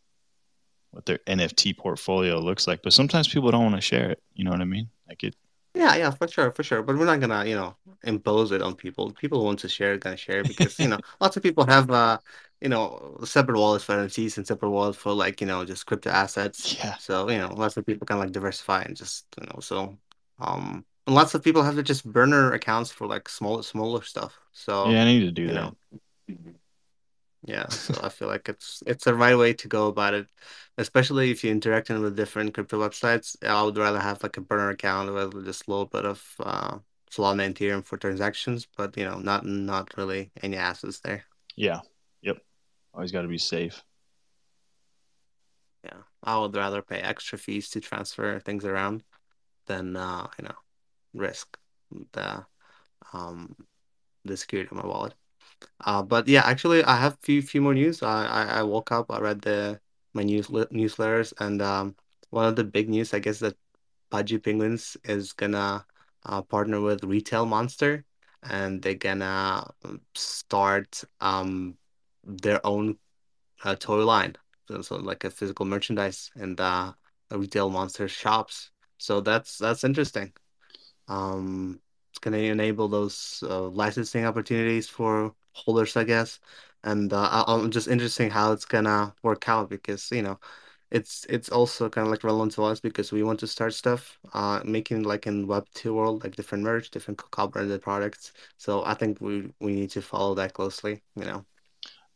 what 0.91 1.07
their 1.07 1.19
NFT 1.19 1.77
portfolio 1.77 2.39
looks 2.39 2.67
like. 2.67 2.83
But 2.83 2.93
sometimes 2.93 3.29
people 3.29 3.51
don't 3.51 3.65
want 3.65 3.75
to 3.75 3.81
share 3.81 4.11
it. 4.11 4.23
You 4.35 4.45
know 4.45 4.53
what 4.53 4.61
I 4.61 4.65
mean? 4.65 4.89
Like 5.09 5.25
it. 5.25 5.35
Yeah, 5.75 5.97
yeah, 5.97 6.11
for 6.11 6.29
sure, 6.29 6.53
for 6.53 6.63
sure. 6.63 6.83
But 6.83 6.97
we're 6.97 7.05
not 7.05 7.19
gonna, 7.21 7.45
you 7.47 7.57
know, 7.57 7.77
impose 8.05 8.53
it 8.53 8.63
on 8.63 8.77
people. 8.77 9.13
People 9.13 9.41
who 9.41 9.45
want 9.47 9.59
to 9.61 9.69
share, 9.69 9.99
gonna 9.99 10.17
share 10.17 10.45
because, 10.45 10.81
you 10.81 10.89
know, 10.89 11.01
lots 11.21 11.37
of 11.37 11.43
people 11.43 11.67
have 11.67 11.91
uh, 11.91 12.19
you 12.61 12.69
know, 12.69 13.19
separate 13.25 13.59
wallets 13.59 13.85
for 13.85 13.93
NFTs 13.95 14.37
and 14.37 14.47
separate 14.47 14.71
wallets 14.71 14.99
for 14.99 15.13
like, 15.13 15.41
you 15.41 15.47
know, 15.49 15.65
just 15.65 15.87
crypto 15.87 16.11
assets. 16.11 16.71
Yeah. 16.79 16.97
So, 16.97 17.29
you 17.29 17.39
know, 17.39 17.53
lots 17.55 17.77
of 17.77 17.85
people 17.87 18.07
can 18.07 18.19
like 18.19 18.31
diversify 18.33 18.83
and 18.83 18.97
just, 18.97 19.27
you 19.41 19.47
know, 19.47 19.59
so 19.61 19.99
um 20.39 20.85
and 21.07 21.15
lots 21.15 21.35
of 21.35 21.43
people 21.43 21.63
have 21.63 21.75
to 21.77 21.83
just 21.83 22.11
burner 22.11 22.53
accounts 22.53 22.91
for 22.91 23.07
like 23.07 23.29
smaller 23.29 23.63
smaller 23.63 24.03
stuff. 24.03 24.39
So, 24.53 24.97
Yeah, 24.97 25.03
I 25.03 25.05
need 25.07 25.21
to 25.21 25.33
do 25.33 25.49
you 25.49 25.53
that. 25.53 25.55
know, 25.55 25.77
yeah, 27.45 27.69
so 27.69 27.95
I 28.03 28.09
feel 28.09 28.29
like 28.29 28.49
it's 28.49 28.83
it's 28.87 29.05
the 29.05 29.15
right 29.15 29.37
way 29.37 29.53
to 29.55 29.69
go 29.69 29.89
about 29.89 30.15
it, 30.15 30.29
especially 30.79 31.31
if 31.31 31.45
you're 31.45 31.53
interacting 31.53 32.01
with 32.01 32.17
different 32.17 32.55
crypto 32.55 32.81
websites. 32.81 33.37
I 33.47 33.63
would 33.63 33.77
rather 33.77 34.01
have 34.01 34.23
like 34.23 34.37
a 34.37 34.41
burner 34.41 34.71
account 34.71 35.13
with 35.13 35.45
just 35.45 35.67
a 35.67 35.71
little 35.71 35.87
bit 35.87 36.07
of 36.07 36.25
uh 36.41 36.79
Solana 37.11 37.45
and 37.45 37.55
Ethereum 37.55 37.85
for 37.85 37.99
transactions, 37.99 38.67
but 38.77 38.97
you 38.97 39.05
know, 39.05 39.19
not 39.19 39.45
not 39.45 39.97
really 39.97 40.33
any 40.43 40.57
assets 40.57 41.01
there. 41.01 41.25
Yeah. 41.55 41.81
Yep. 42.23 42.39
Always 42.95 43.13
got 43.13 43.23
to 43.23 43.29
be 43.29 43.39
safe. 43.39 43.83
Yeah, 45.85 46.03
I 46.23 46.39
would 46.39 46.57
rather 46.57 46.81
pay 46.81 46.99
extra 46.99 47.37
fees 47.37 47.69
to 47.71 47.81
transfer 47.81 48.41
things 48.41 48.65
around 48.65 49.05
than 49.67 49.97
uh, 49.97 50.29
you 50.39 50.47
know, 50.47 50.55
risk 51.13 51.59
the 52.13 52.47
um 53.13 53.55
the 54.25 54.37
security 54.37 54.69
of 54.71 54.83
my 54.83 54.87
wallet. 54.87 55.15
Uh, 55.85 56.03
but 56.03 56.29
yeah, 56.29 56.43
actually, 56.45 56.85
I 56.85 56.97
have 56.97 57.19
few 57.21 57.43
few 57.43 57.61
more 57.63 57.75
news. 57.75 58.03
I 58.03 58.27
I, 58.27 58.43
I 58.61 58.63
woke 58.63 58.93
up, 58.93 59.11
I 59.11 59.21
read 59.21 59.43
the 59.43 59.81
my 60.15 60.23
news 60.23 60.49
newsletters, 60.49 61.33
and 61.41 61.61
um, 61.63 61.97
one 62.31 62.47
of 62.47 62.57
the 62.57 62.65
big 62.65 62.89
news, 62.89 63.15
I 63.15 63.19
guess, 63.21 63.41
that 63.41 63.57
Pudgy 64.11 64.39
Penguins 64.39 64.97
is 65.05 65.33
gonna 65.33 65.87
uh, 66.25 66.43
partner 66.43 66.81
with 66.81 67.05
Retail 67.05 67.47
Monster, 67.47 68.05
and 68.43 68.83
they're 68.83 68.95
gonna 68.95 69.71
um, 69.85 70.01
start 70.15 71.05
um 71.21 71.77
their 72.25 72.65
own 72.67 72.99
uh, 73.65 73.75
toy 73.77 74.05
line, 74.05 74.37
so, 74.69 74.83
so 74.83 74.97
like 74.97 75.25
a 75.25 75.31
physical 75.31 75.67
merchandise 75.67 76.31
and 76.35 76.61
uh, 76.61 76.93
Retail 77.31 77.71
Monster 77.71 78.09
shops. 78.09 78.71
So 78.99 79.21
that's 79.21 79.59
that's 79.59 79.85
interesting. 79.85 80.33
Um, 81.09 81.81
it's 82.11 82.19
gonna 82.19 82.39
enable 82.39 82.89
those 82.89 83.43
uh, 83.49 83.69
licensing 83.69 84.25
opportunities 84.25 84.89
for 84.89 85.35
holders, 85.55 85.97
I 85.97 86.05
guess. 86.05 86.41
And 86.85 87.13
uh, 87.13 87.23
I- 87.47 87.55
I'm 87.55 87.71
just 87.71 87.89
interesting 87.89 88.31
how 88.31 88.53
it's 88.53 88.65
gonna 88.67 89.15
work 89.23 89.49
out 89.49 89.71
because 89.71 90.11
you 90.13 90.23
know 90.23 90.39
it's 90.91 91.27
it's 91.29 91.49
also 91.51 91.89
kind 91.91 92.07
of 92.07 92.11
like 92.13 92.25
relevant 92.25 92.53
to 92.55 92.65
us 92.65 92.81
because 92.81 93.13
we 93.13 93.23
want 93.23 93.41
to 93.41 93.47
start 93.49 93.75
stuff, 93.75 94.19
uh, 94.35 94.61
making 94.65 95.03
like 95.05 95.27
in 95.27 95.47
Web 95.47 95.67
2 95.75 95.95
world 95.95 96.25
like 96.25 96.37
different 96.37 96.65
merch, 96.65 96.91
different 96.91 97.19
co- 97.19 97.29
co-branded 97.31 97.83
products. 97.83 98.33
So 98.59 98.85
I 98.85 98.95
think 98.95 99.21
we 99.21 99.53
we 99.61 99.75
need 99.75 99.91
to 99.93 100.03
follow 100.03 100.35
that 100.37 100.55
closely, 100.55 101.03
you 101.17 101.25
know. 101.25 101.47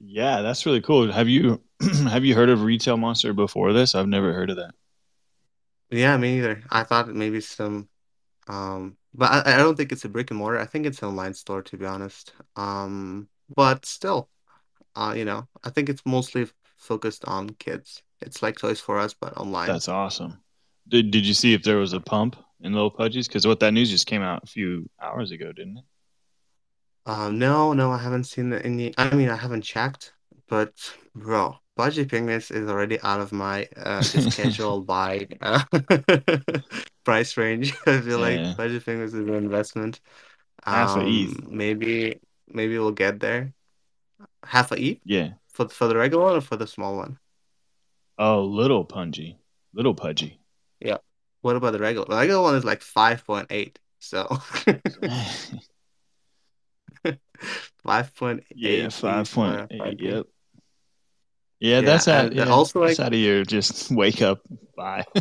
Yeah, 0.01 0.43
that's 0.43 0.64
really 0.66 0.80
cool. 0.80 1.11
Have 1.12 1.28
you 1.28 1.62
have 2.09 2.24
you 2.24 2.34
heard 2.34 2.49
of 2.51 2.62
Retail 2.62 2.97
Monster 2.97 3.32
before 3.32 3.72
this? 3.72 3.95
I've 3.95 4.09
never 4.09 4.32
heard 4.32 4.51
of 4.51 4.57
that. 4.57 4.74
Yeah, 5.91 6.16
me 6.16 6.36
neither. 6.36 6.62
I 6.70 6.82
thought 6.84 7.09
maybe 7.09 7.41
some 7.41 7.89
um 8.49 8.96
but 9.14 9.46
I, 9.46 9.55
I 9.55 9.57
don't 9.59 9.76
think 9.76 9.92
it's 9.92 10.05
a 10.05 10.09
brick 10.09 10.30
and 10.30 10.38
mortar. 10.38 10.59
I 10.59 10.66
think 10.66 10.86
it's 10.86 11.03
an 11.03 11.09
online 11.09 11.34
store 11.34 11.62
to 11.62 11.76
be 11.76 11.86
honest. 11.86 12.32
Um 12.57 13.28
but 13.55 13.86
still, 13.86 14.28
uh 14.96 15.14
you 15.16 15.24
know, 15.24 15.49
I 15.64 15.70
think 15.70 15.88
it's 15.88 16.05
mostly 16.07 16.49
focused 16.76 17.24
on 17.26 17.51
kids. 17.51 18.03
It's 18.20 18.42
like 18.42 18.59
Toys 18.59 18.80
for 18.80 18.99
Us 18.99 19.14
but 19.14 19.36
online. 19.36 19.68
That's 19.68 19.88
awesome. 19.88 20.38
Did 20.88 21.11
Did 21.11 21.26
you 21.26 21.34
see 21.34 21.55
if 21.55 21.62
there 21.62 21.76
was 21.78 21.92
a 21.92 22.01
pump 22.01 22.36
in 22.61 22.72
Little 22.72 22.90
Pudgies? 22.90 23.28
Because 23.28 23.46
what 23.46 23.61
that 23.61 23.72
news 23.72 23.90
just 23.90 24.07
came 24.07 24.22
out 24.22 24.44
a 24.44 24.46
few 24.46 24.88
hours 25.01 25.30
ago, 25.30 25.53
didn't 25.53 25.78
it? 25.78 25.84
Um, 27.07 27.38
no, 27.38 27.72
no, 27.72 27.90
I 27.90 27.99
haven't 27.99 28.24
seen 28.24 28.51
the- 28.51 28.64
any. 28.64 28.94
I 28.99 29.14
mean, 29.14 29.30
I 29.30 29.36
haven't 29.36 29.62
checked, 29.62 30.12
but 30.46 30.74
bro, 31.14 31.59
Pudgy 31.79 32.05
Penguins 32.05 32.51
is 32.51 32.68
already 32.68 33.01
out 33.01 33.20
of 33.20 33.31
my 33.33 33.68
uh 33.76 34.03
casual 34.37 34.83
buy 34.83 35.29
uh, 35.41 35.62
price 37.05 37.37
range. 37.39 37.72
I 37.87 38.01
feel 38.01 38.18
like 38.18 38.41
Yeah, 38.41 38.55
Pudgy 38.55 38.81
Penguins 38.81 39.14
is 39.14 39.20
an 39.20 39.33
investment. 39.35 40.01
half 40.66 40.97
a 40.97 41.01
ETH. 41.07 41.39
Um, 41.39 41.57
maybe 41.57 42.20
maybe 42.49 42.79
we'll 42.79 42.91
get 42.91 43.20
there. 43.20 43.53
Half 44.45 44.72
a 44.72 44.76
E 44.76 45.01
Yeah. 45.05 45.35
for 45.49 45.68
for 45.68 45.87
the 45.87 45.97
regular 45.97 46.24
one 46.24 46.37
or 46.37 46.41
for 46.41 46.57
the 46.57 46.66
small 46.66 46.97
one? 46.97 47.18
Oh, 48.18 48.43
Little 48.45 48.85
Pungy, 48.85 49.37
Little 49.72 49.95
Pudgy. 49.95 50.41
Yeah. 50.81 50.99
What 51.43 51.55
about 51.55 51.70
the 51.72 51.79
regular? 51.79 52.07
The 52.11 52.16
regular 52.16 52.43
one 52.43 52.57
is 52.57 52.64
like 52.64 52.83
5.8. 52.83 53.76
So 54.01 54.26
five 57.85 58.14
point 58.16 58.45
eight. 58.51 58.81
Yeah, 58.83 58.89
5.8 58.89 59.01
five 59.01 59.33
point 59.33 59.72
eight. 59.72 59.81
5K. 59.81 60.03
Yep. 60.03 60.26
Yeah, 61.61 61.80
Yeah, 61.80 61.80
that's 61.80 62.09
out. 62.09 62.32
and 62.32 62.34
Yeah, 62.34 62.46
also 62.48 62.80
that's 62.84 62.98
like 62.98 63.06
out 63.06 63.12
of 63.14 63.18
your 63.18 63.44
just 63.44 63.90
wake 64.02 64.22
up. 64.22 64.40
Bye. 64.76 65.04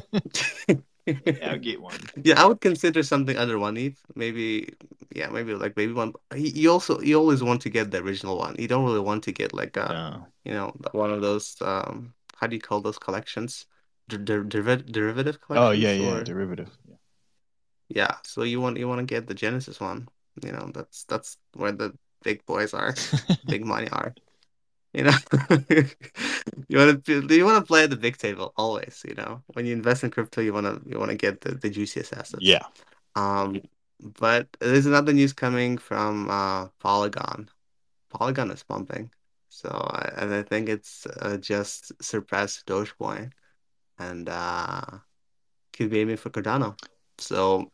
Yeah, 1.05 1.51
I'll 1.51 1.57
get 1.57 1.81
one. 1.81 1.99
Yeah, 2.21 2.41
I 2.41 2.45
would 2.45 2.59
consider 2.59 3.01
something 3.01 3.37
under 3.37 3.57
one 3.57 3.77
ETH. 3.77 3.97
Maybe, 4.15 4.75
yeah, 5.15 5.29
maybe 5.29 5.53
like 5.55 5.77
maybe 5.77 5.93
one. 5.93 6.11
You 6.35 6.51
you 6.53 6.71
also 6.71 6.99
you 6.99 7.15
always 7.17 7.41
want 7.41 7.61
to 7.61 7.69
get 7.69 7.91
the 7.91 7.99
original 8.03 8.37
one. 8.37 8.55
You 8.59 8.67
don't 8.67 8.83
really 8.83 8.99
want 8.99 9.23
to 9.23 9.31
get 9.31 9.53
like 9.53 9.77
a, 9.77 9.87
No. 9.87 10.27
you 10.43 10.53
know, 10.53 10.75
one 10.91 11.11
of 11.13 11.21
those 11.21 11.55
um 11.61 12.13
how 12.35 12.47
do 12.47 12.55
you 12.55 12.61
call 12.61 12.81
those 12.81 12.99
collections? 12.99 13.65
Der 14.09 14.17
der 14.17 14.43
deriv 14.43 14.91
derivative 14.91 15.39
Oh 15.49 15.71
yeah, 15.71 15.93
yeah, 15.93 16.11
or 16.17 16.23
derivative. 16.23 16.69
Yeah. 16.89 16.95
yeah. 17.89 18.15
So 18.23 18.43
you 18.43 18.59
want 18.61 18.77
you 18.77 18.87
want 18.87 18.99
to 18.99 19.05
get 19.05 19.27
the 19.27 19.33
Genesis 19.33 19.79
one. 19.79 20.07
You 20.43 20.51
know, 20.51 20.71
that's 20.73 21.05
that's 21.05 21.37
where 21.53 21.71
the 21.71 21.97
big 22.23 22.45
boys 22.45 22.73
are, 22.73 22.93
big 23.47 23.65
money 23.65 23.87
are. 23.89 24.13
You 24.97 25.03
know, 25.03 25.11
you 26.67 26.77
want 26.79 27.05
to 27.05 27.35
you 27.35 27.45
want 27.45 27.63
to 27.63 27.67
play 27.67 27.83
at 27.83 27.91
the 27.91 27.95
big 27.95 28.17
table 28.17 28.51
always. 28.57 29.03
You 29.07 29.13
know, 29.13 29.43
when 29.53 29.67
you 29.67 29.73
invest 29.73 30.03
in 30.03 30.09
crypto, 30.09 30.41
you 30.41 30.53
want 30.53 30.65
to 30.65 30.81
you 30.89 30.97
want 30.97 31.11
to 31.11 31.17
get 31.17 31.41
the, 31.41 31.53
the 31.53 31.69
juiciest 31.69 32.13
assets. 32.13 32.41
Yeah. 32.41 32.65
Um, 33.15 33.61
but 34.01 34.47
there's 34.59 34.87
another 34.87 35.13
news 35.13 35.33
coming 35.33 35.77
from 35.77 36.31
uh, 36.31 36.69
Polygon. 36.79 37.47
Polygon 38.09 38.49
is 38.49 38.63
pumping, 38.63 39.11
so 39.49 39.69
I, 39.69 40.09
and 40.17 40.33
I 40.33 40.41
think 40.41 40.67
it's 40.67 41.05
uh, 41.05 41.37
just 41.37 41.91
surpassed 42.01 42.65
Dogecoin 42.65 43.31
and 43.99 44.27
uh, 44.27 44.81
could 45.73 45.91
be 45.91 45.99
aiming 45.99 46.17
for 46.17 46.31
Cardano. 46.31 46.75
So, 47.19 47.71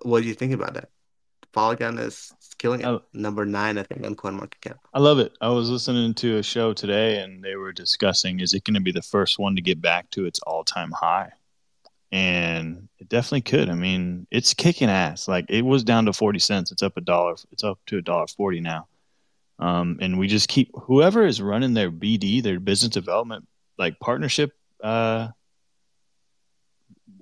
what 0.00 0.22
do 0.22 0.28
you 0.28 0.34
think 0.34 0.54
about 0.54 0.72
that? 0.72 0.88
Polygon 1.52 1.98
is 1.98 2.32
killing 2.58 2.80
it. 2.80 2.86
I, 2.86 2.98
Number 3.12 3.44
nine, 3.44 3.78
I 3.78 3.82
think, 3.82 4.04
on 4.04 4.16
CoinMarketCap. 4.16 4.78
I 4.92 4.98
love 4.98 5.18
it. 5.18 5.32
I 5.40 5.48
was 5.48 5.70
listening 5.70 6.14
to 6.14 6.38
a 6.38 6.42
show 6.42 6.72
today, 6.72 7.20
and 7.22 7.42
they 7.42 7.56
were 7.56 7.72
discussing 7.72 8.40
is 8.40 8.54
it 8.54 8.64
going 8.64 8.74
to 8.74 8.80
be 8.80 8.92
the 8.92 9.02
first 9.02 9.38
one 9.38 9.56
to 9.56 9.62
get 9.62 9.80
back 9.80 10.10
to 10.10 10.26
its 10.26 10.40
all 10.40 10.64
time 10.64 10.90
high? 10.90 11.30
And 12.10 12.88
it 12.98 13.08
definitely 13.08 13.42
could. 13.42 13.68
I 13.68 13.74
mean, 13.74 14.26
it's 14.30 14.54
kicking 14.54 14.88
ass. 14.88 15.28
Like 15.28 15.46
it 15.48 15.62
was 15.62 15.84
down 15.84 16.06
to 16.06 16.12
forty 16.12 16.38
cents. 16.38 16.72
It's 16.72 16.82
up 16.82 16.96
a 16.96 17.02
dollar. 17.02 17.36
It's 17.52 17.64
up 17.64 17.78
to 17.86 17.98
a 17.98 18.02
dollar 18.02 18.26
forty 18.26 18.60
now. 18.60 18.88
Um, 19.58 19.98
and 20.00 20.18
we 20.18 20.28
just 20.28 20.48
keep 20.48 20.70
whoever 20.74 21.26
is 21.26 21.42
running 21.42 21.74
their 21.74 21.90
BD, 21.90 22.42
their 22.42 22.60
business 22.60 22.92
development, 22.92 23.46
like 23.76 23.98
partnership. 24.00 24.52
Uh, 24.82 25.28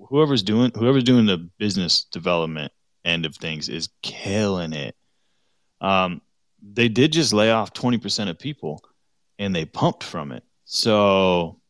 whoever's 0.08 0.42
doing 0.42 0.70
whoever's 0.74 1.04
doing 1.04 1.26
the 1.26 1.38
business 1.58 2.04
development 2.04 2.72
end 3.04 3.24
of 3.24 3.36
things 3.36 3.68
is 3.68 3.88
killing 4.02 4.72
it. 4.72 4.94
Um, 5.86 6.20
they 6.60 6.88
did 6.88 7.12
just 7.12 7.32
lay 7.32 7.52
off 7.52 7.72
twenty 7.72 7.98
percent 7.98 8.28
of 8.28 8.40
people, 8.40 8.82
and 9.38 9.54
they 9.54 9.64
pumped 9.64 10.02
from 10.02 10.32
it. 10.32 10.42
So, 10.64 11.60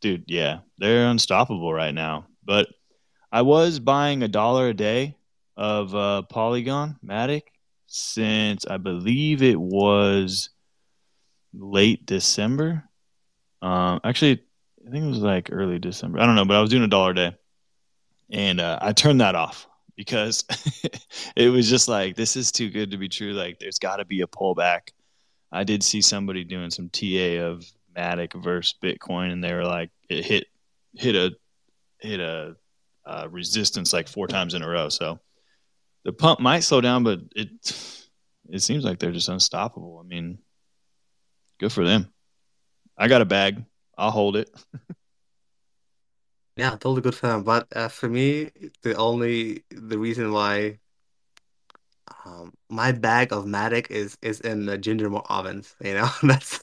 dude, 0.00 0.24
yeah, 0.28 0.60
they're 0.78 1.08
unstoppable 1.08 1.72
right 1.72 1.92
now. 1.92 2.26
But 2.42 2.68
I 3.30 3.42
was 3.42 3.78
buying 3.78 4.22
a 4.22 4.28
dollar 4.28 4.68
a 4.68 4.74
day 4.74 5.16
of 5.58 5.94
uh, 5.94 6.22
Polygon 6.22 6.96
Matic 7.04 7.42
since 7.86 8.66
I 8.66 8.78
believe 8.78 9.42
it 9.42 9.60
was 9.60 10.48
late 11.52 12.06
December. 12.06 12.84
Um, 13.60 14.00
actually, 14.04 14.42
I 14.86 14.90
think 14.90 15.04
it 15.04 15.08
was 15.08 15.18
like 15.18 15.50
early 15.52 15.78
December. 15.78 16.18
I 16.18 16.24
don't 16.24 16.34
know, 16.34 16.46
but 16.46 16.56
I 16.56 16.62
was 16.62 16.70
doing 16.70 16.82
a 16.82 16.88
dollar 16.88 17.10
a 17.10 17.14
day, 17.14 17.36
and 18.30 18.58
uh, 18.58 18.78
I 18.80 18.94
turned 18.94 19.20
that 19.20 19.34
off 19.34 19.68
because 19.96 20.44
it 21.36 21.48
was 21.48 21.68
just 21.68 21.88
like 21.88 22.16
this 22.16 22.36
is 22.36 22.52
too 22.52 22.70
good 22.70 22.90
to 22.90 22.96
be 22.96 23.08
true. 23.08 23.32
Like, 23.32 23.58
there's 23.58 23.78
got 23.78 23.96
to 23.96 24.04
be 24.04 24.22
a 24.22 24.26
pullback. 24.26 24.90
I 25.52 25.64
did 25.64 25.82
see 25.82 26.00
somebody 26.00 26.44
doing 26.44 26.70
some 26.70 26.90
TA 26.90 27.44
of 27.44 27.64
Matic 27.96 28.40
versus 28.42 28.74
Bitcoin, 28.82 29.32
and 29.32 29.42
they 29.42 29.52
were 29.52 29.64
like, 29.64 29.90
it 30.08 30.24
hit 30.24 30.46
hit 30.94 31.14
a 31.14 31.32
hit 32.00 32.20
a 32.20 32.56
uh, 33.06 33.28
resistance 33.30 33.92
like 33.92 34.08
four 34.08 34.26
times 34.26 34.54
in 34.54 34.62
a 34.62 34.68
row. 34.68 34.88
So 34.88 35.20
the 36.04 36.12
pump 36.12 36.40
might 36.40 36.60
slow 36.60 36.80
down, 36.80 37.04
but 37.04 37.20
it 37.34 37.48
it 38.50 38.60
seems 38.60 38.84
like 38.84 38.98
they're 38.98 39.12
just 39.12 39.28
unstoppable. 39.28 40.00
I 40.04 40.06
mean, 40.06 40.38
good 41.58 41.72
for 41.72 41.84
them. 41.84 42.12
I 42.96 43.08
got 43.08 43.22
a 43.22 43.26
bag. 43.26 43.64
I'll 43.96 44.10
hold 44.10 44.36
it. 44.36 44.50
Yeah, 46.56 46.70
totally 46.70 47.02
good 47.02 47.14
for 47.16 47.26
them. 47.28 47.42
But 47.44 47.66
uh, 47.76 47.88
for 47.88 48.08
me, 48.08 48.50
the 48.82 48.94
only 48.96 49.64
the 49.70 49.98
reason 49.98 50.32
why 50.32 50.78
um, 52.24 52.52
my 52.68 52.92
bag 52.92 53.32
of 53.32 53.44
Matic 53.44 53.90
is 53.90 54.16
is 54.22 54.40
in 54.40 54.66
the 54.66 54.78
Gingermore 54.78 55.24
ovens. 55.30 55.74
You 55.82 55.94
know, 55.94 56.08
that's 56.22 56.60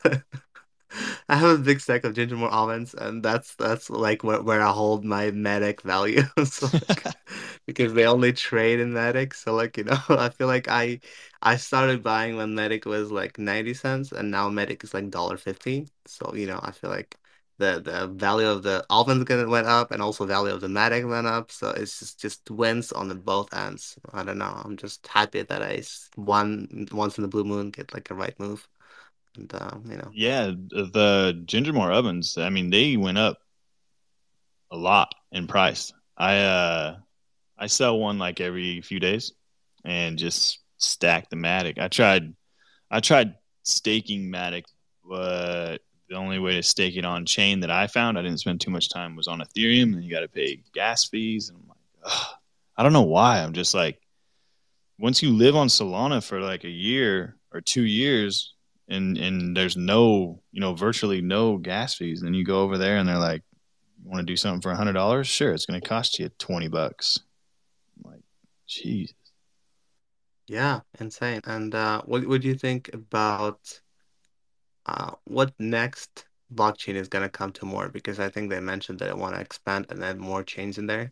I 1.29 1.35
have 1.37 1.59
a 1.59 1.63
big 1.63 1.79
stack 1.79 2.03
of 2.03 2.13
Gingermore 2.13 2.51
ovens, 2.51 2.93
and 2.93 3.23
that's 3.23 3.55
that's 3.55 3.89
like 3.89 4.23
where, 4.23 4.41
where 4.41 4.61
I 4.61 4.71
hold 4.71 5.05
my 5.05 5.31
Matic 5.31 5.81
value. 5.81 6.23
So 6.45 6.67
like, 6.89 7.05
because 7.67 7.93
they 7.93 8.05
only 8.05 8.33
trade 8.33 8.79
in 8.79 8.91
Matic, 8.93 9.33
so 9.33 9.53
like 9.55 9.77
you 9.77 9.85
know, 9.85 9.97
I 10.09 10.29
feel 10.29 10.47
like 10.47 10.67
I 10.67 10.99
I 11.41 11.55
started 11.57 12.03
buying 12.03 12.35
when 12.37 12.55
Matic 12.55 12.85
was 12.85 13.11
like 13.11 13.37
90 13.39 13.73
cents, 13.73 14.11
and 14.11 14.31
now 14.31 14.49
Matic 14.49 14.83
is 14.83 14.93
like 14.93 15.09
dollar 15.09 15.37
fifty. 15.37 15.87
So 16.05 16.33
you 16.35 16.47
know, 16.47 16.59
I 16.61 16.71
feel 16.71 16.89
like 16.89 17.17
the 17.57 17.81
the 17.83 18.07
value 18.07 18.47
of 18.47 18.63
the 18.63 18.85
gonna 18.89 19.47
went 19.47 19.67
up, 19.67 19.91
and 19.91 20.01
also 20.01 20.25
value 20.25 20.53
of 20.53 20.61
the 20.61 20.67
Matic 20.67 21.07
went 21.07 21.27
up. 21.27 21.51
So 21.51 21.69
it's 21.69 21.99
just 21.99 22.19
just 22.19 22.49
wins 22.49 22.91
on 22.91 23.07
the 23.07 23.15
both 23.15 23.53
ends. 23.53 23.97
I 24.13 24.23
don't 24.23 24.37
know. 24.37 24.61
I'm 24.63 24.77
just 24.77 25.05
happy 25.07 25.43
that 25.43 25.61
I 25.61 25.83
one 26.15 26.87
once 26.91 27.17
in 27.17 27.21
the 27.21 27.27
blue 27.27 27.43
moon 27.43 27.71
get 27.71 27.93
like 27.93 28.09
a 28.09 28.15
right 28.15 28.37
move, 28.39 28.67
and 29.37 29.53
um, 29.55 29.83
you 29.89 29.97
know. 29.97 30.11
yeah, 30.13 30.47
the 30.47 31.41
Gingermore 31.45 31.93
ovens. 31.93 32.37
I 32.37 32.49
mean, 32.49 32.69
they 32.69 32.97
went 32.97 33.17
up 33.17 33.39
a 34.71 34.77
lot 34.77 35.13
in 35.31 35.47
price. 35.47 35.93
I 36.17 36.39
uh 36.39 36.97
I 37.57 37.67
sell 37.67 37.99
one 37.99 38.17
like 38.17 38.41
every 38.41 38.81
few 38.81 38.99
days 38.99 39.33
and 39.85 40.17
just 40.17 40.59
stack 40.77 41.29
the 41.29 41.35
Matic. 41.35 41.79
I 41.79 41.87
tried 41.87 42.33
I 42.89 42.99
tried 42.99 43.35
staking 43.63 44.31
Matic, 44.31 44.63
but 45.07 45.79
the 46.11 46.17
only 46.17 46.39
way 46.39 46.55
to 46.55 46.61
stake 46.61 46.97
it 46.97 47.05
on 47.05 47.25
chain 47.25 47.61
that 47.61 47.71
I 47.71 47.87
found, 47.87 48.19
I 48.19 48.21
didn't 48.21 48.41
spend 48.41 48.59
too 48.59 48.69
much 48.69 48.89
time, 48.89 49.15
was 49.15 49.29
on 49.29 49.39
Ethereum, 49.39 49.93
and 49.93 50.03
you 50.03 50.11
got 50.11 50.19
to 50.19 50.27
pay 50.27 50.61
gas 50.73 51.05
fees. 51.05 51.47
And 51.47 51.57
I'm 51.57 51.69
like, 51.69 51.77
Ugh. 52.03 52.35
I 52.77 52.83
don't 52.83 52.91
know 52.91 53.03
why. 53.03 53.39
I'm 53.39 53.53
just 53.53 53.73
like, 53.73 53.97
once 54.99 55.23
you 55.23 55.31
live 55.31 55.55
on 55.55 55.67
Solana 55.67 56.21
for 56.21 56.41
like 56.41 56.65
a 56.65 56.69
year 56.69 57.37
or 57.53 57.61
two 57.61 57.83
years, 57.83 58.55
and 58.89 59.17
and 59.17 59.55
there's 59.55 59.77
no, 59.77 60.41
you 60.51 60.59
know, 60.59 60.73
virtually 60.73 61.21
no 61.21 61.57
gas 61.57 61.95
fees, 61.95 62.19
then 62.19 62.33
you 62.33 62.43
go 62.43 62.61
over 62.61 62.77
there 62.77 62.97
and 62.97 63.07
they're 63.07 63.17
like, 63.17 63.43
you 64.03 64.09
want 64.09 64.19
to 64.19 64.25
do 64.25 64.35
something 64.35 64.61
for 64.61 64.71
a 64.71 64.75
hundred 64.75 64.93
dollars? 64.93 65.27
Sure, 65.27 65.53
it's 65.53 65.65
going 65.65 65.79
to 65.79 65.87
cost 65.87 66.19
you 66.19 66.27
twenty 66.37 66.67
bucks. 66.67 67.21
I'm 68.03 68.11
like, 68.11 68.23
Jesus. 68.67 69.15
Yeah, 70.47 70.81
insane. 70.99 71.39
And 71.45 71.73
uh, 71.73 72.01
what 72.01 72.27
what 72.27 72.41
do 72.41 72.49
you 72.49 72.55
think 72.55 72.89
about 72.93 73.79
uh, 74.85 75.11
what 75.25 75.53
next 75.59 76.25
blockchain 76.53 76.95
is 76.95 77.07
gonna 77.07 77.29
come 77.29 77.51
to 77.53 77.65
MOOAR? 77.65 77.89
Because 77.91 78.19
I 78.19 78.29
think 78.29 78.49
they 78.49 78.59
mentioned 78.59 78.99
that 78.99 79.07
they 79.07 79.13
want 79.13 79.35
to 79.35 79.41
expand 79.41 79.87
and 79.89 80.03
add 80.03 80.17
more 80.17 80.43
chains 80.43 80.77
in 80.77 80.87
there. 80.87 81.11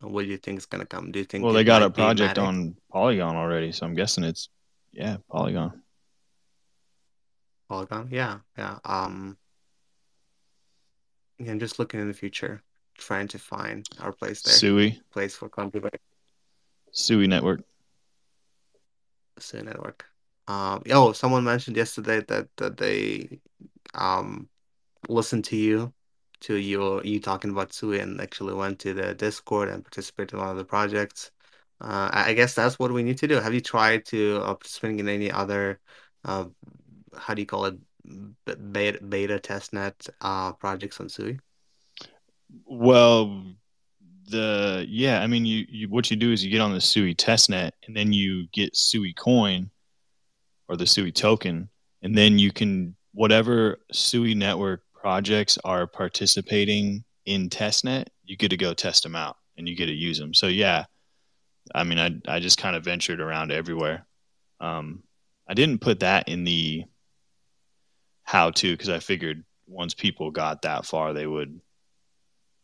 What 0.00 0.22
do 0.22 0.28
you 0.28 0.36
think 0.36 0.58
is 0.58 0.66
gonna 0.66 0.86
come? 0.86 1.10
Do 1.10 1.18
you 1.18 1.24
think 1.24 1.44
Well, 1.44 1.52
they 1.52 1.64
got 1.64 1.82
a 1.82 1.90
project 1.90 2.38
on 2.38 2.76
Polygon 2.92 3.36
already, 3.36 3.72
so 3.72 3.86
I'm 3.86 3.94
guessing 3.94 4.24
it's 4.24 4.48
yeah, 4.92 5.16
Polygon. 5.30 5.82
Polygon. 7.68 8.08
Yeah, 8.10 8.38
yeah. 8.56 8.78
Um, 8.84 9.36
yeah, 11.38 11.52
I'm 11.52 11.60
just 11.60 11.78
looking 11.78 12.00
in 12.00 12.08
the 12.08 12.14
future, 12.14 12.62
trying 12.96 13.28
to 13.28 13.38
find 13.38 13.86
our 14.00 14.12
place 14.12 14.42
there. 14.42 14.54
Sui, 14.54 15.00
place 15.10 15.34
for 15.34 15.48
contributing 15.48 16.00
Sui 16.92 17.26
network. 17.26 17.62
Sui 19.38 19.62
network. 19.62 20.04
Um, 20.48 20.82
oh, 20.90 21.12
someone 21.12 21.44
mentioned 21.44 21.76
yesterday 21.76 22.22
that 22.28 22.48
that 22.56 22.78
they 22.78 23.40
um 23.94 24.48
listened 25.08 25.44
to 25.46 25.56
you, 25.56 25.92
to 26.40 26.56
your 26.56 27.04
you 27.04 27.20
talking 27.20 27.50
about 27.50 27.72
Sui, 27.72 28.00
and 28.00 28.20
actually 28.20 28.54
went 28.54 28.78
to 28.80 28.94
the 28.94 29.14
Discord 29.14 29.68
and 29.68 29.84
participated 29.84 30.32
in 30.32 30.40
one 30.40 30.48
of 30.48 30.56
the 30.56 30.64
projects. 30.64 31.30
Uh, 31.80 32.08
I 32.12 32.32
guess 32.32 32.54
that's 32.54 32.78
what 32.78 32.92
we 32.92 33.02
need 33.02 33.18
to 33.18 33.28
do. 33.28 33.36
Have 33.36 33.54
you 33.54 33.60
tried 33.60 34.06
to 34.06 34.38
uh, 34.42 34.54
participating 34.54 35.00
in 35.00 35.08
any 35.08 35.30
other, 35.30 35.80
uh, 36.24 36.46
how 37.16 37.34
do 37.34 37.42
you 37.42 37.46
call 37.46 37.66
it, 37.66 37.78
beta 38.72 38.98
beta 39.04 39.38
testnet 39.38 40.08
uh 40.22 40.52
projects 40.54 40.98
on 40.98 41.10
Sui? 41.10 41.38
Well, 42.64 43.44
the 44.30 44.86
yeah, 44.88 45.20
I 45.20 45.26
mean, 45.26 45.44
you, 45.44 45.66
you 45.68 45.88
what 45.90 46.10
you 46.10 46.16
do 46.16 46.32
is 46.32 46.42
you 46.42 46.50
get 46.50 46.62
on 46.62 46.72
the 46.72 46.80
Sui 46.80 47.14
testnet, 47.14 47.72
and 47.86 47.94
then 47.94 48.14
you 48.14 48.46
get 48.48 48.74
Sui 48.74 49.12
coin 49.12 49.70
or 50.68 50.76
the 50.76 50.86
Sui 50.86 51.12
token, 51.12 51.68
and 52.02 52.16
then 52.16 52.38
you 52.38 52.52
can 52.52 52.94
whatever 53.12 53.80
Sui 53.92 54.34
network 54.34 54.82
projects 54.92 55.58
are 55.64 55.86
participating 55.86 57.04
in 57.26 57.48
testnet, 57.48 58.06
you 58.24 58.36
get 58.36 58.50
to 58.50 58.56
go 58.56 58.74
test 58.74 59.02
them 59.02 59.16
out, 59.16 59.36
and 59.56 59.68
you 59.68 59.76
get 59.76 59.86
to 59.86 59.92
use 59.92 60.18
them. 60.18 60.34
So 60.34 60.46
yeah, 60.46 60.84
I 61.74 61.84
mean, 61.84 61.98
I 61.98 62.36
I 62.36 62.40
just 62.40 62.58
kind 62.58 62.76
of 62.76 62.84
ventured 62.84 63.20
around 63.20 63.52
everywhere. 63.52 64.06
Um, 64.60 65.02
I 65.48 65.54
didn't 65.54 65.80
put 65.80 66.00
that 66.00 66.28
in 66.28 66.44
the 66.44 66.84
how 68.24 68.50
to 68.50 68.72
because 68.72 68.90
I 68.90 68.98
figured 68.98 69.44
once 69.66 69.94
people 69.94 70.30
got 70.30 70.62
that 70.62 70.84
far, 70.84 71.12
they 71.12 71.26
would 71.26 71.60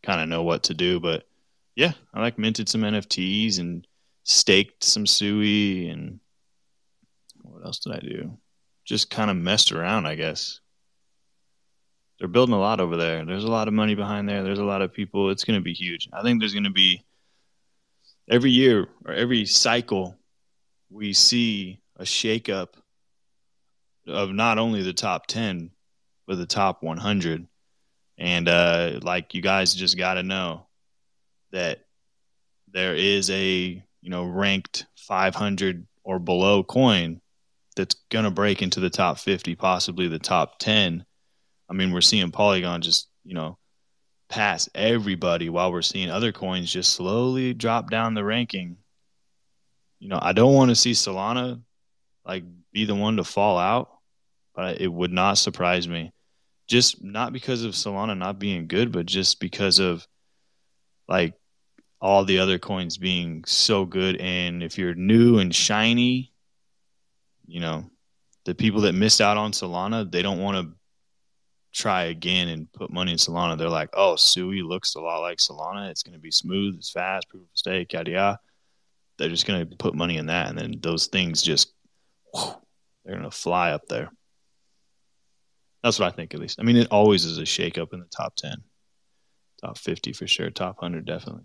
kind 0.03 0.21
of 0.21 0.29
know 0.29 0.43
what 0.43 0.63
to 0.63 0.73
do. 0.73 0.99
But 0.99 1.27
yeah, 1.75 1.93
I 2.13 2.21
like 2.21 2.37
minted 2.37 2.69
some 2.69 2.81
NFTs 2.81 3.59
and 3.59 3.85
staked 4.23 4.83
some 4.83 5.05
Sui 5.05 5.89
and 5.89 6.19
what 7.65 7.69
else 7.69 7.79
did 7.79 7.93
I 7.93 7.99
do? 7.99 8.37
Just 8.85 9.09
kind 9.09 9.31
of 9.31 9.37
messed 9.37 9.71
around, 9.71 10.05
I 10.05 10.13
guess. 10.13 10.59
They're 12.19 12.27
building 12.27 12.53
a 12.53 12.59
lot 12.59 12.79
over 12.79 12.95
there. 12.95 13.25
There's 13.25 13.43
a 13.43 13.51
lot 13.51 13.67
of 13.67 13.73
money 13.73 13.95
behind 13.95 14.29
there. 14.29 14.43
There's 14.43 14.59
a 14.59 14.63
lot 14.63 14.83
of 14.83 14.93
people. 14.93 15.31
It's 15.31 15.43
going 15.43 15.59
to 15.59 15.63
be 15.63 15.73
huge. 15.73 16.07
I 16.13 16.21
think 16.21 16.39
there's 16.39 16.53
going 16.53 16.65
to 16.65 16.69
be 16.69 17.03
every 18.29 18.51
year 18.51 18.87
or 19.03 19.13
every 19.13 19.47
cycle 19.47 20.15
we 20.91 21.13
see 21.13 21.81
a 21.97 22.03
shakeup 22.03 22.75
of 24.07 24.29
not 24.29 24.59
only 24.59 24.83
the 24.83 24.93
top 24.93 25.25
10 25.25 25.71
but 26.27 26.37
the 26.37 26.45
top 26.45 26.83
100 26.83 27.47
and 28.19 28.47
uh, 28.47 28.99
like 29.01 29.33
you 29.33 29.41
guys 29.41 29.73
just 29.73 29.97
got 29.97 30.15
to 30.15 30.23
know 30.23 30.67
that 31.51 31.85
there 32.71 32.95
is 32.95 33.29
a 33.31 33.83
you 34.01 34.09
know 34.09 34.25
ranked 34.25 34.85
500 34.97 35.87
or 36.03 36.19
below 36.19 36.63
coin 36.63 37.21
that's 37.75 37.95
going 38.09 38.25
to 38.25 38.31
break 38.31 38.61
into 38.61 38.79
the 38.79 38.89
top 38.89 39.19
50 39.19 39.55
possibly 39.55 40.07
the 40.07 40.19
top 40.19 40.59
10 40.59 41.05
i 41.69 41.73
mean 41.73 41.91
we're 41.91 42.01
seeing 42.01 42.31
polygon 42.31 42.81
just 42.81 43.07
you 43.23 43.33
know 43.33 43.57
pass 44.29 44.69
everybody 44.73 45.49
while 45.49 45.71
we're 45.71 45.81
seeing 45.81 46.09
other 46.09 46.31
coins 46.31 46.71
just 46.71 46.93
slowly 46.93 47.53
drop 47.53 47.91
down 47.91 48.15
the 48.15 48.23
ranking. 48.23 48.77
You 49.99 50.09
know 50.09 50.19
i 50.21 50.33
don't 50.33 50.53
want 50.53 50.69
to 50.69 50.75
see 50.75 50.91
solana 50.91 51.61
like 52.25 52.43
be 52.73 52.85
the 52.85 52.95
one 52.95 53.17
to 53.17 53.23
fall 53.23 53.57
out 53.57 53.95
but 54.55 54.79
it 54.81 54.87
would 54.87 55.11
not 55.11 55.37
surprise 55.37 55.87
me. 55.87 56.11
Just 56.67 57.03
not 57.03 57.33
because 57.33 57.63
of 57.63 57.73
Solana 57.73 58.17
not 58.17 58.39
being 58.39 58.67
good, 58.67 58.91
but 58.91 59.05
just 59.05 59.39
because 59.39 59.79
of 59.79 60.07
like 61.07 61.35
all 62.01 62.25
the 62.25 62.39
other 62.39 62.57
coins 62.57 62.97
being 62.97 63.43
so 63.45 63.85
good. 63.85 64.15
And 64.17 64.63
if 64.63 64.77
you're 64.77 64.95
new 64.95 65.37
and 65.37 65.53
shiny, 65.53 66.31
you 67.47 67.59
know, 67.59 67.89
the 68.45 68.55
people 68.55 68.81
that 68.81 68.93
missed 68.93 69.21
out 69.21 69.37
on 69.37 69.51
Solana, 69.51 70.09
they 70.09 70.21
don't 70.21 70.39
want 70.39 70.57
to 70.57 70.75
try 71.73 72.03
again 72.05 72.47
and 72.47 72.71
put 72.71 72.91
money 72.91 73.11
in 73.11 73.17
Solana. 73.17 73.57
They're 73.57 73.69
like, 73.69 73.89
oh, 73.93 74.15
Sui 74.15 74.61
looks 74.61 74.95
a 74.95 75.01
lot 75.01 75.19
like 75.19 75.39
Solana. 75.39 75.89
It's 75.89 76.03
going 76.03 76.13
to 76.13 76.19
be 76.19 76.31
smooth, 76.31 76.75
it's 76.77 76.91
fast, 76.91 77.29
proof 77.29 77.43
of 77.43 77.49
stake, 77.53 77.93
yada 77.93 78.11
yada. 78.11 78.39
They're 79.17 79.29
just 79.29 79.45
going 79.45 79.67
to 79.67 79.75
put 79.75 79.95
money 79.95 80.17
in 80.17 80.27
that, 80.27 80.49
and 80.49 80.57
then 80.57 80.75
those 80.81 81.07
things 81.07 81.41
just 81.41 81.73
whew, 82.33 82.53
they're 83.03 83.15
going 83.15 83.29
to 83.29 83.35
fly 83.35 83.71
up 83.71 83.87
there. 83.87 84.11
That's 85.83 85.99
what 85.99 86.11
I 86.11 86.15
think, 86.15 86.33
at 86.33 86.39
least. 86.39 86.59
I 86.59 86.63
mean, 86.63 86.77
it 86.77 86.87
always 86.91 87.25
is 87.25 87.37
a 87.37 87.43
shakeup 87.43 87.93
in 87.93 87.99
the 87.99 88.07
top 88.07 88.35
10, 88.35 88.55
top 89.61 89.77
50 89.77 90.13
for 90.13 90.27
sure, 90.27 90.49
top 90.49 90.81
100 90.81 91.05
definitely. 91.05 91.43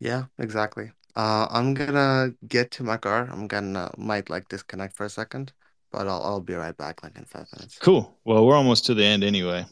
Yeah, 0.00 0.24
exactly. 0.38 0.92
Uh, 1.18 1.48
I'm 1.50 1.74
gonna 1.74 2.32
get 2.46 2.70
to 2.72 2.84
my 2.84 2.96
car. 2.96 3.28
I'm 3.32 3.48
gonna 3.48 3.90
might 3.98 4.30
like 4.30 4.48
disconnect 4.48 4.96
for 4.96 5.04
a 5.04 5.10
second, 5.10 5.52
but 5.90 6.06
I'll 6.06 6.22
I'll 6.22 6.40
be 6.40 6.54
right 6.54 6.76
back 6.76 7.02
like 7.02 7.18
in 7.18 7.24
five 7.24 7.48
minutes. 7.56 7.76
Cool. 7.80 8.16
Well, 8.24 8.46
we're 8.46 8.54
almost 8.54 8.86
to 8.86 8.94
the 8.94 9.04
end 9.04 9.24
anyway. 9.24 9.66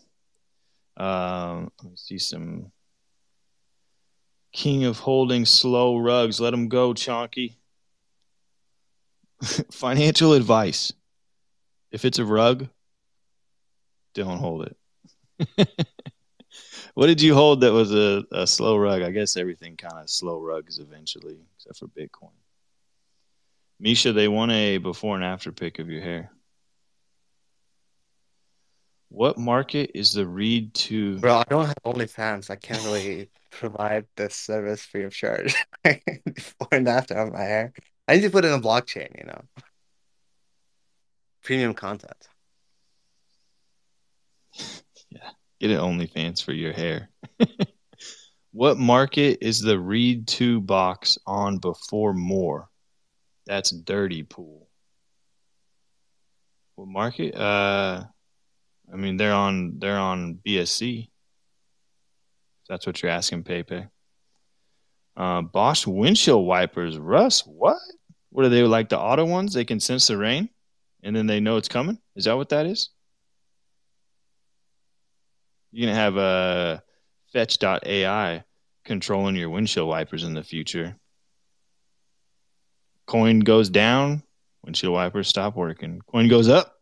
Um, 0.97 1.71
let 1.81 1.91
me 1.93 1.97
see 1.97 2.19
some 2.19 2.73
King 4.53 4.87
of 4.87 4.99
Holding 4.99 5.47
Slow 5.47 5.99
Rugs. 5.99 6.41
Let 6.41 6.51
them 6.51 6.69
go, 6.69 6.93
Chonky. 6.95 7.55
Financial 9.71 10.33
advice. 10.33 10.93
If 11.93 12.05
it's 12.05 12.19
a 12.19 12.25
rug, 12.25 12.67
don't 14.15 14.39
hold 14.39 14.75
it. 15.39 15.69
what 16.97 17.09
did 17.09 17.21
you 17.21 17.35
hold 17.35 17.61
that 17.61 17.75
was 17.75 17.93
a, 17.93 18.25
a 18.33 18.47
slow 18.47 18.79
rug? 18.79 19.03
I 19.03 19.11
guess 19.11 19.37
everything 19.37 19.77
kind 19.77 19.99
of 19.99 20.09
slow 20.09 20.41
rugs 20.41 20.79
eventually, 20.79 21.37
except 21.55 21.79
for 21.79 21.89
Bitcoin. 21.89 22.31
Misha, 23.79 24.15
they 24.15 24.29
want 24.29 24.51
a 24.53 24.79
before 24.79 25.15
and 25.15 25.23
after 25.23 25.53
pic 25.53 25.79
of 25.79 25.91
your 25.91 26.01
hair. 26.01 26.33
What 29.11 29.37
market 29.37 29.91
is 29.95 30.15
the 30.15 30.27
read 30.27 30.73
to? 30.73 31.19
Bro, 31.19 31.37
I 31.37 31.45
don't 31.51 31.67
have 31.67 31.77
OnlyFans. 31.85 32.49
I 32.49 32.57
can't 32.57 32.83
really 32.85 33.29
provide 33.51 34.07
this 34.17 34.35
service 34.35 34.83
free 34.83 35.05
of 35.05 35.13
charge 35.13 35.55
before 35.85 36.69
and 36.73 36.89
after 36.89 37.13
of 37.13 37.31
my 37.31 37.43
hair. 37.43 37.75
I 38.09 38.15
need 38.15 38.23
to 38.23 38.31
put 38.31 38.47
it 38.47 38.49
in 38.49 38.55
a 38.55 38.63
blockchain, 38.63 39.19
you 39.19 39.27
know. 39.27 39.43
Premium 41.43 41.75
content. 41.75 42.29
Yeah, 45.09 45.31
get 45.61 45.71
it 45.71 45.81
OnlyFans 45.81 46.43
for 46.43 46.53
your 46.53 46.73
hair. 46.73 47.11
what 48.53 48.79
market 48.79 49.39
is 49.41 49.61
the 49.61 49.79
read 49.79 50.27
to 50.29 50.61
box 50.61 51.19
on 51.27 51.59
before 51.59 52.15
more? 52.15 52.69
That's 53.47 53.71
dirty 53.71 54.23
pool. 54.23 54.69
What 56.75 56.89
market? 56.89 57.35
Uh, 57.35 58.05
I 58.93 58.97
mean 58.97 59.17
they're 59.17 59.33
on 59.33 59.79
they're 59.79 59.99
on 59.99 60.41
BSC. 60.47 61.09
That's 62.69 62.87
what 62.87 63.03
you're 63.03 63.13
asking, 63.13 63.45
Pepe. 63.45 63.87
Uh, 65.17 65.41
Bosch 65.43 65.87
windshield 65.87 66.47
wipers, 66.47 66.99
Russ. 66.99 67.41
What? 67.47 67.79
What 68.31 68.45
are 68.45 68.51
they 68.51 68.63
like 68.65 68.89
the 68.89 68.99
auto 68.99 69.25
ones? 69.25 69.55
They 69.55 69.65
can 69.65 69.81
sense 69.81 70.09
the 70.09 70.19
rain, 70.19 70.51
and 71.03 71.17
then 71.17 71.27
they 71.27 71.41
know 71.41 71.57
it's 71.57 71.69
coming. 71.69 71.99
Is 72.17 72.25
that 72.27 72.37
what 72.37 72.51
that 72.51 72.67
is? 72.67 72.91
You're 75.77 75.89
gonna 75.89 75.99
have 75.99 76.17
a 76.17 76.83
fetch.ai 77.35 78.43
controlling 78.87 79.37
your 79.37 79.51
windshield 79.51 79.87
wipers 79.87 80.25
in 80.25 80.33
the 80.33 80.43
future. 80.43 80.97
Coin 83.05 83.41
goes 83.41 83.69
down, 83.69 84.23
windshield 84.65 84.95
wipers 84.95 85.29
stop 85.29 85.55
working. 85.55 86.01
Coin 86.11 86.29
goes 86.29 86.49
up, 86.49 86.79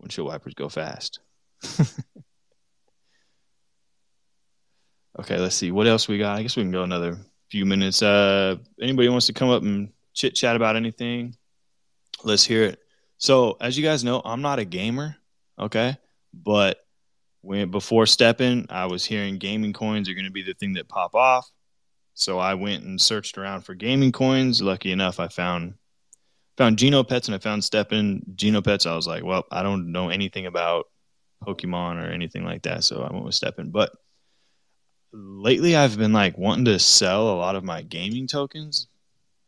windshield 0.00 0.28
wipers 0.28 0.52
go 0.52 0.68
fast. 0.68 1.20
okay, 5.18 5.38
let's 5.38 5.56
see 5.56 5.72
what 5.72 5.86
else 5.86 6.06
we 6.06 6.18
got. 6.18 6.38
I 6.38 6.42
guess 6.42 6.58
we 6.58 6.62
can 6.62 6.72
go 6.72 6.82
another 6.82 7.16
few 7.50 7.64
minutes. 7.64 8.02
Uh, 8.02 8.56
anybody 8.82 9.08
wants 9.08 9.28
to 9.28 9.32
come 9.32 9.48
up 9.48 9.62
and 9.62 9.92
chit 10.12 10.34
chat 10.34 10.56
about 10.56 10.76
anything? 10.76 11.36
Let's 12.22 12.44
hear 12.44 12.64
it. 12.64 12.80
So, 13.16 13.56
as 13.62 13.78
you 13.78 13.82
guys 13.82 14.04
know, 14.04 14.20
I'm 14.22 14.42
not 14.42 14.58
a 14.58 14.66
gamer, 14.66 15.16
okay, 15.58 15.96
but 16.34 16.84
when 17.42 17.70
before 17.70 18.04
STEPN, 18.04 18.66
I 18.70 18.86
was 18.86 19.04
hearing 19.04 19.38
gaming 19.38 19.72
coins 19.72 20.08
are 20.08 20.14
going 20.14 20.24
to 20.24 20.30
be 20.30 20.42
the 20.42 20.54
thing 20.54 20.74
that 20.74 20.88
pop 20.88 21.14
off. 21.14 21.50
So 22.14 22.38
I 22.38 22.54
went 22.54 22.84
and 22.84 23.00
searched 23.00 23.38
around 23.38 23.62
for 23.62 23.74
gaming 23.74 24.12
coins. 24.12 24.60
Lucky 24.60 24.92
enough, 24.92 25.20
I 25.20 25.28
found 25.28 25.74
found 26.56 26.76
Genopets 26.76 27.26
and 27.26 27.34
I 27.34 27.38
found 27.38 27.62
STEPN 27.62 28.34
Genopets. 28.34 28.86
I 28.86 28.94
was 28.94 29.06
like, 29.06 29.24
well, 29.24 29.46
I 29.50 29.62
don't 29.62 29.92
know 29.92 30.10
anything 30.10 30.46
about 30.46 30.86
Pokemon 31.42 31.96
or 31.96 32.10
anything 32.10 32.44
like 32.44 32.62
that, 32.62 32.84
so 32.84 33.02
I 33.02 33.12
went 33.12 33.24
with 33.24 33.34
STEPN. 33.34 33.72
But 33.72 33.92
lately, 35.12 35.76
I've 35.76 35.96
been 35.96 36.12
like 36.12 36.36
wanting 36.36 36.66
to 36.66 36.78
sell 36.78 37.30
a 37.30 37.38
lot 37.38 37.56
of 37.56 37.64
my 37.64 37.82
gaming 37.82 38.26
tokens. 38.26 38.86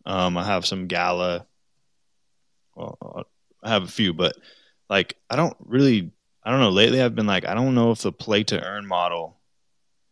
Um, 0.07 0.36
I 0.36 0.45
have 0.45 0.66
some 0.66 0.86
Gala 0.86 1.47
well, 2.74 3.26
I 3.62 3.70
have 3.70 3.84
a 3.84 3.88
few, 3.88 4.12
but 4.12 4.36
like 4.88 5.16
I 5.28 5.36
don't 5.36 5.57
really, 5.61 6.12
I 6.45 6.51
don't 6.51 6.61
know. 6.61 6.70
Lately, 6.70 7.01
I've 7.01 7.14
been 7.14 7.26
like, 7.26 7.47
I 7.47 7.55
don't 7.55 7.74
know 7.74 7.93
if 7.93 8.03
the 8.03 8.12
play 8.12 8.43
to 8.45 8.62
earn 8.62 8.86
model 8.86 9.38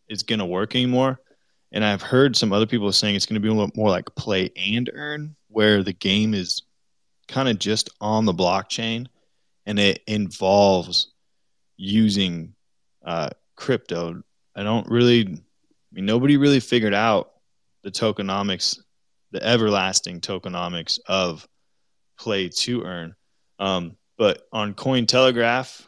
is 0.07 0.23
going 0.23 0.39
to 0.39 0.45
work 0.45 0.75
anymore. 0.75 1.19
And 1.71 1.83
I've 1.83 2.01
heard 2.01 2.35
some 2.35 2.51
other 2.51 2.65
people 2.65 2.91
saying 2.91 3.15
it's 3.15 3.25
going 3.25 3.41
to 3.41 3.47
be 3.47 3.71
more 3.75 3.89
like 3.89 4.13
play 4.15 4.51
and 4.55 4.89
earn, 4.93 5.35
where 5.47 5.83
the 5.83 5.93
game 5.93 6.33
is 6.33 6.63
kind 7.27 7.47
of 7.47 7.59
just 7.59 7.89
on 8.01 8.25
the 8.25 8.33
blockchain 8.33 9.07
and 9.65 9.79
it 9.79 10.01
involves 10.07 11.13
using 11.77 12.53
uh, 13.05 13.29
crypto. 13.55 14.21
I 14.55 14.63
don't 14.63 14.87
really, 14.89 15.21
I 15.21 15.93
mean, 15.93 16.05
nobody 16.05 16.37
really 16.37 16.59
figured 16.59 16.93
out 16.93 17.31
the 17.83 17.91
tokenomics, 17.91 18.79
the 19.31 19.43
everlasting 19.43 20.19
tokenomics 20.19 20.99
of 21.07 21.47
play 22.17 22.49
to 22.49 22.83
earn. 22.83 23.15
Um, 23.59 23.97
but 24.17 24.47
on 24.51 24.73
Cointelegraph, 24.73 25.85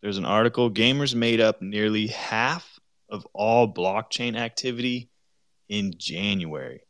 there's 0.00 0.18
an 0.18 0.24
article 0.24 0.70
gamers 0.70 1.14
made 1.14 1.40
up 1.40 1.60
nearly 1.60 2.06
half 2.08 2.78
of 3.08 3.26
all 3.32 3.72
blockchain 3.72 4.36
activity 4.36 5.10
in 5.68 5.94
January. 5.96 6.82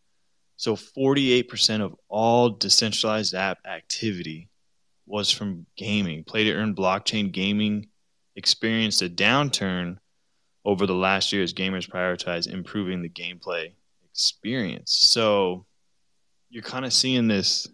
So 0.56 0.74
48% 0.74 1.80
of 1.80 1.94
all 2.08 2.50
decentralized 2.50 3.34
app 3.34 3.58
activity 3.64 4.48
was 5.06 5.30
from 5.30 5.66
gaming. 5.76 6.24
Play 6.24 6.44
to 6.44 6.52
earn 6.52 6.74
blockchain 6.74 7.32
gaming 7.32 7.88
experienced 8.36 9.02
a 9.02 9.08
downturn 9.08 9.98
over 10.64 10.86
the 10.86 10.94
last 10.94 11.32
year 11.32 11.42
as 11.42 11.54
gamers 11.54 11.88
prioritize 11.88 12.46
improving 12.46 13.02
the 13.02 13.08
gameplay 13.08 13.72
experience. 14.12 14.92
So 15.10 15.64
you're 16.50 16.62
kind 16.62 16.84
of 16.84 16.92
seeing 16.92 17.28
this 17.28 17.68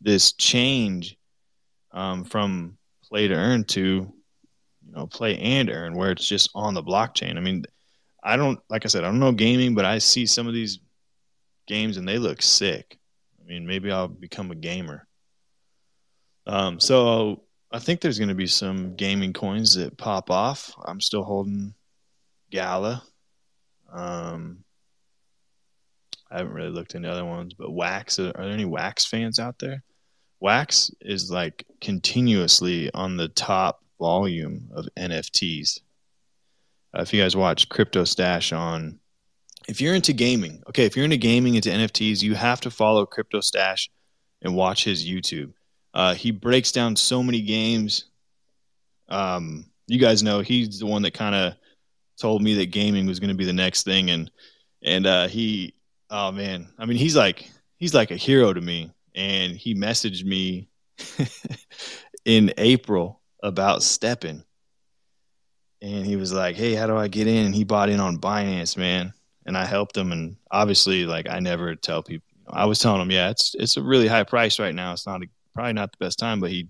this 0.00 0.32
change 0.32 1.16
um, 1.92 2.24
from 2.24 2.76
play 3.02 3.28
to 3.28 3.34
earn 3.34 3.64
to 3.64 4.13
know 4.94 5.06
play 5.06 5.38
and 5.38 5.70
earn 5.70 5.94
where 5.94 6.10
it's 6.10 6.28
just 6.28 6.50
on 6.54 6.74
the 6.74 6.82
blockchain. 6.82 7.36
I 7.36 7.40
mean, 7.40 7.64
I 8.22 8.36
don't 8.36 8.58
like 8.68 8.84
I 8.84 8.88
said 8.88 9.04
I 9.04 9.08
don't 9.08 9.20
know 9.20 9.32
gaming, 9.32 9.74
but 9.74 9.84
I 9.84 9.98
see 9.98 10.26
some 10.26 10.46
of 10.46 10.54
these 10.54 10.80
games 11.66 11.96
and 11.96 12.06
they 12.06 12.18
look 12.18 12.42
sick. 12.42 12.98
I 13.40 13.46
mean, 13.46 13.66
maybe 13.66 13.90
I'll 13.90 14.08
become 14.08 14.50
a 14.50 14.56
gamer. 14.56 15.06
Um, 16.46 16.80
so 16.80 17.42
I 17.72 17.78
think 17.78 18.00
there's 18.00 18.18
going 18.18 18.28
to 18.28 18.34
be 18.34 18.46
some 18.46 18.94
gaming 18.96 19.32
coins 19.32 19.74
that 19.74 19.96
pop 19.96 20.30
off. 20.30 20.74
I'm 20.84 21.00
still 21.00 21.24
holding 21.24 21.74
Gala. 22.50 23.02
Um, 23.92 24.64
I 26.30 26.38
haven't 26.38 26.54
really 26.54 26.70
looked 26.70 26.94
into 26.94 27.10
other 27.10 27.24
ones, 27.24 27.54
but 27.54 27.70
Wax. 27.70 28.18
Are 28.18 28.32
there 28.32 28.42
any 28.42 28.64
Wax 28.64 29.04
fans 29.04 29.38
out 29.38 29.58
there? 29.58 29.82
Wax 30.40 30.90
is 31.00 31.30
like 31.30 31.64
continuously 31.80 32.90
on 32.92 33.16
the 33.16 33.28
top 33.28 33.83
volume 33.98 34.68
of 34.72 34.88
NFTs. 34.98 35.80
Uh, 36.96 37.02
if 37.02 37.12
you 37.12 37.22
guys 37.22 37.36
watch 37.36 37.68
Crypto 37.68 38.04
Stash 38.04 38.52
on, 38.52 38.98
if 39.66 39.80
you're 39.80 39.94
into 39.94 40.12
gaming, 40.12 40.62
okay, 40.68 40.84
if 40.84 40.96
you're 40.96 41.04
into 41.04 41.16
gaming 41.16 41.54
into 41.54 41.70
NFTs, 41.70 42.22
you 42.22 42.34
have 42.34 42.60
to 42.62 42.70
follow 42.70 43.06
Crypto 43.06 43.40
Stash 43.40 43.90
and 44.42 44.54
watch 44.54 44.84
his 44.84 45.04
YouTube. 45.04 45.52
Uh, 45.92 46.14
he 46.14 46.30
breaks 46.30 46.72
down 46.72 46.96
so 46.96 47.22
many 47.22 47.40
games. 47.40 48.04
Um, 49.08 49.66
you 49.86 49.98
guys 49.98 50.22
know 50.22 50.40
he's 50.40 50.78
the 50.78 50.86
one 50.86 51.02
that 51.02 51.14
kind 51.14 51.34
of 51.34 51.54
told 52.18 52.42
me 52.42 52.54
that 52.54 52.66
gaming 52.66 53.06
was 53.06 53.20
going 53.20 53.28
to 53.28 53.36
be 53.36 53.44
the 53.44 53.52
next 53.52 53.84
thing, 53.84 54.10
and 54.10 54.30
and 54.82 55.06
uh, 55.06 55.28
he, 55.28 55.74
oh 56.10 56.32
man, 56.32 56.68
I 56.78 56.86
mean, 56.86 56.98
he's 56.98 57.16
like 57.16 57.50
he's 57.78 57.94
like 57.94 58.10
a 58.10 58.16
hero 58.16 58.52
to 58.52 58.60
me 58.60 58.90
and 59.14 59.56
he 59.56 59.74
messaged 59.74 60.24
me 60.24 60.68
in 62.24 62.52
April 62.58 63.20
about 63.44 63.80
STEPN. 63.80 64.42
And 65.82 66.06
he 66.06 66.16
was 66.16 66.32
like, 66.32 66.56
Hey, 66.56 66.74
how 66.74 66.86
do 66.86 66.96
I 66.96 67.08
get 67.08 67.26
in? 67.26 67.46
And 67.46 67.54
he 67.54 67.62
bought 67.62 67.90
in 67.90 68.00
on 68.00 68.18
Binance, 68.18 68.76
man. 68.76 69.12
And 69.46 69.56
I 69.56 69.66
helped 69.66 69.96
him. 69.96 70.10
And 70.10 70.36
obviously, 70.50 71.04
like, 71.04 71.28
I 71.28 71.38
never 71.40 71.76
tell 71.76 72.02
people, 72.02 72.26
I 72.48 72.64
was 72.64 72.78
telling 72.78 73.02
him, 73.02 73.10
yeah, 73.10 73.30
it's, 73.30 73.54
it's 73.58 73.76
a 73.76 73.82
really 73.82 74.08
high 74.08 74.24
price 74.24 74.58
right 74.58 74.74
now. 74.74 74.92
It's 74.92 75.06
not 75.06 75.22
a, 75.22 75.26
probably 75.52 75.74
not 75.74 75.92
the 75.92 76.02
best 76.02 76.18
time, 76.18 76.40
but 76.40 76.50
he, 76.50 76.68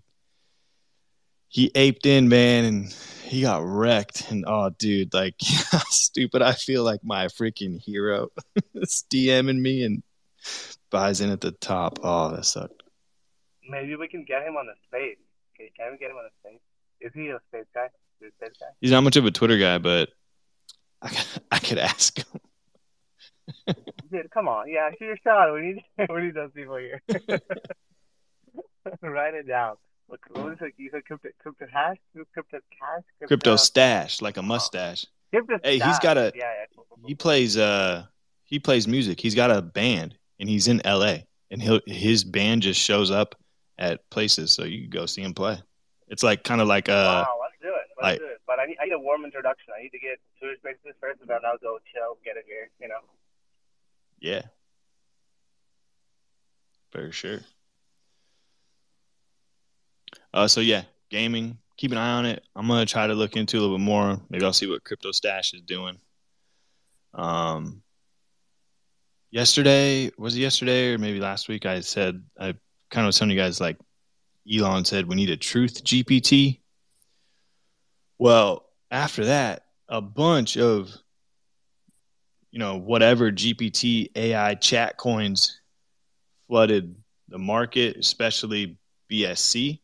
he 1.48 1.70
aped 1.76 2.06
in, 2.06 2.28
man, 2.28 2.64
and 2.64 2.92
he 3.22 3.42
got 3.42 3.64
wrecked. 3.64 4.32
And 4.32 4.44
oh, 4.48 4.70
dude, 4.76 5.14
like, 5.14 5.36
stupid 5.40 6.42
I 6.42 6.52
feel 6.52 6.82
like 6.82 7.04
my 7.04 7.26
freaking 7.26 7.80
hero 7.80 8.30
is 8.74 9.04
DMing 9.12 9.60
me 9.60 9.84
and 9.84 10.02
buys 10.90 11.20
in 11.20 11.30
at 11.30 11.40
the 11.40 11.52
top. 11.52 12.00
Oh, 12.02 12.34
that 12.34 12.44
sucked. 12.44 12.82
Maybe 13.68 13.94
we 13.94 14.08
can 14.08 14.24
get 14.24 14.42
him 14.42 14.56
on 14.56 14.66
the 14.66 14.74
space. 14.88 15.23
Can 15.56 15.92
we 15.92 15.98
get 15.98 16.10
him 16.10 16.16
on 16.16 16.24
the 16.24 16.30
space? 16.50 16.60
Is 17.00 17.12
he 17.14 17.28
a 17.28 17.38
space 17.48 17.66
guy? 17.74 17.86
Is 17.86 17.90
he 18.20 18.26
a 18.26 18.30
space 18.32 18.56
guy? 18.60 18.66
He's 18.80 18.90
not 18.90 19.02
much 19.02 19.16
of 19.16 19.24
a 19.26 19.30
Twitter 19.30 19.58
guy, 19.58 19.78
but 19.78 20.10
I, 21.02 21.10
I 21.52 21.58
could 21.58 21.78
ask 21.78 22.18
him. 22.18 22.40
Dude, 24.12 24.30
come 24.30 24.48
on. 24.48 24.68
Yeah, 24.68 24.90
shoot 24.98 25.04
your 25.06 25.16
shot. 25.24 25.52
We 25.52 25.60
need 25.60 25.82
we 26.10 26.22
need 26.22 26.34
those 26.34 26.50
people 26.52 26.76
here. 26.76 27.02
Write 29.02 29.34
it 29.34 29.46
down. 29.48 29.76
Look, 30.10 30.20
what 30.32 30.44
was 30.44 30.56
it? 30.60 30.74
You 30.76 30.90
said 30.92 31.04
crypto, 31.06 31.28
crypto 31.38 31.66
hash, 31.72 31.96
crypto 32.12 32.58
cash, 32.78 33.02
crypto, 33.18 33.26
crypto 33.26 33.56
stash, 33.56 34.20
like 34.20 34.36
a 34.36 34.42
mustache. 34.42 35.06
Crypto 35.32 35.58
Hey, 35.64 35.78
stash. 35.78 35.88
he's 35.88 35.98
got 36.00 36.18
a- 36.18 36.32
Yeah, 36.34 36.52
yeah. 36.76 36.82
He 37.06 37.14
plays 37.14 37.56
uh 37.56 38.04
he 38.44 38.58
plays 38.58 38.86
music. 38.86 39.20
He's 39.20 39.34
got 39.34 39.50
a 39.50 39.60
band 39.62 40.16
and 40.38 40.48
he's 40.48 40.68
in 40.68 40.80
LA 40.84 41.18
and 41.50 41.60
he'll 41.62 41.80
his 41.86 42.22
band 42.24 42.62
just 42.62 42.80
shows 42.80 43.10
up 43.10 43.34
at 43.78 44.08
places 44.10 44.52
so 44.52 44.64
you 44.64 44.82
can 44.82 44.90
go 44.90 45.06
see 45.06 45.22
him 45.22 45.34
play. 45.34 45.58
It's 46.08 46.22
like 46.22 46.44
kind 46.44 46.60
of 46.60 46.68
like 46.68 46.88
uh 46.88 47.24
wow, 47.26 47.38
let's 47.40 47.54
do 47.62 47.68
it. 47.68 47.86
Let's 47.96 48.02
like- 48.02 48.18
do 48.20 48.26
it. 48.26 48.40
But 48.46 48.58
I 48.60 48.66
need, 48.66 48.76
I 48.80 48.84
need 48.84 48.92
a 48.92 48.98
warm 48.98 49.24
introduction. 49.24 49.72
I 49.76 49.82
need 49.82 49.90
to 49.90 49.98
get 49.98 50.18
Twitter 50.38 50.54
Spaces 50.58 50.94
first, 51.00 51.20
and 51.20 51.28
then 51.28 51.40
I'll 51.46 51.58
go 51.58 51.78
chill, 51.92 52.18
get 52.24 52.36
it 52.36 52.44
here. 52.46 52.70
You 52.80 52.88
know. 52.88 53.00
yeah. 54.20 54.42
For 56.90 57.10
sure. 57.10 57.40
Uh 60.32 60.46
so 60.48 60.60
yeah, 60.60 60.82
gaming, 61.10 61.58
keep 61.76 61.90
an 61.92 61.98
eye 61.98 62.12
on 62.12 62.26
it. 62.26 62.44
I'm 62.54 62.68
gonna 62.68 62.86
try 62.86 63.06
to 63.06 63.14
look 63.14 63.36
into 63.36 63.56
it 63.56 63.60
a 63.60 63.62
little 63.62 63.78
bit 63.78 63.84
more. 63.84 64.20
Maybe 64.30 64.44
I'll 64.44 64.52
see 64.52 64.68
what 64.68 64.84
Crypto 64.84 65.10
Stash 65.12 65.54
is 65.54 65.62
doing. 65.62 65.98
Um 67.14 67.82
yesterday 69.30 70.10
was 70.18 70.36
it 70.36 70.40
yesterday 70.40 70.92
or 70.92 70.98
maybe 70.98 71.18
last 71.20 71.48
week 71.48 71.66
I 71.66 71.80
said 71.80 72.22
I 72.38 72.54
kind 72.90 73.04
of 73.04 73.08
was 73.08 73.18
telling 73.18 73.30
you 73.30 73.40
guys 73.40 73.60
like 73.60 73.76
Elon 74.52 74.84
said 74.84 75.06
we 75.06 75.16
need 75.16 75.30
a 75.30 75.36
truth 75.36 75.84
GPT. 75.84 76.60
Well, 78.18 78.66
after 78.90 79.24
that, 79.26 79.64
a 79.88 80.00
bunch 80.00 80.56
of 80.56 80.94
you 82.50 82.58
know 82.58 82.76
whatever 82.76 83.32
GPT 83.32 84.10
AI 84.14 84.54
chat 84.54 84.96
coins 84.96 85.60
flooded 86.46 86.94
the 87.28 87.38
market, 87.38 87.96
especially 87.96 88.78
BSC. 89.10 89.80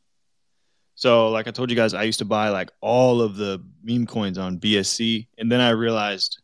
So, 0.94 1.30
like 1.30 1.48
I 1.48 1.50
told 1.50 1.70
you 1.70 1.76
guys, 1.76 1.94
I 1.94 2.02
used 2.02 2.18
to 2.18 2.24
buy 2.24 2.50
like 2.50 2.70
all 2.80 3.22
of 3.22 3.36
the 3.36 3.64
meme 3.82 4.06
coins 4.06 4.38
on 4.38 4.58
BSC, 4.58 5.26
and 5.38 5.50
then 5.50 5.60
I 5.60 5.70
realized, 5.70 6.42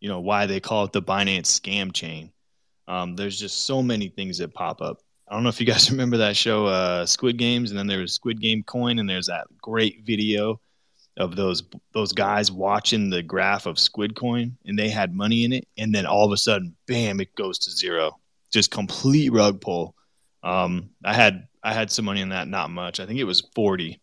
you 0.00 0.08
know, 0.08 0.20
why 0.20 0.46
they 0.46 0.60
call 0.60 0.84
it 0.84 0.92
the 0.92 1.02
Binance 1.02 1.46
scam 1.46 1.92
chain. 1.92 2.30
Um, 2.86 3.16
there's 3.16 3.40
just 3.40 3.64
so 3.64 3.82
many 3.82 4.08
things 4.08 4.38
that 4.38 4.52
pop 4.52 4.82
up. 4.82 4.98
I 5.28 5.34
don't 5.34 5.42
know 5.42 5.48
if 5.48 5.60
you 5.60 5.66
guys 5.66 5.90
remember 5.90 6.18
that 6.18 6.36
show, 6.36 6.66
uh, 6.66 7.06
Squid 7.06 7.36
Games, 7.36 7.70
and 7.70 7.78
then 7.78 7.86
there 7.86 8.00
was 8.00 8.14
Squid 8.14 8.40
Game 8.40 8.62
Coin, 8.62 8.98
and 8.98 9.08
there's 9.08 9.26
that 9.26 9.46
great 9.60 10.04
video 10.04 10.60
of 11.16 11.36
those 11.36 11.62
those 11.92 12.12
guys 12.12 12.50
watching 12.50 13.08
the 13.08 13.22
graph 13.22 13.66
of 13.66 13.78
Squid 13.78 14.16
Coin, 14.16 14.56
and 14.64 14.78
they 14.78 14.88
had 14.88 15.14
money 15.14 15.44
in 15.44 15.52
it, 15.52 15.66
and 15.78 15.94
then 15.94 16.06
all 16.06 16.26
of 16.26 16.32
a 16.32 16.36
sudden, 16.36 16.74
bam, 16.86 17.20
it 17.20 17.34
goes 17.36 17.58
to 17.60 17.70
zero, 17.70 18.18
just 18.52 18.70
complete 18.70 19.32
rug 19.32 19.60
pull. 19.60 19.94
Um, 20.42 20.90
I 21.04 21.14
had 21.14 21.48
I 21.62 21.72
had 21.72 21.90
some 21.90 22.04
money 22.04 22.20
in 22.20 22.30
that, 22.30 22.48
not 22.48 22.70
much. 22.70 23.00
I 23.00 23.06
think 23.06 23.18
it 23.18 23.24
was 23.24 23.48
forty. 23.54 24.00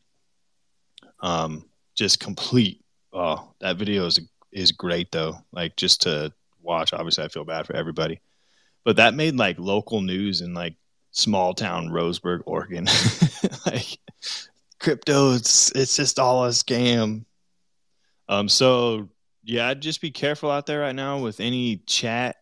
Um, 1.19 1.65
just 1.95 2.19
complete. 2.19 2.84
Oh, 3.13 3.53
that 3.59 3.78
video 3.78 4.05
is 4.05 4.19
is 4.51 4.72
great 4.72 5.11
though. 5.11 5.36
Like 5.51 5.76
just 5.76 6.03
to 6.03 6.34
watch. 6.61 6.93
Obviously, 6.93 7.26
I 7.26 7.28
feel 7.28 7.43
bad 7.43 7.67
for 7.67 7.76
everybody, 7.76 8.22
but 8.86 8.95
that 8.95 9.13
made 9.13 9.36
like 9.36 9.59
local 9.59 10.01
news 10.01 10.41
and 10.41 10.53
like 10.53 10.76
small 11.12 11.53
town 11.53 11.89
Roseburg, 11.89 12.41
Oregon. 12.45 12.88
like 13.66 13.97
crypto, 14.80 15.34
it's 15.34 15.72
it's 15.72 15.95
just 15.95 16.20
all 16.20 16.45
a 16.45 16.49
scam. 16.49 17.26
Um, 18.28 18.49
so 18.49 19.09
yeah, 19.43 19.74
just 19.74 20.01
be 20.01 20.12
careful 20.12 20.49
out 20.49 20.66
there 20.66 20.82
right 20.82 20.95
now 20.95 21.20
with 21.20 21.39
any 21.39 21.78
chat, 21.86 22.38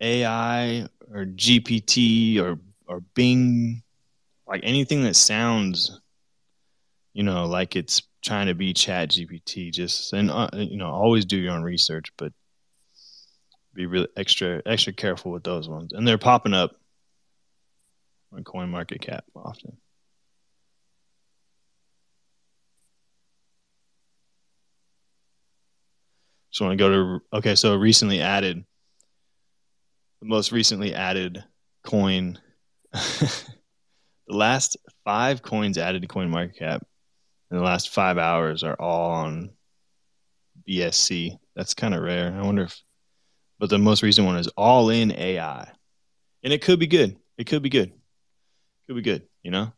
AI 0.00 0.88
or 1.12 1.26
GPT 1.26 2.40
or 2.40 2.58
or 2.86 3.00
Bing, 3.14 3.82
like 4.46 4.60
anything 4.62 5.02
that 5.02 5.16
sounds, 5.16 6.00
you 7.12 7.24
know, 7.24 7.46
like 7.46 7.74
it's 7.76 8.02
trying 8.24 8.46
to 8.46 8.54
be 8.54 8.72
Chat 8.72 9.10
GPT. 9.10 9.72
Just 9.72 10.12
and 10.12 10.30
uh, 10.30 10.48
you 10.52 10.76
know, 10.76 10.90
always 10.90 11.24
do 11.24 11.36
your 11.36 11.52
own 11.52 11.62
research, 11.62 12.12
but 12.16 12.32
be 13.74 13.86
really 13.86 14.08
extra 14.16 14.62
extra 14.66 14.92
careful 14.92 15.32
with 15.32 15.44
those 15.44 15.68
ones. 15.68 15.92
And 15.92 16.06
they're 16.06 16.18
popping 16.18 16.54
up 16.54 16.76
on 18.32 18.44
Coin 18.44 18.70
Market 18.70 19.00
Cap 19.00 19.24
often. 19.34 19.76
Just 26.50 26.62
want 26.62 26.72
to 26.72 26.76
go 26.76 26.88
to 26.88 27.36
okay. 27.36 27.54
So 27.54 27.76
recently 27.76 28.22
added, 28.22 28.64
the 30.22 30.26
most 30.26 30.52
recently 30.52 30.94
added 30.94 31.44
coin. 31.84 32.38
the 32.92 33.44
last 34.28 34.78
five 35.04 35.42
coins 35.42 35.76
added 35.76 36.00
to 36.00 36.08
Coin 36.08 36.30
Market 36.30 36.56
Cap 36.58 36.86
in 37.50 37.58
the 37.58 37.62
last 37.62 37.90
five 37.90 38.16
hours 38.16 38.62
are 38.62 38.74
all 38.74 39.10
on 39.10 39.50
BSC. 40.66 41.36
That's 41.54 41.74
kind 41.74 41.94
of 41.94 42.02
rare. 42.02 42.34
I 42.34 42.42
wonder 42.42 42.62
if, 42.62 42.80
but 43.58 43.70
the 43.70 43.78
most 43.78 44.02
recent 44.02 44.26
one 44.26 44.36
is 44.38 44.48
all 44.56 44.88
in 44.90 45.12
AI, 45.12 45.70
and 46.42 46.52
it 46.52 46.62
could 46.62 46.78
be 46.78 46.86
good. 46.86 47.16
It 47.38 47.46
could 47.46 47.62
be 47.62 47.68
good. 47.68 47.92
Could 48.86 48.96
be 48.96 49.02
good. 49.02 49.22
You 49.42 49.50
know, 49.50 49.72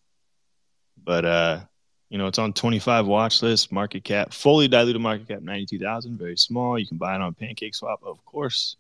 but 1.05 1.25
uh, 1.25 1.61
you 2.09 2.19
know, 2.19 2.27
it's 2.27 2.39
on 2.39 2.53
25 2.53 3.07
watch 3.07 3.43
list, 3.43 3.71
market 3.71 4.05
cap, 4.05 4.33
fully 4.33 4.69
diluted 4.69 5.01
market 5.03 5.29
cap 5.29 5.43
92,000, 5.43 6.19
very 6.19 6.37
small. 6.37 6.79
You 6.79 6.87
can 6.87 6.97
buy 6.97 7.15
it 7.15 7.21
on 7.21 7.35
Pancake 7.35 7.75
Swap, 7.75 8.01
of 8.03 8.25
course. 8.25 8.77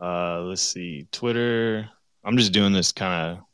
Uh, 0.00 0.42
let's 0.42 0.62
see, 0.62 1.06
Twitter. 1.10 1.88
I'm 2.24 2.36
just 2.36 2.52
doing 2.52 2.72
this 2.72 2.92
kind 2.92 3.38
of 3.38 3.44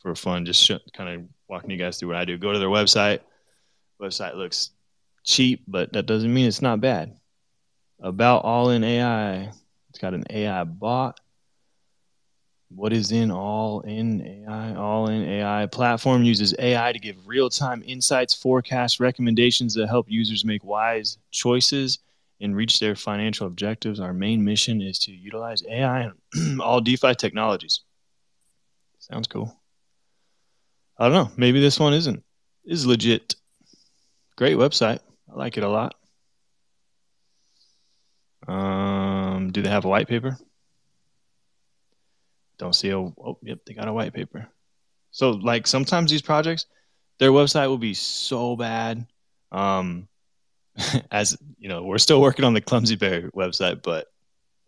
for 0.00 0.14
fun, 0.14 0.46
just 0.46 0.64
sh- 0.64 0.72
kind 0.92 1.08
of 1.08 1.28
walking 1.48 1.70
you 1.70 1.76
guys 1.76 1.98
through 1.98 2.08
what 2.08 2.16
I 2.16 2.24
do. 2.24 2.38
Go 2.38 2.52
to 2.52 2.58
their 2.58 2.68
website. 2.68 3.20
Website 4.00 4.36
looks 4.36 4.70
cheap, 5.24 5.62
but 5.66 5.92
that 5.92 6.06
doesn't 6.06 6.32
mean 6.32 6.46
it's 6.46 6.62
not 6.62 6.80
bad. 6.80 7.16
About 8.00 8.44
All 8.44 8.70
in 8.70 8.84
AI. 8.84 9.52
It's 9.90 9.98
got 9.98 10.14
an 10.14 10.24
AI 10.30 10.64
bot 10.64 11.20
what 12.74 12.92
is 12.92 13.12
in 13.12 13.30
all 13.30 13.80
in 13.80 14.20
AI? 14.20 14.74
All 14.74 15.08
in 15.08 15.22
AI 15.22 15.66
platform 15.66 16.22
uses 16.22 16.54
AI 16.58 16.92
to 16.92 16.98
give 16.98 17.26
real 17.26 17.50
time 17.50 17.82
insights, 17.86 18.34
forecasts, 18.34 19.00
recommendations 19.00 19.74
that 19.74 19.88
help 19.88 20.06
users 20.08 20.44
make 20.44 20.64
wise 20.64 21.18
choices 21.30 21.98
and 22.40 22.56
reach 22.56 22.80
their 22.80 22.96
financial 22.96 23.46
objectives. 23.46 24.00
Our 24.00 24.12
main 24.12 24.44
mission 24.44 24.80
is 24.80 24.98
to 25.00 25.12
utilize 25.12 25.62
AI 25.68 26.10
and 26.34 26.60
all 26.60 26.80
DeFi 26.80 27.14
technologies. 27.14 27.80
Sounds 28.98 29.28
cool. 29.28 29.56
I 30.98 31.08
don't 31.08 31.14
know. 31.14 31.32
Maybe 31.36 31.60
this 31.60 31.80
one 31.80 31.94
isn't 31.94 32.22
is 32.64 32.86
legit. 32.86 33.34
Great 34.36 34.56
website. 34.56 35.00
I 35.30 35.36
like 35.36 35.56
it 35.56 35.64
a 35.64 35.68
lot. 35.68 35.94
Um, 38.48 39.52
do 39.52 39.62
they 39.62 39.68
have 39.68 39.84
a 39.84 39.88
white 39.88 40.08
paper? 40.08 40.38
Don't 42.62 42.74
see 42.74 42.90
a 42.90 42.96
oh 42.96 43.38
yep, 43.42 43.58
they 43.66 43.74
got 43.74 43.88
a 43.88 43.92
white 43.92 44.14
paper. 44.14 44.46
So 45.10 45.32
like 45.32 45.66
sometimes 45.66 46.12
these 46.12 46.22
projects, 46.22 46.66
their 47.18 47.32
website 47.32 47.66
will 47.66 47.76
be 47.76 47.92
so 47.92 48.54
bad. 48.54 49.04
Um 49.50 50.06
as 51.10 51.36
you 51.58 51.68
know, 51.68 51.82
we're 51.82 51.98
still 51.98 52.20
working 52.20 52.44
on 52.44 52.54
the 52.54 52.60
Clumsy 52.60 52.94
Bear 52.94 53.32
website, 53.32 53.82
but 53.82 54.12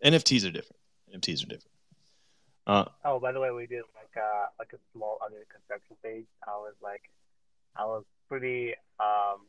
NFTs 0.03 0.45
are 0.45 0.51
different. 0.51 0.75
NFTs 1.15 1.43
are 1.43 1.47
different. 1.47 1.71
Uh, 2.67 2.85
oh, 3.05 3.17
by 3.21 3.31
the 3.31 3.39
way, 3.39 3.51
we 3.51 3.65
did 3.65 3.83
like 3.95 4.21
uh 4.21 4.47
like 4.59 4.73
a 4.73 4.79
small 4.91 5.17
under 5.23 5.45
construction 5.49 5.95
page. 6.03 6.25
I 6.45 6.57
was 6.57 6.73
like, 6.83 7.03
I 7.77 7.85
was 7.85 8.03
pretty 8.27 8.73
um 8.99 9.47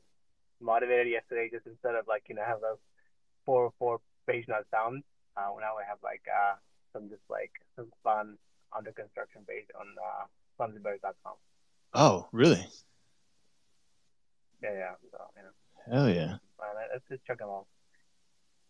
motivated 0.61 1.09
yesterday. 1.09 1.51
Just 1.53 1.67
instead 1.67 1.97
of 1.97 2.07
like 2.07 2.23
you 2.29 2.37
know 2.37 2.45
have 2.47 2.61
those 2.61 2.79
four 3.45 3.65
or 3.65 3.73
four 3.81 3.99
page 4.29 4.45
not 4.47 4.67
found, 4.71 5.03
uh, 5.37 5.51
now 5.61 5.75
we 5.77 5.83
have 5.89 5.99
like 6.05 6.23
uh 6.31 6.55
some 6.97 7.09
just 7.09 7.23
like 7.29 7.51
some 7.77 7.89
fun 8.03 8.39
under 8.77 8.93
construction 8.93 9.43
based 9.47 9.71
on 9.79 9.87
uh, 10.03 10.25
clumsybears.com. 10.59 11.35
Oh, 11.95 12.27
really? 12.33 12.67
Yeah, 14.63 14.73
yeah. 14.73 14.91
So, 15.11 15.19
know. 15.37 15.97
Hell 15.97 16.09
yeah. 16.09 16.37
let's 16.93 17.05
just 17.09 17.25
check 17.27 17.39
them 17.39 17.49
out. 17.49 17.67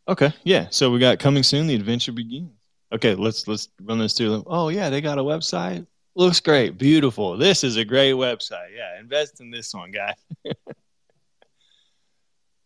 Okay, 0.08 0.32
yeah. 0.44 0.66
So 0.70 0.90
we 0.90 0.98
got 0.98 1.18
coming 1.18 1.42
soon. 1.42 1.66
The 1.66 1.74
adventure 1.74 2.12
begins. 2.12 2.52
Okay, 2.92 3.14
let's 3.14 3.48
let's 3.48 3.68
run 3.82 3.98
this 3.98 4.12
through. 4.12 4.44
Oh 4.46 4.68
yeah, 4.68 4.90
they 4.90 5.00
got 5.00 5.18
a 5.18 5.22
website. 5.22 5.86
Looks 6.14 6.38
great, 6.38 6.78
beautiful. 6.78 7.36
This 7.36 7.64
is 7.64 7.76
a 7.76 7.84
great 7.84 8.12
website. 8.12 8.76
Yeah, 8.76 9.00
invest 9.00 9.40
in 9.40 9.50
this 9.50 9.74
one, 9.74 9.90
guy. 9.90 10.14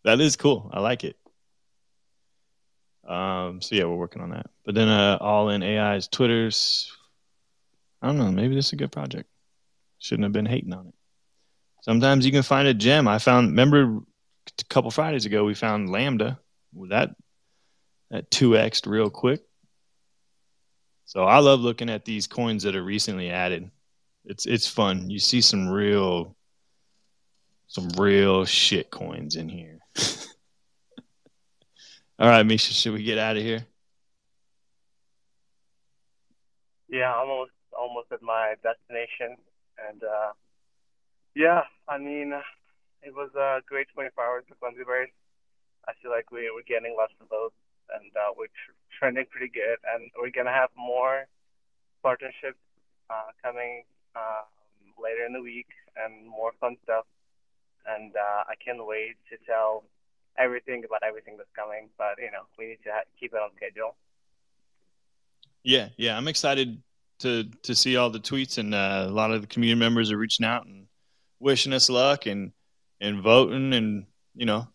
that 0.03 0.21
is 0.21 0.35
cool. 0.35 0.69
I 0.71 0.79
like 0.81 1.03
it. 1.03 1.17
Um, 3.11 3.61
so 3.61 3.75
yeah, 3.75 3.83
we're 3.83 3.95
working 3.95 4.21
on 4.21 4.29
that. 4.29 4.49
But 4.65 4.75
then 4.75 4.87
uh, 4.87 5.17
all 5.19 5.49
in 5.49 5.63
AI's 5.63 6.07
Twitter's. 6.07 6.91
I 8.01 8.07
don't 8.07 8.17
know. 8.17 8.31
Maybe 8.31 8.55
this 8.55 8.67
is 8.67 8.73
a 8.73 8.77
good 8.77 8.91
project. 8.91 9.29
Shouldn't 9.99 10.23
have 10.23 10.31
been 10.31 10.45
hating 10.45 10.73
on 10.73 10.87
it. 10.87 10.93
Sometimes 11.81 12.25
you 12.25 12.31
can 12.31 12.43
find 12.43 12.67
a 12.67 12.73
gem. 12.73 13.07
I 13.07 13.19
found. 13.19 13.49
Remember, 13.49 13.99
a 14.47 14.63
couple 14.69 14.89
Fridays 14.91 15.25
ago 15.25 15.43
we 15.43 15.53
found 15.53 15.89
Lambda. 15.89 16.39
That 16.87 17.15
that 18.11 18.31
two 18.31 18.55
x 18.57 18.81
real 18.87 19.09
quick. 19.09 19.41
So 21.05 21.25
I 21.25 21.39
love 21.39 21.59
looking 21.59 21.89
at 21.89 22.05
these 22.05 22.27
coins 22.27 22.63
that 22.63 22.77
are 22.77 22.83
recently 22.83 23.29
added. 23.29 23.69
It's 24.23 24.45
it's 24.45 24.67
fun. 24.67 25.09
You 25.09 25.19
see 25.19 25.41
some 25.41 25.67
real 25.67 26.37
some 27.67 27.89
real 27.97 28.45
shit 28.45 28.89
coins 28.89 29.35
in 29.35 29.49
here. 29.49 29.79
All 32.21 32.29
right, 32.29 32.45
Misha, 32.45 32.71
should 32.71 32.93
we 32.93 33.01
get 33.01 33.17
out 33.17 33.35
of 33.35 33.41
here? 33.41 33.65
Yeah, 36.87 37.15
almost 37.15 37.49
almost 37.73 38.11
at 38.11 38.21
my 38.21 38.53
destination, 38.61 39.41
and 39.89 40.03
uh, 40.03 40.29
yeah, 41.33 41.61
I 41.89 41.97
mean, 41.97 42.31
it 43.01 43.15
was 43.15 43.33
a 43.33 43.61
great 43.65 43.87
24 43.95 44.23
hours 44.23 44.43
for 44.47 44.53
Clumsy 44.53 44.83
Bears. 44.85 45.09
I 45.87 45.93
feel 45.99 46.11
like 46.11 46.29
we 46.29 46.51
we're 46.53 46.61
getting 46.61 46.93
lots 46.95 47.13
of 47.19 47.27
votes, 47.27 47.57
and 47.89 48.11
uh, 48.13 48.37
we're 48.37 48.53
tr- 48.53 48.77
trending 48.99 49.25
pretty 49.31 49.49
good, 49.51 49.81
and 49.91 50.11
we're 50.21 50.29
gonna 50.29 50.53
have 50.53 50.69
more 50.77 51.25
partnerships 52.03 52.61
uh, 53.09 53.33
coming 53.41 53.81
um, 54.15 54.45
later 55.01 55.25
in 55.25 55.33
the 55.33 55.41
week, 55.41 55.73
and 55.97 56.29
more 56.29 56.51
fun 56.61 56.77
stuff. 56.83 57.05
And 57.87 58.13
uh, 58.15 58.45
I 58.45 58.53
can't 58.63 58.85
wait 58.85 59.17
to 59.31 59.37
tell 59.43 59.85
everything 60.37 60.83
about 60.85 61.03
everything 61.03 61.37
that's 61.37 61.51
coming. 61.55 61.89
But 61.97 62.17
you 62.19 62.31
know, 62.31 62.43
we 62.57 62.67
need 62.67 62.79
to 62.85 62.91
ha- 62.91 63.09
keep 63.19 63.33
it 63.33 63.39
on 63.39 63.49
schedule. 63.55 63.95
Yeah, 65.63 65.89
yeah, 65.97 66.17
I'm 66.17 66.27
excited 66.27 66.81
to 67.19 67.43
to 67.63 67.75
see 67.75 67.97
all 67.97 68.09
the 68.09 68.19
tweets, 68.19 68.57
and 68.57 68.73
uh, 68.73 69.05
a 69.07 69.11
lot 69.11 69.31
of 69.31 69.41
the 69.41 69.47
community 69.47 69.79
members 69.79 70.11
are 70.11 70.17
reaching 70.17 70.45
out 70.45 70.65
and 70.65 70.87
wishing 71.39 71.73
us 71.73 71.89
luck 71.89 72.25
and 72.25 72.51
and 72.99 73.21
voting, 73.21 73.73
and 73.73 74.05
you 74.35 74.45
know, 74.45 74.67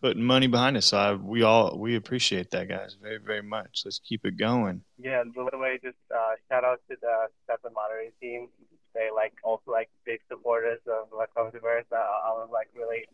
putting 0.00 0.22
money 0.22 0.48
behind 0.48 0.76
us. 0.76 0.86
So 0.86 0.98
I, 0.98 1.14
we 1.14 1.42
all 1.42 1.78
we 1.78 1.96
appreciate 1.96 2.50
that, 2.50 2.68
guys, 2.68 2.96
very 3.00 3.18
very 3.18 3.42
much. 3.42 3.82
Let's 3.84 4.00
keep 4.00 4.26
it 4.26 4.36
going. 4.36 4.82
Yeah, 4.98 5.22
by 5.34 5.48
the 5.50 5.58
way, 5.58 5.78
just 5.82 5.96
uh, 6.14 6.34
shout 6.48 6.64
out 6.64 6.80
to 6.90 6.96
the 7.00 7.28
STEPN 7.48 7.72
moderating 7.74 8.12
team. 8.20 8.48
They 8.94 9.08
like 9.14 9.32
also 9.42 9.70
like 9.70 9.88
big 10.04 10.20
supporters 10.28 10.80
of 10.86 11.08
like 11.16 11.30
Bears. 11.34 11.86
Uh, 11.90 11.96
I 11.96 12.30
was 12.32 12.50
like 12.52 12.68
really, 12.76 13.06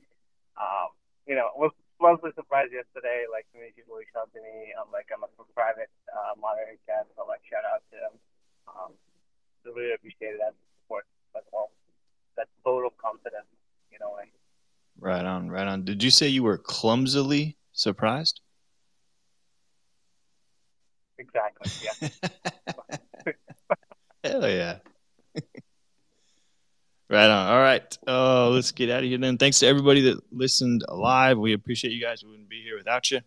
um, 0.56 0.88
you 1.26 1.36
know, 1.36 1.50
pleasantly 1.98 2.32
surprised 2.34 2.72
yesterday. 2.72 3.26
Like 3.30 3.46
so 3.52 3.58
many 3.58 3.74
people 3.74 3.98
reached 3.98 4.14
out 4.16 4.30
to 4.32 4.40
me 4.40 4.72
on 4.78 4.86
like 4.94 5.10
I'm 5.12 5.26
a 5.26 5.30
private 5.52 5.90
uh, 6.08 6.38
moderator 6.38 6.78
chat, 6.86 7.06
so 7.18 7.26
like 7.26 7.42
shout 7.44 7.66
out 7.66 7.82
to 7.92 7.96
them. 7.98 8.14
Um, 8.70 8.90
so 9.64 9.74
really 9.74 9.94
appreciated 9.94 10.40
that 10.40 10.54
support 10.82 11.04
as 11.36 11.42
well. 11.52 11.70
That 12.36 12.46
total 12.64 12.94
confidence, 12.96 13.50
you 13.90 13.98
know. 13.98 14.14
Like, 14.14 14.32
right 14.98 15.24
on, 15.24 15.50
right 15.50 15.66
on. 15.66 15.84
Did 15.84 16.02
you 16.02 16.10
say 16.10 16.28
you 16.28 16.42
were 16.42 16.58
clumsily 16.58 17.58
surprised? 17.72 18.40
Exactly. 21.18 21.70
Yeah. 21.82 23.34
Hell 24.24 24.48
yeah. 24.48 24.78
Right 27.10 27.30
on. 27.30 27.50
All 27.50 27.60
right. 27.60 27.98
Oh, 28.06 28.50
let's 28.52 28.72
get 28.72 28.90
out 28.90 29.02
of 29.02 29.08
here 29.08 29.16
then. 29.16 29.38
Thanks 29.38 29.60
to 29.60 29.66
everybody 29.66 30.02
that 30.02 30.20
listened 30.30 30.84
live. 30.88 31.38
We 31.38 31.54
appreciate 31.54 31.92
you 31.92 32.02
guys. 32.02 32.22
We 32.22 32.30
wouldn't 32.30 32.50
be 32.50 32.62
here 32.62 32.76
without 32.76 33.10
you. 33.10 33.20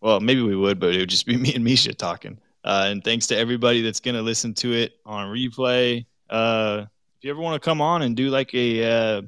Well, 0.00 0.18
maybe 0.18 0.42
we 0.42 0.56
would, 0.56 0.80
but 0.80 0.94
it 0.94 0.98
would 0.98 1.08
just 1.08 1.26
be 1.26 1.36
me 1.38 1.54
and 1.54 1.62
Misha 1.62 1.94
talking. 1.94 2.38
Uh, 2.64 2.86
and 2.88 3.04
thanks 3.04 3.28
to 3.28 3.36
everybody 3.36 3.82
that's 3.82 4.00
going 4.00 4.16
to 4.16 4.22
listen 4.22 4.54
to 4.54 4.72
it 4.72 4.94
on 5.06 5.28
replay. 5.28 6.06
Uh, 6.28 6.86
if 7.16 7.24
you 7.24 7.30
ever 7.30 7.40
want 7.40 7.60
to 7.60 7.64
come 7.64 7.80
on 7.80 8.02
and 8.02 8.16
do 8.16 8.28
like 8.28 8.52
a, 8.54 8.84
uh, 8.84 9.22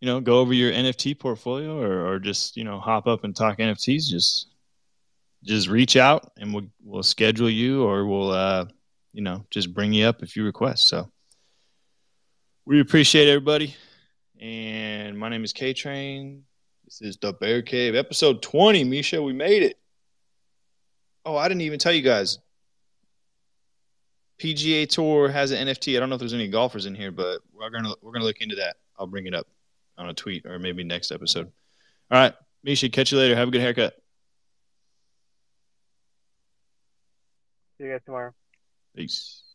you 0.00 0.06
know, 0.06 0.20
go 0.20 0.40
over 0.40 0.52
your 0.52 0.72
NFT 0.72 1.18
portfolio 1.18 1.80
or, 1.80 2.12
or 2.12 2.18
just, 2.18 2.56
you 2.56 2.64
know, 2.64 2.80
hop 2.80 3.06
up 3.06 3.22
and 3.22 3.34
talk 3.34 3.58
NFTs, 3.58 4.08
just, 4.08 4.48
just 5.44 5.68
reach 5.68 5.96
out 5.96 6.32
and 6.36 6.52
we'll, 6.52 6.66
we'll 6.84 7.02
schedule 7.04 7.48
you 7.48 7.84
or 7.84 8.04
we'll, 8.04 8.32
uh, 8.32 8.66
you 9.12 9.22
know, 9.22 9.46
just 9.50 9.72
bring 9.72 9.92
you 9.92 10.06
up 10.06 10.22
if 10.24 10.36
you 10.36 10.44
request. 10.44 10.88
So, 10.88 11.08
we 12.66 12.80
appreciate 12.80 13.28
everybody. 13.28 13.76
And 14.40 15.16
my 15.16 15.28
name 15.28 15.44
is 15.44 15.52
K 15.52 15.72
Train. 15.72 16.42
This 16.84 17.00
is 17.00 17.16
the 17.16 17.32
Bear 17.32 17.62
Cave, 17.62 17.94
episode 17.94 18.42
20. 18.42 18.84
Misha, 18.84 19.22
we 19.22 19.32
made 19.32 19.62
it. 19.62 19.78
Oh, 21.24 21.36
I 21.36 21.48
didn't 21.48 21.62
even 21.62 21.78
tell 21.78 21.92
you 21.92 22.02
guys. 22.02 22.38
PGA 24.38 24.88
Tour 24.88 25.28
has 25.28 25.52
an 25.52 25.66
NFT. 25.66 25.96
I 25.96 26.00
don't 26.00 26.10
know 26.10 26.16
if 26.16 26.18
there's 26.18 26.34
any 26.34 26.48
golfers 26.48 26.86
in 26.86 26.94
here, 26.94 27.10
but 27.10 27.40
we're 27.54 27.70
gonna 27.70 27.94
we're 28.02 28.12
gonna 28.12 28.24
look 28.24 28.40
into 28.40 28.56
that. 28.56 28.76
I'll 28.98 29.06
bring 29.06 29.26
it 29.26 29.34
up 29.34 29.46
on 29.96 30.08
a 30.08 30.14
tweet 30.14 30.44
or 30.44 30.58
maybe 30.58 30.84
next 30.84 31.10
episode. 31.10 31.50
All 32.10 32.20
right, 32.20 32.34
Misha, 32.62 32.88
catch 32.90 33.12
you 33.12 33.18
later. 33.18 33.34
Have 33.34 33.48
a 33.48 33.50
good 33.50 33.62
haircut. 33.62 33.94
See 37.78 37.84
you 37.84 37.92
guys 37.92 38.00
tomorrow. 38.04 38.34
Peace. 38.94 39.45